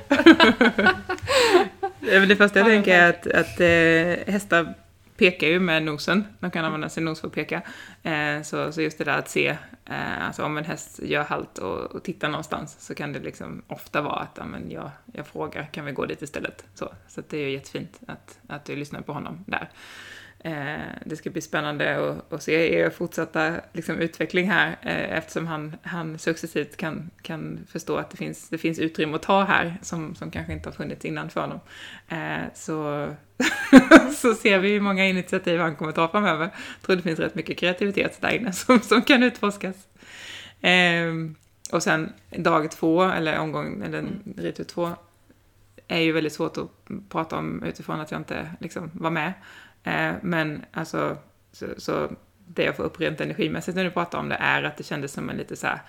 det 2.28 2.36
första 2.36 2.58
jag 2.58 2.68
tänker 2.68 2.94
är 2.94 3.08
att, 3.10 3.26
att 3.26 3.60
eh, 3.60 4.32
hästar 4.32 4.74
pekar 5.22 5.46
ju 5.46 5.60
med 5.60 5.82
nosen. 5.82 6.24
De 6.40 6.50
kan 6.50 6.64
använda 6.64 6.88
sin 6.88 7.04
nos 7.04 7.20
för 7.20 7.28
att 7.28 7.34
peka. 7.34 7.62
Eh, 8.02 8.42
så, 8.42 8.72
så 8.72 8.82
just 8.82 8.98
det 8.98 9.04
där 9.04 9.18
att 9.18 9.28
se, 9.28 9.48
eh, 9.84 10.26
alltså 10.26 10.44
om 10.44 10.58
en 10.58 10.64
häst 10.64 11.00
gör 11.02 11.22
halt 11.22 11.58
och, 11.58 11.78
och 11.78 12.02
tittar 12.02 12.28
någonstans 12.28 12.76
så 12.80 12.94
kan 12.94 13.12
det 13.12 13.20
liksom 13.20 13.62
ofta 13.66 14.00
vara 14.00 14.20
att 14.20 14.38
men 14.46 14.70
jag, 14.70 14.90
jag 15.12 15.26
frågar, 15.26 15.68
kan 15.72 15.84
vi 15.84 15.92
gå 15.92 16.06
dit 16.06 16.22
istället? 16.22 16.64
Så, 16.74 16.92
så 17.08 17.22
det 17.28 17.36
är 17.36 17.40
ju 17.40 17.50
jättefint 17.50 18.00
att, 18.06 18.38
att 18.48 18.64
du 18.64 18.76
lyssnar 18.76 19.00
på 19.00 19.12
honom 19.12 19.44
där. 19.46 19.68
Eh, 20.44 20.80
det 21.04 21.16
ska 21.16 21.30
bli 21.30 21.40
spännande 21.40 22.16
att, 22.30 22.42
se 22.42 22.74
er 22.74 22.90
fortsatta 22.90 23.60
liksom, 23.72 23.98
utveckling 23.98 24.50
här 24.50 24.76
eh, 24.82 25.16
eftersom 25.18 25.46
han, 25.46 25.76
han 25.82 26.18
successivt 26.18 26.76
kan, 26.76 27.10
kan 27.22 27.66
förstå 27.68 27.96
att 27.96 28.10
det 28.10 28.16
finns, 28.16 28.48
det 28.48 28.58
finns 28.58 28.78
utrymme 28.78 29.14
att 29.14 29.22
ta 29.22 29.42
här 29.42 29.78
som, 29.82 30.14
som 30.14 30.30
kanske 30.30 30.52
inte 30.52 30.68
har 30.68 30.74
funnits 30.74 31.04
innan 31.04 31.30
för 31.30 31.40
honom. 31.40 31.60
Eh, 32.08 32.52
så, 32.54 33.08
så 34.16 34.34
ser 34.34 34.58
vi 34.58 34.72
hur 34.72 34.80
många 34.80 35.06
initiativ 35.06 35.60
han 35.60 35.76
kommer 35.76 35.92
ta 35.92 36.08
framöver. 36.08 36.44
Jag 36.44 36.86
tror 36.86 36.96
det 36.96 37.02
finns 37.02 37.18
rätt 37.18 37.34
mycket 37.34 37.58
kreativitet 37.58 38.20
där 38.20 38.30
inne 38.30 38.52
som, 38.52 38.80
som 38.80 39.02
kan 39.02 39.22
utforskas. 39.22 39.76
och 41.72 41.82
sen 41.82 42.12
dag 42.30 42.70
två, 42.70 43.02
eller 43.02 43.38
omgång, 43.38 43.82
eller 43.82 44.04
ritur 44.36 44.64
två, 44.64 44.90
är 45.88 46.00
ju 46.00 46.12
väldigt 46.12 46.32
svårt 46.32 46.56
att 46.56 46.70
prata 47.08 47.36
om 47.36 47.62
utifrån 47.62 48.00
att 48.00 48.10
jag 48.10 48.20
inte 48.20 48.50
liksom 48.60 48.90
var 48.94 49.10
med. 49.10 49.32
Eh, 49.84 50.12
men 50.22 50.64
alltså, 50.72 51.16
så, 51.52 51.66
så, 51.76 52.10
det 52.46 52.64
jag 52.64 52.76
får 52.76 52.84
upp 52.84 53.00
rent 53.00 53.20
energimässigt 53.20 53.76
när 53.76 53.84
du 53.84 53.90
pratar 53.90 54.18
om 54.18 54.28
det 54.28 54.34
är 54.34 54.62
att 54.62 54.76
det 54.76 54.84
kändes 54.84 55.12
som 55.12 55.30
en 55.30 55.36
lite 55.36 55.56
så 55.56 55.66
här, 55.66 55.80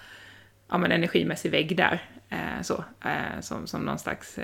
ja 0.70 0.78
men 0.78 0.91
energimässig 0.91 1.52
vägg 1.52 1.78
där. 1.78 2.02
Eh, 2.30 2.62
så, 2.62 2.84
eh, 3.06 3.41
som, 3.41 3.68
som 3.68 3.82
någon 3.82 4.00
slags, 4.00 4.39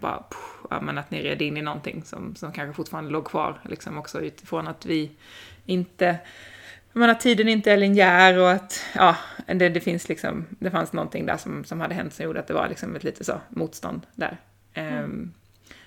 bara, 0.00 0.16
pff, 0.18 0.66
ja 0.70 0.80
men 0.80 0.98
att 0.98 1.10
ni 1.10 1.22
red 1.22 1.42
in 1.42 1.56
i 1.56 1.62
någonting 1.62 2.02
som, 2.04 2.36
som 2.36 2.52
kanske 2.52 2.76
fortfarande 2.76 3.10
låg 3.10 3.24
kvar, 3.24 3.60
liksom 3.64 3.98
också 3.98 4.20
utifrån 4.20 4.68
att 4.68 4.86
vi 4.86 5.10
inte, 5.64 6.18
jag 6.92 7.00
menar 7.00 7.14
tiden 7.14 7.48
inte 7.48 7.72
är 7.72 7.76
linjär 7.76 8.38
och 8.38 8.50
att, 8.50 8.84
ja, 8.94 9.16
det, 9.46 9.68
det 9.68 9.80
finns 9.80 10.08
liksom, 10.08 10.46
det 10.50 10.70
fanns 10.70 10.92
någonting 10.92 11.26
där 11.26 11.36
som, 11.36 11.64
som 11.64 11.80
hade 11.80 11.94
hänt 11.94 12.14
som 12.14 12.24
gjorde 12.24 12.40
att 12.40 12.46
det 12.46 12.54
var 12.54 12.68
liksom 12.68 12.96
ett 12.96 13.04
lite 13.04 13.24
så 13.24 13.40
motstånd 13.48 14.06
där. 14.14 14.36
Mm. 14.74 15.04
Ehm, 15.04 15.32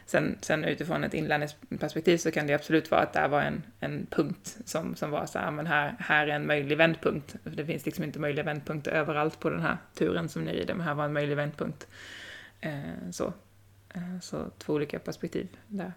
Sen, 0.10 0.38
sen 0.42 0.64
utifrån 0.64 1.04
ett 1.04 1.14
inlärningsperspektiv 1.14 2.18
så 2.18 2.32
kan 2.32 2.48
det 2.48 2.54
absolut 2.54 2.92
vara 2.92 3.02
att 3.02 3.14
det 3.14 3.28
var 3.28 3.42
en, 3.42 3.64
en 3.80 4.08
punkt 4.10 4.58
som, 4.66 4.96
som 4.96 5.12
var 5.12 5.26
så 5.26 5.40
här, 5.40 5.52
men 5.52 5.68
här, 5.68 5.96
här 6.00 6.28
är 6.28 6.36
en 6.36 6.48
möjlig 6.48 6.78
vändpunkt. 6.78 7.36
För 7.44 7.50
det 7.50 7.66
finns 7.66 7.86
liksom 7.86 8.04
inte 8.04 8.20
möjliga 8.20 8.46
vändpunkter 8.46 8.92
överallt 8.92 9.40
på 9.40 9.50
den 9.50 9.62
här 9.62 9.78
turen 9.94 10.30
som 10.30 10.44
ni 10.44 10.54
rider, 10.54 10.74
men 10.74 10.88
här 10.88 10.94
var 10.94 11.06
en 11.06 11.14
möjlig 11.14 11.36
vändpunkt. 11.36 11.88
Eh, 12.62 13.10
så. 13.12 13.34
Eh, 13.94 14.20
så 14.22 14.50
två 14.58 14.74
olika 14.74 15.00
perspektiv 15.00 15.48
där. 15.68 15.94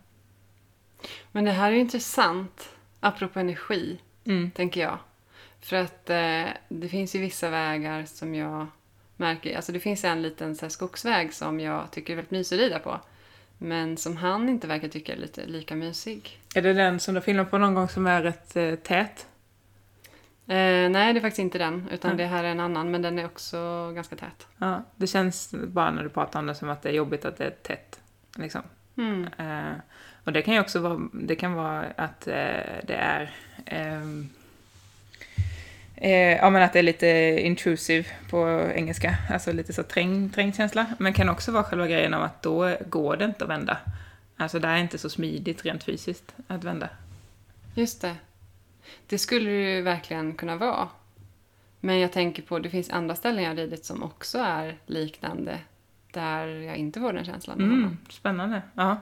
Men 1.32 1.44
det 1.44 1.50
här 1.50 1.72
är 1.72 1.76
intressant, 1.76 2.68
apropå 3.00 3.40
energi, 3.40 4.00
mm. 4.24 4.50
tänker 4.50 4.80
jag. 4.80 4.98
För 5.60 5.76
att 5.76 6.10
eh, 6.10 6.46
det 6.68 6.88
finns 6.88 7.14
ju 7.14 7.20
vissa 7.20 7.50
vägar 7.50 8.04
som 8.04 8.34
jag 8.34 8.66
märker, 9.16 9.56
alltså 9.56 9.72
det 9.72 9.80
finns 9.80 10.04
en 10.04 10.22
liten 10.22 10.56
så 10.56 10.64
här, 10.64 10.70
skogsväg 10.70 11.34
som 11.34 11.60
jag 11.60 11.90
tycker 11.90 12.12
är 12.12 12.16
väldigt 12.16 12.30
mysig 12.30 12.56
att 12.56 12.62
rida 12.62 12.78
på. 12.78 13.00
Men 13.62 13.96
som 13.96 14.16
han 14.16 14.48
inte 14.48 14.66
verkar 14.66 14.88
tycka 14.88 15.12
är 15.12 15.16
lite 15.16 15.46
lika 15.46 15.76
mysig. 15.76 16.40
Är 16.54 16.62
det 16.62 16.72
den 16.72 17.00
som 17.00 17.14
du 17.14 17.20
filmat 17.20 17.50
på 17.50 17.58
någon 17.58 17.74
gång 17.74 17.88
som 17.88 18.06
är 18.06 18.22
rätt 18.22 18.56
eh, 18.56 18.74
tät? 18.74 19.26
Eh, 20.46 20.90
nej, 20.90 21.12
det 21.12 21.18
är 21.18 21.20
faktiskt 21.20 21.38
inte 21.38 21.58
den. 21.58 21.88
Utan 21.92 22.10
mm. 22.10 22.18
det 22.18 22.24
här 22.24 22.44
är 22.44 22.48
en 22.48 22.60
annan, 22.60 22.90
men 22.90 23.02
den 23.02 23.18
är 23.18 23.24
också 23.24 23.92
ganska 23.94 24.16
tät. 24.16 24.46
Ja, 24.58 24.82
det 24.96 25.06
känns 25.06 25.50
bara 25.50 25.90
när 25.90 26.02
du 26.02 26.08
pratar 26.08 26.38
om 26.38 26.46
det 26.46 26.54
som 26.54 26.70
att 26.70 26.82
det 26.82 26.88
är 26.88 26.92
jobbigt 26.92 27.24
att 27.24 27.36
det 27.36 27.44
är 27.44 27.50
tätt. 27.50 28.00
Liksom. 28.36 28.62
Mm. 28.96 29.28
Eh, 29.38 29.74
och 30.24 30.32
det 30.32 30.42
kan 30.42 30.54
ju 30.54 30.60
också 30.60 30.80
vara, 30.80 31.00
det 31.12 31.36
kan 31.36 31.52
vara 31.52 31.84
att 31.96 32.26
eh, 32.26 32.34
det 32.82 32.94
är 32.94 33.30
ehm, 33.66 34.28
Eh, 36.04 36.36
ja, 36.36 36.50
men 36.50 36.62
att 36.62 36.72
det 36.72 36.78
är 36.78 36.82
lite 36.82 37.40
intrusive 37.40 38.08
på 38.30 38.70
engelska, 38.74 39.16
alltså 39.30 39.52
lite 39.52 39.72
så 39.72 39.82
träng, 39.82 40.32
känsla. 40.56 40.86
Men 40.98 41.12
kan 41.12 41.28
också 41.28 41.52
vara 41.52 41.64
själva 41.64 41.86
grejen 41.86 42.14
av 42.14 42.22
att 42.22 42.42
då 42.42 42.76
går 42.88 43.16
det 43.16 43.24
inte 43.24 43.44
att 43.44 43.50
vända. 43.50 43.78
Alltså 44.36 44.58
det 44.58 44.68
är 44.68 44.76
inte 44.76 44.98
så 44.98 45.10
smidigt 45.10 45.64
rent 45.64 45.84
fysiskt 45.84 46.34
att 46.46 46.64
vända. 46.64 46.88
Just 47.74 48.00
det. 48.00 48.14
Det 49.06 49.18
skulle 49.18 49.50
det 49.50 49.76
ju 49.76 49.82
verkligen 49.82 50.34
kunna 50.34 50.56
vara. 50.56 50.88
Men 51.80 51.98
jag 51.98 52.12
tänker 52.12 52.42
på, 52.42 52.58
det 52.58 52.70
finns 52.70 52.90
andra 52.90 53.14
ställen 53.14 53.44
jag 53.44 53.58
ridit 53.58 53.84
som 53.84 54.02
också 54.02 54.38
är 54.38 54.76
liknande. 54.86 55.58
Där 56.12 56.46
jag 56.46 56.76
inte 56.76 57.00
får 57.00 57.12
den 57.12 57.24
känslan. 57.24 57.60
Mm, 57.60 57.96
spännande. 58.10 58.62
Ja. 58.74 59.00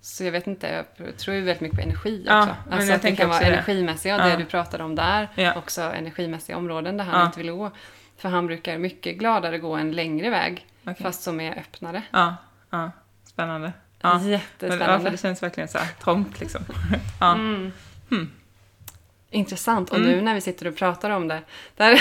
Så 0.00 0.24
jag 0.24 0.32
vet 0.32 0.46
inte, 0.46 0.84
jag 0.96 1.16
tror 1.16 1.36
ju 1.36 1.42
väldigt 1.42 1.60
mycket 1.60 1.76
på 1.76 1.82
energi 1.82 2.20
också. 2.20 2.30
Ja, 2.30 2.56
alltså 2.70 2.92
att 2.92 3.02
det 3.02 3.16
kan 3.16 3.28
vara 3.28 3.40
energimässiga, 3.40 4.18
det. 4.18 4.30
det 4.30 4.36
du 4.36 4.44
pratade 4.44 4.84
om 4.84 4.94
där. 4.94 5.28
Ja. 5.34 5.54
Också 5.54 5.82
energimässiga 5.82 6.56
områden 6.56 6.96
där 6.96 7.04
han 7.04 7.20
ja. 7.20 7.26
inte 7.26 7.38
vill 7.38 7.50
gå. 7.50 7.70
För 8.16 8.28
han 8.28 8.46
brukar 8.46 8.78
mycket 8.78 9.18
gladare 9.18 9.58
gå 9.58 9.74
en 9.74 9.92
längre 9.92 10.30
väg, 10.30 10.66
okay. 10.82 10.94
fast 10.94 11.22
som 11.22 11.40
är 11.40 11.58
öppnare. 11.58 12.02
Ja, 12.10 12.36
ja. 12.70 12.90
spännande. 13.24 13.72
Ja. 14.00 14.20
Jättespännande. 14.20 14.86
Men, 14.86 14.94
ja, 14.94 15.00
för 15.00 15.10
det 15.10 15.20
känns 15.20 15.42
verkligen 15.42 15.68
så 15.68 15.78
här 15.78 15.88
trångt 16.02 16.40
liksom. 16.40 16.62
ja. 17.20 17.32
Mm. 17.32 17.72
Hmm. 18.10 18.30
Intressant. 19.30 19.90
Och 19.90 19.96
mm. 19.96 20.10
nu 20.10 20.20
när 20.20 20.34
vi 20.34 20.40
sitter 20.40 20.66
och 20.66 20.76
pratar 20.76 21.10
om 21.10 21.28
det, 21.28 21.42
där 21.76 21.98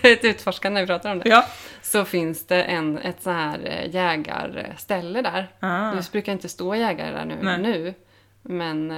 ett 0.06 0.24
utforskande 0.24 0.74
när 0.74 0.80
vi 0.80 0.86
pratar 0.86 1.12
om 1.12 1.18
det, 1.18 1.28
ja. 1.28 1.46
så 1.82 2.04
finns 2.04 2.46
det 2.46 2.62
en, 2.62 2.98
ett 2.98 3.22
så 3.22 3.30
här 3.30 3.60
eh, 3.64 3.94
jägarställe 3.94 5.22
där. 5.22 5.48
Ah. 5.60 5.94
Det 5.94 6.12
brukar 6.12 6.32
inte 6.32 6.48
stå 6.48 6.74
jägare 6.74 7.10
där 7.10 7.24
nu, 7.24 7.58
nu 7.58 7.94
men 8.42 8.90
eh, 8.90 8.96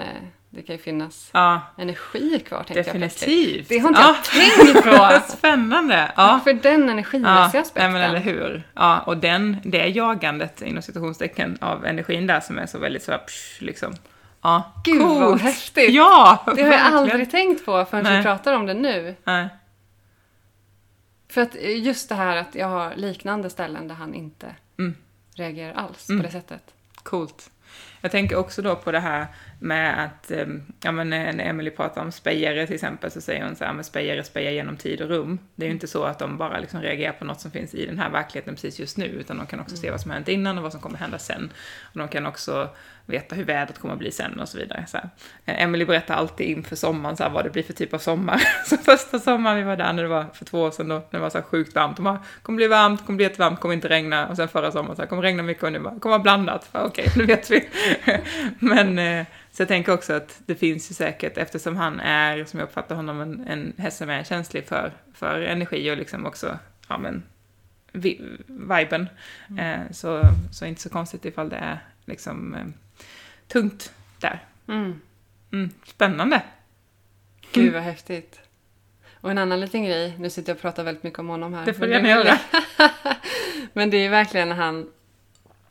det 0.50 0.62
kan 0.62 0.76
ju 0.76 0.82
finnas 0.82 1.30
ja. 1.32 1.62
energi 1.78 2.38
kvar, 2.38 2.62
tänkte 2.62 2.82
Definitivt. 2.82 3.56
jag 3.56 3.64
Det 3.68 3.78
har 3.78 3.88
inte 3.88 4.00
ja. 4.00 4.16
jag 4.16 4.64
tänkt 4.64 4.84
på! 4.84 5.32
Spännande! 5.36 6.12
Ja. 6.16 6.40
För 6.44 6.52
den 6.52 6.88
energimässiga 6.88 7.34
ja. 7.34 7.60
aspekten. 7.60 7.92
Nej, 7.92 8.00
men 8.00 8.10
eller 8.10 8.20
hur. 8.20 8.62
Ja, 8.74 9.00
och 9.00 9.16
den, 9.16 9.56
det 9.64 9.88
jagandet, 9.88 10.62
inom 10.62 10.82
citationstecken, 10.82 11.58
av 11.60 11.86
energin 11.86 12.26
där 12.26 12.40
som 12.40 12.58
är 12.58 12.66
så 12.66 12.78
väldigt 12.78 13.02
så 13.02 13.12
här, 13.12 13.18
psh, 13.18 13.62
liksom 13.62 13.94
Ja, 14.42 14.72
Gud 14.84 15.00
coolt. 15.00 15.20
vad 15.20 15.40
häftigt! 15.40 15.90
Ja, 15.94 16.44
Det 16.56 16.62
har 16.62 16.72
jag 16.72 16.80
aldrig 16.80 17.30
tänkt 17.30 17.64
på 17.64 17.84
förrän 17.84 18.04
Nej. 18.04 18.16
vi 18.16 18.22
pratar 18.22 18.54
om 18.54 18.66
det 18.66 18.74
nu. 18.74 19.16
Nej. 19.24 19.48
För 21.28 21.40
att 21.40 21.54
just 21.62 22.08
det 22.08 22.14
här 22.14 22.36
att 22.36 22.54
jag 22.54 22.68
har 22.68 22.94
liknande 22.94 23.50
ställen 23.50 23.88
där 23.88 23.94
han 23.94 24.14
inte 24.14 24.54
mm. 24.78 24.96
reagerar 25.34 25.74
alls 25.74 26.08
mm. 26.08 26.20
på 26.20 26.26
det 26.26 26.32
sättet. 26.32 26.74
Coolt. 27.02 27.50
Jag 28.00 28.10
tänker 28.10 28.36
också 28.36 28.62
då 28.62 28.76
på 28.76 28.92
det 28.92 29.00
här 29.00 29.26
med 29.62 30.04
att, 30.04 30.30
ehm, 30.30 30.62
ja 30.82 30.92
men 30.92 31.10
när 31.10 31.40
Emily 31.40 31.70
pratar 31.70 32.02
om 32.02 32.12
spejare 32.12 32.66
till 32.66 32.74
exempel 32.74 33.10
så 33.10 33.20
säger 33.20 33.44
hon 33.44 33.56
så 33.56 33.64
här, 33.64 33.72
men 33.72 33.84
spejare 33.84 34.24
spejar 34.24 34.52
genom 34.52 34.76
tid 34.76 35.00
och 35.00 35.08
rum. 35.08 35.38
Det 35.54 35.64
är 35.64 35.66
ju 35.66 35.74
inte 35.74 35.86
så 35.86 36.04
att 36.04 36.18
de 36.18 36.38
bara 36.38 36.60
liksom 36.60 36.80
reagerar 36.80 37.12
på 37.12 37.24
något 37.24 37.40
som 37.40 37.50
finns 37.50 37.74
i 37.74 37.86
den 37.86 37.98
här 37.98 38.10
verkligheten 38.10 38.54
precis 38.54 38.80
just 38.80 38.96
nu, 38.96 39.06
utan 39.06 39.36
de 39.36 39.46
kan 39.46 39.60
också 39.60 39.76
se 39.76 39.86
mm. 39.86 39.92
vad 39.92 40.00
som 40.00 40.10
har 40.10 40.16
hänt 40.16 40.28
innan 40.28 40.56
och 40.56 40.62
vad 40.62 40.72
som 40.72 40.80
kommer 40.80 40.98
hända 40.98 41.18
sen. 41.18 41.52
Och 41.92 41.98
de 41.98 42.08
kan 42.08 42.26
också 42.26 42.68
veta 43.10 43.34
hur 43.34 43.44
vädret 43.44 43.78
kommer 43.78 43.94
att 43.94 43.98
bli 43.98 44.10
sen 44.10 44.40
och 44.40 44.48
så 44.48 44.58
vidare. 44.58 44.84
Så 44.88 44.96
här. 44.96 45.10
Eh, 45.44 45.62
Emily 45.62 45.84
berättar 45.84 46.14
alltid 46.14 46.46
inför 46.46 46.76
sommaren 46.76 47.16
så 47.16 47.22
här, 47.22 47.30
vad 47.30 47.44
det 47.44 47.50
blir 47.50 47.62
för 47.62 47.72
typ 47.72 47.94
av 47.94 47.98
sommar. 47.98 48.42
Så 48.66 48.76
första 48.76 49.18
sommaren 49.18 49.56
vi 49.56 49.62
var 49.62 49.76
där, 49.76 49.92
när 49.92 50.02
det 50.02 50.08
var 50.08 50.26
för 50.34 50.44
två 50.44 50.60
år 50.60 50.70
sedan 50.70 50.88
då, 50.88 50.94
när 50.94 51.18
det 51.18 51.18
var 51.18 51.30
så 51.30 51.38
här 51.38 51.44
sjukt 51.44 51.74
varmt, 51.74 51.96
de 51.96 52.02
bara, 52.02 52.18
kommer 52.42 52.56
bli 52.56 52.66
varmt, 52.66 53.06
kommer 53.06 53.16
bli 53.16 53.24
jättevarmt, 53.24 53.60
kommer 53.60 53.74
inte 53.74 53.88
regna. 53.88 54.28
Och 54.28 54.36
sen 54.36 54.48
förra 54.48 54.72
sommaren 54.72 54.96
så 54.96 55.02
här, 55.02 55.08
kommer 55.08 55.22
regna 55.22 55.42
mycket 55.42 55.62
och 55.62 55.72
nu 55.72 55.78
bara, 55.78 55.98
kommer 55.98 56.10
vara 56.10 56.22
blandat. 56.22 56.68
Okej, 56.72 56.86
okay, 56.86 57.06
nu 57.16 57.24
vet 57.24 57.50
vi. 57.50 57.68
Men 58.58 58.98
eh, 58.98 59.26
så 59.52 59.62
jag 59.62 59.68
tänker 59.68 59.92
också 59.92 60.12
att 60.12 60.42
det 60.46 60.54
finns 60.54 60.90
ju 60.90 60.94
säkert, 60.94 61.36
eftersom 61.36 61.76
han 61.76 62.00
är, 62.00 62.44
som 62.44 62.60
jag 62.60 62.66
uppfattar 62.66 62.94
honom, 62.94 63.20
en, 63.20 63.46
en 63.46 63.72
häst 63.78 63.98
som 63.98 64.10
är 64.10 64.24
känslig 64.24 64.64
för, 64.64 64.92
för 65.14 65.40
energi 65.40 65.90
och 65.90 65.96
liksom 65.96 66.26
också, 66.26 66.58
ja 66.88 66.98
men, 66.98 67.22
vi, 67.92 68.38
viben. 68.46 69.08
Mm. 69.48 69.80
Eh, 69.80 69.90
så, 69.92 70.22
så 70.52 70.66
inte 70.66 70.80
så 70.80 70.88
konstigt 70.88 71.24
ifall 71.24 71.48
det 71.48 71.56
är 71.56 71.78
liksom 72.04 72.54
eh, 72.54 72.66
tungt 73.48 73.92
där. 74.18 74.44
Mm. 74.68 75.00
Mm, 75.52 75.70
spännande. 75.86 76.42
Gud 77.52 77.72
vad 77.72 77.82
häftigt. 77.82 78.40
Och 79.20 79.30
en 79.30 79.38
annan 79.38 79.60
liten 79.60 79.84
grej, 79.84 80.16
nu 80.18 80.30
sitter 80.30 80.50
jag 80.50 80.56
och 80.56 80.62
pratar 80.62 80.84
väldigt 80.84 81.02
mycket 81.02 81.18
om 81.18 81.28
honom 81.28 81.54
här. 81.54 81.66
Det 81.66 81.74
får 81.74 81.86
du 81.86 81.92
gärna 81.92 82.08
göra. 82.08 82.38
Men 83.72 83.90
det 83.90 83.96
är 83.96 84.10
verkligen 84.10 84.52
han, 84.52 84.90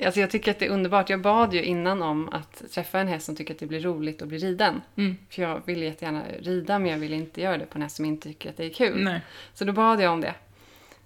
alltså 0.06 0.20
jag 0.20 0.30
tycker 0.30 0.52
att 0.52 0.60
det 0.60 0.66
är 0.66 0.70
underbart. 0.70 1.10
Jag 1.10 1.22
bad 1.22 1.54
ju 1.54 1.64
innan 1.64 2.02
om 2.02 2.30
att 2.30 2.64
träffa 2.72 3.00
en 3.00 3.08
häst 3.08 3.26
som 3.26 3.36
tycker 3.36 3.54
att 3.54 3.60
det 3.60 3.66
blir 3.66 3.80
roligt 3.80 4.22
att 4.22 4.28
bli 4.28 4.38
riden. 4.38 4.82
Mm. 4.96 5.18
För 5.30 5.42
jag 5.42 5.62
vill 5.66 5.84
jättegärna 5.84 6.24
rida 6.40 6.80
men 6.80 6.92
jag 6.92 6.98
vill 6.98 7.14
inte 7.14 7.42
göra 7.42 7.58
det 7.58 7.66
på 7.66 7.78
en 7.78 7.82
häst 7.82 7.96
som 7.96 8.06
inte 8.06 8.28
tycker 8.28 8.50
att 8.50 8.58
det 8.58 8.66
är 8.66 8.74
kul. 8.74 9.04
Nej. 9.04 9.22
Så 9.54 9.66
då 9.66 9.74
bad 9.74 10.02
jag 10.02 10.14
om 10.14 10.22
det. 10.22 10.36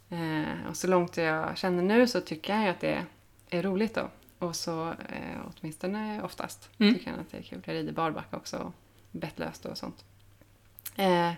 Eh, 0.09 0.69
och 0.69 0.77
så 0.77 0.87
långt 0.87 1.17
jag 1.17 1.57
känner 1.57 1.83
nu 1.83 2.07
så 2.07 2.21
tycker 2.21 2.59
jag 2.59 2.69
att 2.69 2.79
det 2.79 3.05
är 3.49 3.63
roligt 3.63 3.95
då. 3.95 4.09
Och 4.39 4.55
så 4.55 4.89
eh, 4.89 5.39
åtminstone 5.45 6.21
oftast 6.23 6.69
mm. 6.77 6.93
tycker 6.93 7.11
han 7.11 7.19
att 7.19 7.31
det 7.31 7.37
är 7.37 7.41
kul. 7.41 7.61
Jag 7.65 7.73
rider 7.73 7.93
barbacka 7.93 8.37
också, 8.37 8.73
bettlöst 9.11 9.65
och 9.65 9.77
sånt. 9.77 10.05
Eh, 10.95 11.31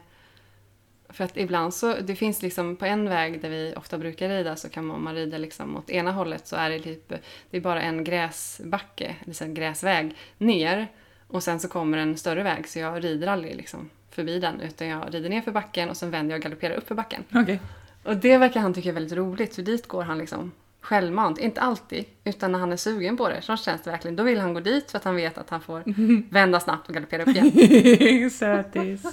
för 1.09 1.23
att 1.23 1.37
ibland 1.37 1.73
så, 1.73 1.95
det 2.01 2.15
finns 2.15 2.41
liksom 2.41 2.75
på 2.75 2.85
en 2.85 3.09
väg 3.09 3.41
där 3.41 3.49
vi 3.49 3.73
ofta 3.77 3.97
brukar 3.97 4.29
rida 4.29 4.55
så 4.55 4.69
kan 4.69 4.85
man, 4.85 4.95
om 4.95 5.03
man 5.03 5.15
rider 5.15 5.39
liksom 5.39 5.77
åt 5.77 5.89
ena 5.89 6.11
hållet 6.11 6.47
så 6.47 6.55
är 6.55 6.69
det 6.69 6.79
typ, 6.79 7.13
det 7.49 7.57
är 7.57 7.61
bara 7.61 7.81
en 7.81 8.03
gräsbacke, 8.03 9.15
en 9.41 9.53
gräsväg 9.53 10.15
ner 10.37 10.87
och 11.27 11.43
sen 11.43 11.59
så 11.59 11.67
kommer 11.67 11.97
en 11.97 12.17
större 12.17 12.43
väg 12.43 12.67
så 12.67 12.79
jag 12.79 13.03
rider 13.03 13.27
aldrig 13.27 13.55
liksom 13.55 13.89
förbi 14.11 14.39
den 14.39 14.61
utan 14.61 14.87
jag 14.87 15.13
rider 15.13 15.29
ner 15.29 15.41
för 15.41 15.51
backen 15.51 15.89
och 15.89 15.97
sen 15.97 16.11
vänder 16.11 16.33
jag 16.33 16.39
och 16.39 16.43
galopperar 16.43 16.75
upp 16.75 16.87
för 16.87 16.95
backen. 16.95 17.23
Okay. 17.33 17.57
Och 18.03 18.17
det 18.17 18.37
verkar 18.37 18.59
han 18.59 18.73
tycka 18.73 18.89
är 18.89 18.93
väldigt 18.93 19.17
roligt 19.17 19.55
för 19.55 19.61
dit 19.61 19.87
går 19.87 20.03
han 20.03 20.17
liksom 20.17 20.51
självmant. 20.81 21.37
Inte 21.37 21.61
alltid, 21.61 22.05
utan 22.23 22.51
när 22.51 22.59
han 22.59 22.73
är 22.73 22.77
sugen 22.77 23.17
på 23.17 23.29
det. 23.29 23.41
Så 23.41 23.57
känns 23.57 23.81
det 23.81 23.91
verkligen. 23.91 24.15
Då 24.15 24.23
vill 24.23 24.39
han 24.39 24.53
gå 24.53 24.59
dit 24.59 24.91
för 24.91 24.97
att 24.97 25.03
han 25.03 25.15
vet 25.15 25.37
att 25.37 25.49
han 25.49 25.61
får 25.61 25.83
vända 26.33 26.59
snabbt 26.59 26.87
och 26.87 26.93
galoppera 26.93 27.23
upp 27.23 27.27
igen. 27.27 28.29
Sötis. 28.31 29.03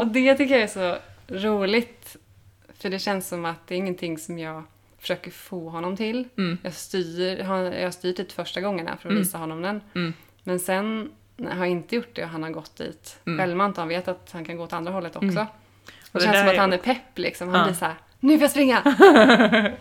Och 0.00 0.06
det 0.06 0.34
tycker 0.34 0.54
jag 0.54 0.62
är 0.62 0.66
så 0.66 0.96
roligt. 1.32 2.16
För 2.78 2.90
det 2.90 2.98
känns 2.98 3.28
som 3.28 3.44
att 3.44 3.66
det 3.66 3.74
är 3.74 3.78
ingenting 3.78 4.18
som 4.18 4.38
jag 4.38 4.62
försöker 4.98 5.30
få 5.30 5.68
honom 5.68 5.96
till. 5.96 6.28
Mm. 6.38 6.58
Jag, 6.62 6.72
styr, 6.72 7.38
jag 7.38 7.46
har 7.46 7.90
styrt 7.90 8.16
dit 8.16 8.32
första 8.32 8.60
gångerna 8.60 8.90
för 8.90 9.08
att 9.08 9.12
mm. 9.12 9.22
visa 9.22 9.38
honom 9.38 9.62
den. 9.62 9.80
Mm. 9.94 10.12
Men 10.42 10.60
sen 10.60 11.10
har 11.38 11.56
jag 11.56 11.68
inte 11.68 11.96
gjort 11.96 12.14
det 12.16 12.22
och 12.22 12.28
han 12.28 12.42
har 12.42 12.50
gått 12.50 12.76
dit 12.76 13.18
mm. 13.26 13.38
självmant. 13.38 13.76
Han 13.76 13.88
vet 13.88 14.08
att 14.08 14.30
han 14.32 14.44
kan 14.44 14.56
gå 14.56 14.64
åt 14.64 14.72
andra 14.72 14.92
hållet 14.92 15.16
också. 15.16 15.26
Mm. 15.26 15.46
Och 16.12 16.20
det, 16.20 16.26
det 16.26 16.32
känns 16.32 16.38
som 16.38 16.48
att 16.48 16.56
han 16.56 16.72
är 16.72 16.78
pepp 16.78 17.18
liksom. 17.18 17.48
Han 17.48 17.58
ja. 17.58 17.64
blir 17.64 17.74
så 17.74 17.84
här, 17.84 17.94
nu 18.20 18.32
får 18.32 18.42
jag 18.42 18.50
springa! 18.50 18.82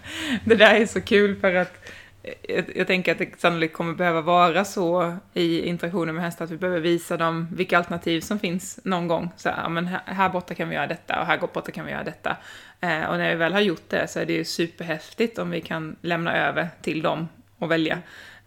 det 0.46 0.56
där 0.56 0.76
är 0.76 0.86
så 0.86 1.02
kul 1.02 1.36
för 1.40 1.56
att 1.56 1.86
jag, 2.24 2.66
jag, 2.76 2.88
tänker 2.88 3.12
att 3.12 3.18
det 3.18 3.42
sannolikt 3.42 3.74
kommer 3.74 3.94
behöva 3.94 4.22
vara 4.22 4.66
så 4.66 5.18
i 5.34 5.66
interaktionen 5.66 6.16
med 6.16 6.24
hästar 6.24 6.46
att 6.46 6.52
vi 6.52 6.58
behöver 6.58 6.80
visa 6.80 7.18
dem 7.18 7.48
vilka 7.52 7.78
alternativ 7.78 8.22
som 8.22 8.40
finns 8.40 8.80
någon 8.84 9.08
gång. 9.08 9.32
Så 9.38 9.50
här, 9.50 9.70
men 9.70 9.88
här, 9.88 10.02
här 10.06 10.30
borta 10.30 10.54
kan 10.54 10.70
vi 10.70 10.76
göra 10.76 10.88
detta 10.88 11.20
och 11.20 11.26
här 11.26 11.38
borta 11.38 11.72
kan 11.72 11.86
vi 11.86 11.92
göra 11.92 12.04
detta. 12.04 12.38
Eh, 12.82 13.04
och 13.04 13.18
när 13.18 13.30
vi 13.30 13.36
väl 13.36 13.54
har 13.54 13.62
gjort 13.62 13.90
det 13.90 14.08
så 14.08 14.20
är 14.20 14.26
det 14.26 14.34
ju 14.34 14.46
superhäftigt 14.46 15.40
om 15.40 15.50
vi 15.50 15.62
kan 15.62 15.96
lämna 16.02 16.38
över 16.38 16.70
till 16.82 17.02
dem 17.02 17.28
och 17.58 17.72
välja. 17.72 18.00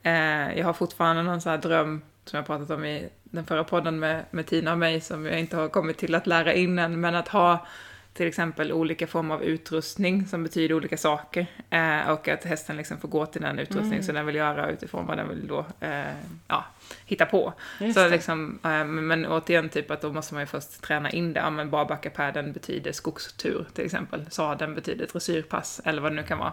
Eh, 0.03 0.59
jag 0.59 0.65
har 0.65 0.73
fortfarande 0.73 1.23
någon 1.23 1.41
sån 1.41 1.51
här 1.51 1.59
dröm 1.59 2.03
som 2.25 2.37
jag 2.37 2.47
pratat 2.47 2.71
om 2.71 2.85
i 2.85 3.09
den 3.23 3.47
förra 3.47 3.65
podden 3.65 3.99
med, 3.99 4.25
med 4.31 4.47
Tina 4.47 4.73
och 4.73 4.79
mig 4.79 5.01
som 5.01 5.27
jag 5.27 5.41
inte 5.41 5.57
har 5.57 5.69
kommit 5.69 5.99
till 5.99 6.15
att 6.15 6.27
lära 6.27 6.55
in 6.55 6.79
än, 6.79 7.01
men 7.01 7.15
att 7.15 7.29
ha 7.29 7.67
till 8.15 8.27
exempel 8.27 8.73
olika 8.73 9.07
former 9.07 9.35
av 9.35 9.43
utrustning 9.43 10.27
som 10.27 10.43
betyder 10.43 10.75
olika 10.75 10.97
saker. 10.97 11.47
Eh, 11.71 12.11
och 12.11 12.29
att 12.29 12.45
hästen 12.45 12.77
liksom 12.77 12.99
får 12.99 13.09
gå 13.09 13.27
till 13.27 13.41
den 13.41 13.59
utrustning 13.59 13.93
mm. 13.93 14.03
som 14.03 14.15
den 14.15 14.27
vill 14.27 14.35
göra 14.35 14.71
utifrån 14.71 15.07
vad 15.07 15.17
den 15.17 15.29
vill 15.29 15.47
då 15.47 15.67
eh, 15.81 16.05
ja, 16.49 16.65
hitta 17.07 17.27
på. 17.27 17.53
så 17.95 18.09
liksom, 18.09 18.59
eh, 18.65 18.85
men 18.85 19.27
återigen, 19.27 19.69
typ 19.69 19.91
att 19.91 20.01
då 20.01 20.13
måste 20.13 20.35
man 20.35 20.43
ju 20.43 20.47
först 20.47 20.83
träna 20.83 21.11
in 21.11 21.33
det. 21.33 21.41
Ja, 21.41 21.51
men 21.51 21.71
barbackapäden 21.71 22.53
betyder 22.53 22.93
skogstur 22.93 23.67
till 23.73 23.85
exempel. 23.85 24.27
Sadeln 24.31 24.75
betyder 24.75 25.07
dressyrpass 25.07 25.81
eller 25.85 26.03
vad 26.03 26.13
det 26.13 26.17
nu 26.17 26.23
kan 26.23 26.39
vara. 26.39 26.53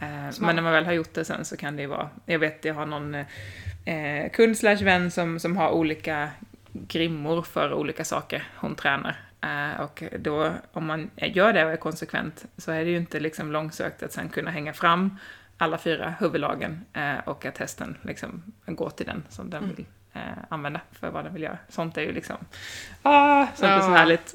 Eh, 0.00 0.40
men 0.40 0.56
när 0.56 0.62
man 0.62 0.72
väl 0.72 0.84
har 0.84 0.92
gjort 0.92 1.14
det 1.14 1.24
sen 1.24 1.44
så 1.44 1.56
kan 1.56 1.76
det 1.76 1.82
ju 1.82 1.88
vara, 1.88 2.08
jag 2.24 2.38
vet 2.38 2.64
jag 2.64 2.74
har 2.74 2.86
någon 2.86 3.14
eh, 3.84 4.30
kund 4.32 4.58
slash 4.58 4.84
vän 4.84 5.10
som, 5.10 5.40
som 5.40 5.56
har 5.56 5.70
olika 5.70 6.30
grimmor 6.72 7.42
för 7.42 7.72
olika 7.72 8.04
saker 8.04 8.48
hon 8.56 8.74
tränar. 8.74 9.25
Uh, 9.44 9.80
och 9.80 10.02
då, 10.18 10.52
om 10.72 10.86
man 10.86 11.10
gör 11.16 11.52
det 11.52 11.64
och 11.64 11.70
är 11.70 11.76
konsekvent, 11.76 12.44
så 12.56 12.72
är 12.72 12.84
det 12.84 12.90
ju 12.90 12.96
inte 12.96 13.20
liksom 13.20 13.52
långsökt 13.52 14.02
att 14.02 14.12
sen 14.12 14.28
kunna 14.28 14.50
hänga 14.50 14.72
fram 14.72 15.18
alla 15.58 15.78
fyra 15.78 16.14
huvudlagen 16.20 16.84
uh, 16.96 17.28
och 17.28 17.44
att 17.44 17.58
hästen 17.58 17.96
liksom 18.02 18.52
går 18.66 18.90
till 18.90 19.06
den 19.06 19.24
som 19.28 19.50
den 19.50 19.64
mm. 19.64 19.76
vill 19.76 19.86
uh, 20.16 20.22
använda 20.48 20.80
för 20.92 21.10
vad 21.10 21.24
den 21.24 21.32
vill 21.32 21.42
göra. 21.42 21.58
Sånt 21.68 21.96
är 21.96 22.02
ju 22.02 22.12
liksom, 22.12 22.36
ah, 23.02 23.46
sånt 23.46 23.58
ja, 23.60 23.68
är 23.68 23.80
så 23.80 23.90
härligt. 23.90 24.34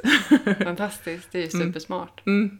Fantastiskt, 0.64 1.32
det 1.32 1.38
är 1.38 1.44
ju 1.44 1.50
mm. 1.54 1.68
supersmart. 1.68 2.22
Mm. 2.26 2.60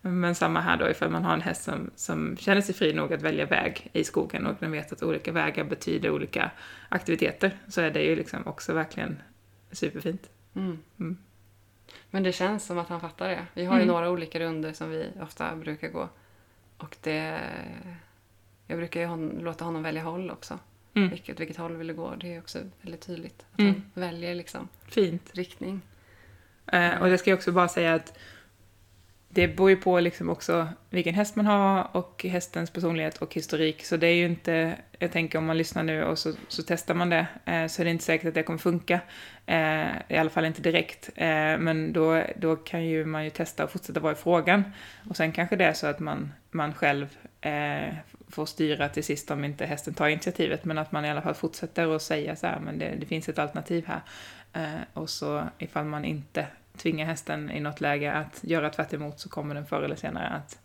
Men 0.00 0.34
samma 0.34 0.60
här 0.60 0.76
då, 0.76 0.90
ifall 0.90 1.10
man 1.10 1.24
har 1.24 1.34
en 1.34 1.40
häst 1.40 1.62
som, 1.62 1.90
som 1.96 2.36
känner 2.36 2.60
sig 2.60 2.74
fri 2.74 2.92
nog 2.92 3.12
att 3.12 3.22
välja 3.22 3.46
väg 3.46 3.90
i 3.92 4.04
skogen 4.04 4.46
och 4.46 4.56
den 4.60 4.72
vet 4.72 4.92
att 4.92 5.02
olika 5.02 5.32
vägar 5.32 5.64
betyder 5.64 6.10
olika 6.10 6.50
aktiviteter, 6.88 7.56
så 7.68 7.80
är 7.80 7.90
det 7.90 8.02
ju 8.02 8.16
liksom 8.16 8.46
också 8.46 8.72
verkligen 8.72 9.22
superfint. 9.72 10.30
Mm. 10.54 10.78
Men 12.16 12.22
det 12.22 12.32
känns 12.32 12.66
som 12.66 12.78
att 12.78 12.88
han 12.88 13.00
fattar 13.00 13.28
det. 13.28 13.46
Vi 13.54 13.64
har 13.64 13.74
ju 13.74 13.82
mm. 13.82 13.94
några 13.94 14.10
olika 14.10 14.40
runder 14.40 14.72
som 14.72 14.90
vi 14.90 15.08
ofta 15.22 15.56
brukar 15.56 15.88
gå. 15.88 16.08
Och 16.76 16.96
det... 17.00 17.40
Jag 18.66 18.78
brukar 18.78 19.00
ju 19.00 19.06
hon, 19.06 19.28
låta 19.28 19.64
honom 19.64 19.82
välja 19.82 20.02
håll 20.02 20.30
också. 20.30 20.58
Mm. 20.94 21.10
Vilket, 21.10 21.40
vilket 21.40 21.56
håll 21.56 21.76
vill 21.76 21.86
du 21.86 21.94
gå? 21.94 22.14
Det 22.14 22.34
är 22.34 22.38
också 22.38 22.58
väldigt 22.82 23.00
tydligt. 23.00 23.46
Att 23.52 23.58
mm. 23.58 23.72
han 23.74 24.02
väljer 24.02 24.34
liksom 24.34 24.68
Fint. 24.88 25.30
riktning. 25.34 25.80
Eh, 26.66 27.02
och 27.02 27.08
det 27.08 27.18
ska 27.18 27.30
jag 27.30 27.36
också 27.36 27.52
bara 27.52 27.68
säga 27.68 27.94
att 27.94 28.18
det 29.36 29.48
beror 29.48 29.70
ju 29.70 29.76
på 29.76 30.00
liksom 30.00 30.30
också 30.30 30.68
vilken 30.90 31.14
häst 31.14 31.36
man 31.36 31.46
har 31.46 31.96
och 31.96 32.24
hästens 32.24 32.70
personlighet 32.70 33.18
och 33.18 33.34
historik. 33.34 33.84
Så 33.84 33.96
det 33.96 34.06
är 34.06 34.14
ju 34.14 34.24
inte, 34.24 34.76
jag 34.98 35.12
tänker 35.12 35.38
om 35.38 35.46
man 35.46 35.58
lyssnar 35.58 35.82
nu 35.82 36.04
och 36.04 36.18
så, 36.18 36.32
så 36.48 36.62
testar 36.66 36.94
man 36.94 37.10
det, 37.10 37.26
eh, 37.44 37.66
så 37.66 37.82
är 37.82 37.84
det 37.84 37.90
inte 37.90 38.04
säkert 38.04 38.28
att 38.28 38.34
det 38.34 38.42
kommer 38.42 38.58
funka. 38.58 39.00
Eh, 39.46 39.86
I 40.08 40.16
alla 40.16 40.30
fall 40.30 40.44
inte 40.44 40.62
direkt. 40.62 41.10
Eh, 41.14 41.58
men 41.58 41.92
då, 41.92 42.22
då 42.36 42.56
kan 42.56 42.84
ju 42.84 43.04
man 43.04 43.24
ju 43.24 43.30
testa 43.30 43.64
och 43.64 43.70
fortsätta 43.70 44.00
vara 44.00 44.12
i 44.12 44.16
frågan. 44.16 44.64
Och 45.10 45.16
sen 45.16 45.32
kanske 45.32 45.56
det 45.56 45.64
är 45.64 45.72
så 45.72 45.86
att 45.86 46.00
man, 46.00 46.32
man 46.50 46.74
själv 46.74 47.16
eh, 47.40 47.94
får 48.28 48.46
styra 48.46 48.88
till 48.88 49.04
sist 49.04 49.30
om 49.30 49.44
inte 49.44 49.66
hästen 49.66 49.94
tar 49.94 50.08
initiativet, 50.08 50.64
men 50.64 50.78
att 50.78 50.92
man 50.92 51.04
i 51.04 51.10
alla 51.10 51.22
fall 51.22 51.34
fortsätter 51.34 51.96
att 51.96 52.02
säga 52.02 52.36
så 52.36 52.46
här, 52.46 52.60
men 52.60 52.78
det, 52.78 52.94
det 53.00 53.06
finns 53.06 53.28
ett 53.28 53.38
alternativ 53.38 53.86
här. 53.86 54.00
Eh, 54.52 54.80
och 54.92 55.10
så 55.10 55.44
ifall 55.58 55.84
man 55.84 56.04
inte 56.04 56.46
tvinga 56.76 57.04
hästen 57.04 57.50
i 57.50 57.60
något 57.60 57.80
läge 57.80 58.12
att 58.12 58.38
göra 58.42 58.70
tvärt 58.70 58.92
emot 58.92 59.20
så 59.20 59.28
kommer 59.28 59.54
den 59.54 59.66
förr 59.66 59.82
eller 59.82 59.96
senare 59.96 60.28
att, 60.28 60.58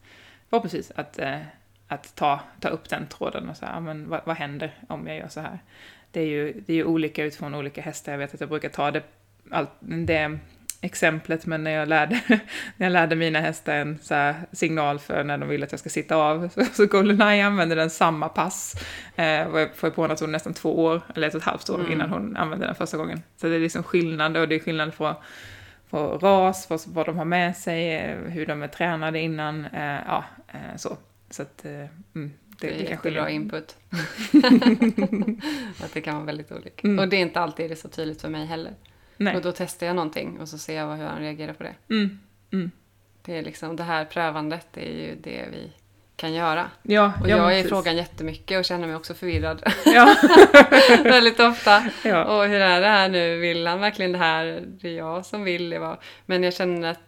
förhoppningsvis, 0.50 0.92
att, 0.96 1.20
eh, 1.20 1.40
att 1.88 2.16
ta, 2.16 2.40
ta 2.60 2.70
upp 2.70 2.90
den 2.90 3.08
tråden 3.08 3.50
och 3.50 3.58
säga, 3.58 3.80
men 3.80 4.10
vad, 4.10 4.22
vad 4.26 4.36
händer 4.36 4.76
om 4.88 5.08
jag 5.08 5.18
gör 5.18 5.28
så 5.28 5.40
här? 5.40 5.60
Det 6.12 6.22
är 6.22 6.26
ju, 6.26 6.64
det 6.66 6.74
är 6.74 6.78
ju 6.78 6.86
olika 6.86 7.24
utifrån 7.24 7.56
olika 7.56 7.82
hästar, 7.82 8.12
jag 8.12 8.20
vet 8.20 8.34
att 8.34 8.40
jag 8.40 8.50
brukar 8.50 8.70
ta 8.70 8.92
det, 8.92 9.04
all, 9.50 9.68
det 9.80 10.40
exemplet, 10.82 11.46
men 11.46 11.64
när 11.64 11.72
jag 11.72 11.88
lärde, 11.88 12.22
när 12.78 12.86
jag 12.86 12.92
lärde 12.92 13.16
mina 13.16 13.40
hästar 13.40 13.76
en 13.76 14.00
så 14.02 14.34
signal 14.52 15.00
för 15.00 15.24
när 15.24 15.38
de 15.38 15.50
vill 15.50 15.64
att 15.64 15.72
jag 15.72 15.80
ska 15.80 15.90
sitta 15.90 16.16
av, 16.16 16.50
så, 16.54 16.66
så 16.74 16.86
Goldeneye 16.86 17.46
använder 17.46 17.76
den 17.76 17.90
samma 17.90 18.30
pass. 18.30 18.76
Eh, 19.16 19.48
och 19.48 19.60
jag 19.60 19.76
får 19.76 19.90
på 19.90 20.06
att 20.06 20.20
hon 20.20 20.32
nästan 20.32 20.54
två 20.54 20.84
år, 20.84 21.02
eller 21.16 21.28
ett 21.28 21.36
och 21.36 21.42
ett 21.42 21.46
halvt 21.46 21.70
år, 21.70 21.80
mm. 21.80 21.92
innan 21.92 22.10
hon 22.10 22.38
använde 22.38 22.66
den 22.66 22.76
första 22.76 22.98
gången. 22.98 23.24
Så 23.38 23.48
det 23.48 23.56
är 23.56 23.60
liksom 23.60 23.84
skillnad, 23.84 24.38
och 24.38 24.48
det 24.48 24.56
är 24.56 24.60
skillnad 24.60 24.94
från 24.94 25.16
på 25.92 26.18
ras, 26.18 26.70
vad, 26.70 26.82
vad 26.88 27.06
de 27.06 27.18
har 27.18 27.26
med 27.26 27.58
sig, 27.58 27.96
eh, 27.96 28.18
hur 28.18 28.46
de 28.46 28.62
är 28.64 28.68
tränade 28.68 29.20
innan, 29.20 29.66
eh, 29.66 30.00
ja, 30.08 30.24
eh, 30.48 30.76
så. 30.78 30.98
Så 31.30 31.42
att, 31.42 31.66
mm, 31.66 31.92
det, 32.14 32.68
det 32.68 32.68
är 32.68 32.78
det 32.78 32.90
jättebra 32.90 33.30
input. 33.30 33.78
att 35.84 35.94
det 35.94 36.02
kan 36.02 36.16
vara 36.16 36.26
väldigt 36.26 36.52
olika. 36.52 36.88
Mm. 36.88 37.00
Och 37.00 37.10
det 37.10 37.16
är 37.16 37.22
inte 37.22 37.40
alltid 37.40 37.70
det 37.70 37.76
så 37.76 37.88
tydligt 37.88 38.22
för 38.22 38.30
mig 38.30 38.46
heller. 38.46 38.74
Nej. 39.18 39.36
Och 39.36 39.42
då 39.42 39.52
testar 39.52 39.88
jag 39.88 39.96
någonting 39.96 40.40
och 40.40 40.50
så 40.50 40.58
ser 40.58 40.76
jag 40.76 40.96
hur 40.96 41.06
han 41.06 41.20
reagerar 41.20 41.54
på 41.54 41.64
det. 41.64 41.76
Mm. 41.90 42.20
Mm. 42.52 42.72
Det 43.22 43.38
är 43.38 43.44
liksom, 43.44 43.76
det 43.76 43.84
här 43.84 44.06
prövandet 44.06 44.78
är 44.78 45.08
ju 45.08 45.16
det 45.16 45.46
vi 45.52 45.72
kan 46.22 46.34
göra. 46.34 46.70
Ja, 46.82 47.14
Och 47.22 47.30
ja, 47.30 47.38
jag 47.38 47.48
men 47.48 47.56
är 47.58 47.66
i 47.66 47.68
frågan 47.70 47.96
jättemycket 47.98 48.60
och 48.60 48.66
känner 48.66 48.88
mig 48.88 48.96
också 48.96 49.14
förvirrad 49.14 49.64
Ja. 49.86 50.16
väldigt 51.04 51.40
ofta. 51.40 51.84
Ja. 52.04 52.24
Och 52.26 52.44
hur 52.50 52.60
är 52.62 52.82
det 52.82 52.88
här 52.88 53.10
nu? 53.10 53.38
Vill 53.38 53.68
han 53.68 53.80
verkligen 53.80 54.12
det 54.12 54.18
här? 54.18 54.64
Det 54.68 54.88
är 54.88 54.98
jag 54.98 55.26
som 55.26 55.44
vill 55.44 55.70
det. 55.70 55.80
var- 55.80 56.00
Men 56.26 56.44
jag 56.44 56.54
känner 56.54 56.92
att 56.92 57.00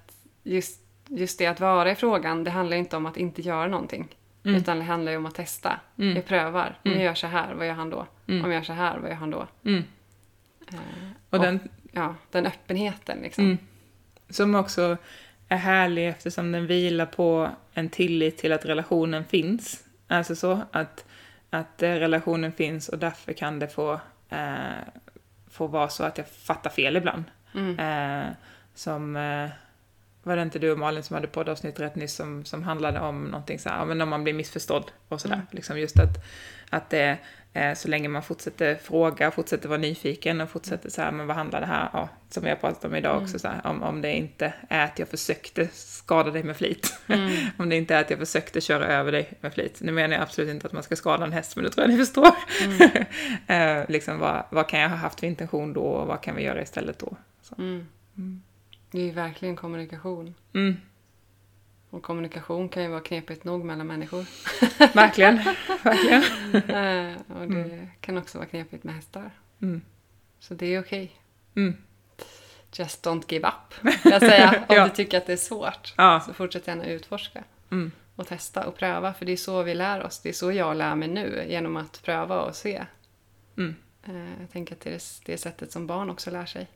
just, 0.44 0.82
just 1.08 1.40
det 1.40 1.46
att 1.48 1.60
vara 1.60 1.92
i 1.92 1.96
frågan, 1.96 2.44
det 2.44 2.52
handlar 2.52 2.78
inte 2.78 2.98
om 2.98 3.06
att 3.06 3.18
inte 3.18 3.42
göra 3.42 3.68
någonting. 3.68 4.08
Mm. 4.46 4.58
Utan 4.58 4.78
det 4.80 4.84
handlar 4.86 5.12
ju 5.12 5.18
om 5.18 5.26
att 5.26 5.36
testa. 5.36 5.80
Mm. 6.00 6.16
Jag 6.16 6.26
prövar. 6.26 6.78
Om 6.86 6.92
Mm. 6.92 7.00
jag 7.04 7.06
gör 7.06 7.16
så 7.16 7.28
här, 7.28 7.54
vad 7.54 7.68
gör 7.68 7.74
han 7.74 7.90
då? 7.90 8.06
Mm. 8.28 8.46
Om 8.46 8.52
jag 8.52 8.58
gör 8.60 8.66
så 8.66 8.74
här, 8.74 8.98
vad 8.98 9.10
gör 9.10 9.18
han 9.18 9.30
då? 9.32 9.48
Mm. 9.66 9.84
Eh, 10.72 10.78
Och 11.30 11.40
den, 11.40 11.60
ja, 11.92 12.16
den 12.32 12.46
öppenheten 12.46 13.18
liksom. 13.24 13.44
mm, 13.46 13.58
som 14.30 14.56
också 14.56 14.98
är 15.54 15.58
härlig 15.58 16.08
eftersom 16.08 16.52
den 16.52 16.68
vilar 16.68 17.06
på 17.06 17.50
en 17.74 17.90
tillit 17.90 18.38
till 18.38 18.54
att 18.54 18.66
relationen 18.66 19.26
finns. 19.26 19.84
Alltså 20.08 20.36
så 20.36 20.62
att, 20.72 21.06
att 21.50 21.84
eh, 21.84 21.90
relationen 21.90 22.52
finns 22.52 22.90
och 22.90 22.98
därför 22.98 23.34
kan 23.34 23.60
det 23.60 23.68
få, 23.68 24.00
eh, 24.30 24.84
få 25.50 25.68
vara 25.68 25.90
så 25.90 26.04
att 26.04 26.18
jag 26.18 26.28
fattar 26.28 26.70
fel 26.70 26.98
ibland. 26.98 27.24
Mm. 27.56 27.80
Eh, 27.80 28.34
som, 28.74 29.16
eh, 29.16 29.50
var 30.24 30.36
det 30.36 30.42
inte 30.42 30.60
du 30.60 30.72
och 30.72 30.80
Malin 30.80 31.04
som 31.04 31.14
hade 31.14 31.28
poddavsnitt 31.28 31.80
rätt 31.80 31.96
nyss 31.96 32.16
som, 32.16 32.46
som 32.46 32.64
handlade 32.64 33.00
om 33.00 33.24
någonting 33.24 33.60
så 33.60 33.70
här, 33.70 33.78
ja, 33.78 33.86
men 33.86 34.02
om 34.02 34.10
man 34.10 34.24
blir 34.24 34.34
missförstådd 34.34 34.92
och 35.08 35.22
sådär. 35.22 35.36
Mm. 35.36 35.48
Liksom 35.52 35.80
just 35.80 36.00
att, 36.00 36.26
att 36.70 36.90
det, 36.90 37.18
så 37.76 37.88
länge 37.88 38.10
man 38.10 38.24
fortsätter 38.24 38.76
fråga, 38.76 39.32
fortsätter 39.32 39.70
vara 39.70 39.80
nyfiken 39.80 40.42
och 40.42 40.50
fortsätter 40.50 40.90
så 40.90 41.02
här, 41.02 41.12
men 41.12 41.28
vad 41.28 41.36
handlar 41.36 41.60
det 41.60 41.66
här, 41.66 41.90
ja, 41.94 42.10
som 42.30 42.44
vi 42.44 42.50
har 42.50 42.56
pratat 42.56 42.86
om 42.86 42.96
idag 42.96 43.22
också, 43.22 43.40
så 43.40 43.48
här, 43.48 43.68
om, 43.68 43.84
om 43.84 44.02
det 44.02 44.14
inte 44.14 44.54
är 44.70 44.86
att 44.86 45.00
jag 45.00 45.08
försökte 45.08 45.68
skada 45.74 46.32
dig 46.32 46.44
med 46.44 46.58
flit. 46.58 46.94
Mm. 47.08 47.32
om 47.58 47.70
det 47.70 47.76
inte 47.76 47.96
är 47.96 48.02
att 48.02 48.10
jag 48.10 48.20
försökte 48.20 48.62
köra 48.62 48.88
över 48.88 49.12
dig 49.12 49.34
med 49.42 49.54
flit. 49.54 49.78
Nu 49.82 49.92
menar 49.92 50.16
jag 50.16 50.24
absolut 50.24 50.50
inte 50.50 50.68
att 50.68 50.74
man 50.74 50.84
ska 50.84 50.96
skada 50.96 51.26
en 51.26 51.32
häst, 51.32 51.56
men 51.56 51.66
det 51.66 51.72
tror 51.72 51.84
jag 51.84 51.92
ni 51.92 51.98
förstår. 51.98 52.36
Mm. 52.64 53.06
eh, 53.82 53.90
liksom 53.90 54.20
vad, 54.20 54.44
vad 54.50 54.70
kan 54.70 54.80
jag 54.80 54.90
ha 54.90 54.96
haft 54.96 55.20
för 55.20 55.28
intention 55.28 55.74
då 55.74 55.84
och 55.84 56.08
vad 56.08 56.22
kan 56.22 56.36
vi 56.36 56.44
göra 56.44 56.62
istället 56.62 57.00
då? 57.00 57.18
Så. 57.42 57.56
Mm. 57.58 57.88
Det 58.92 59.00
är 59.00 59.06
ju 59.06 59.12
verkligen 59.12 59.56
kommunikation. 59.56 60.34
Mm. 61.94 61.98
Och 62.00 62.04
kommunikation 62.04 62.70
kan 62.70 62.84
ju 62.84 62.90
vara 62.90 63.02
knepigt 63.02 63.44
nog 63.44 63.66
mellan 63.66 63.88
människor. 63.88 64.26
Verkligen, 64.96 65.38
verkligen. 65.84 66.24
Eh, 66.54 67.16
och 67.42 67.48
det 67.48 67.90
kan 68.02 68.18
också 68.18 68.38
vara 68.38 68.48
knepigt 68.48 68.84
med 68.84 68.96
hästar. 68.96 69.32
Mm. 69.62 69.82
Så 70.40 70.54
det 70.54 70.66
är 70.66 70.80
okej. 70.82 71.12
Mm. 71.56 71.78
Just 72.74 73.06
don't 73.06 73.24
give 73.28 73.48
up, 73.48 73.94
jag 74.04 74.22
säga. 74.22 74.66
Om 74.70 74.76
Ja. 74.76 74.84
du 74.84 74.90
tycker 74.90 75.18
att 75.18 75.26
det 75.26 75.34
är 75.34 75.38
svårt. 75.38 75.94
Ja. 75.98 76.24
Så 76.26 76.34
fortsätt 76.34 76.68
gärna 76.68 76.86
utforska. 76.86 77.44
Mm. 77.72 77.92
Och 78.16 78.28
testa 78.28 78.68
och 78.68 78.78
pröva. 78.78 79.14
För 79.14 79.26
det 79.26 79.32
är 79.32 79.38
så 79.38 79.64
vi 79.64 79.76
lär 79.76 80.04
oss. 80.04 80.20
Det 80.20 80.30
är 80.30 80.34
så 80.34 80.52
jag 80.52 80.78
lär 80.78 80.96
mig 80.96 81.08
nu. 81.08 81.46
Genom 81.50 81.78
att 81.78 82.02
pröva 82.04 82.42
och 82.42 82.56
se. 82.56 82.86
Mm. 83.58 83.76
Eh, 84.04 84.42
jag 84.42 84.52
tänker 84.52 84.76
att 84.76 84.82
det 84.82 84.90
är 84.90 85.02
det 85.26 85.38
sättet 85.38 85.72
som 85.72 85.88
barn 85.88 86.10
också 86.10 86.32
lär 86.32 86.46
sig. 86.46 86.68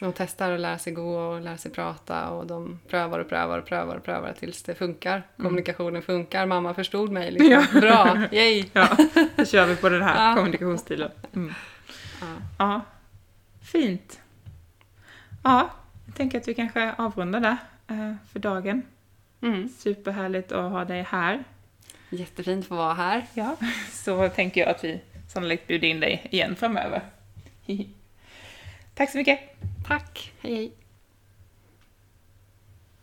Mm. 0.00 0.12
De 0.12 0.12
testar 0.16 0.52
och 0.52 0.58
lär 0.58 0.78
sig 0.78 0.92
gå 0.92 1.18
och 1.18 1.40
lär 1.40 1.56
sig 1.56 1.70
prata 1.70 2.28
och 2.30 2.46
de 2.46 2.80
prövar 2.88 3.18
och 3.18 3.28
prövar 3.28 3.58
och 3.58 3.66
prövar 3.66 3.96
och 3.96 4.04
prövar 4.04 4.32
tills 4.32 4.62
det 4.62 4.74
funkar. 4.74 5.22
Kommunikationen 5.36 6.02
funkar. 6.02 6.46
Mamma 6.46 6.74
förstod 6.74 7.12
mig. 7.12 7.30
Liksom. 7.30 7.52
Mm. 7.52 7.66
Ja. 7.72 7.80
Bra, 7.80 8.22
yay! 8.32 8.64
Ja, 8.72 8.96
då 9.36 9.44
kör 9.44 9.66
vi 9.66 9.76
på 9.76 9.88
den 9.88 10.02
här 10.02 10.28
Ja. 10.30 10.36
kommunikationsstilen. 10.36 11.10
Mm. 11.34 11.54
Ja. 12.20 12.26
Ja, 12.58 12.80
fint. 13.62 14.20
Ja, 15.44 15.70
jag 16.06 16.14
tänker 16.14 16.38
att 16.38 16.48
vi 16.48 16.54
kanske 16.54 16.92
avrundar 16.98 17.40
där 17.40 17.56
eh, 17.88 18.14
för 18.32 18.38
dagen. 18.38 18.82
Mm. 19.40 19.68
Superhärligt 19.68 20.52
att 20.52 20.70
ha 20.72 20.84
dig 20.84 21.02
här. 21.02 21.44
Jättefint 22.10 22.64
att 22.64 22.68
få 22.68 22.74
vara 22.76 22.94
här. 22.94 23.26
Ja, 23.34 23.56
så 23.92 24.28
tänker 24.28 24.60
jag 24.60 24.70
att 24.70 24.84
vi 24.84 25.00
sannolikt 25.28 25.66
bjuder 25.66 25.88
in 25.88 26.00
dig 26.00 26.28
igen 26.30 26.56
framöver. 26.56 27.02
Tack 28.98 29.10
så 29.10 29.18
mycket! 29.18 29.38
Tack, 29.86 30.32
hej 30.40 30.54
hej! 30.54 30.72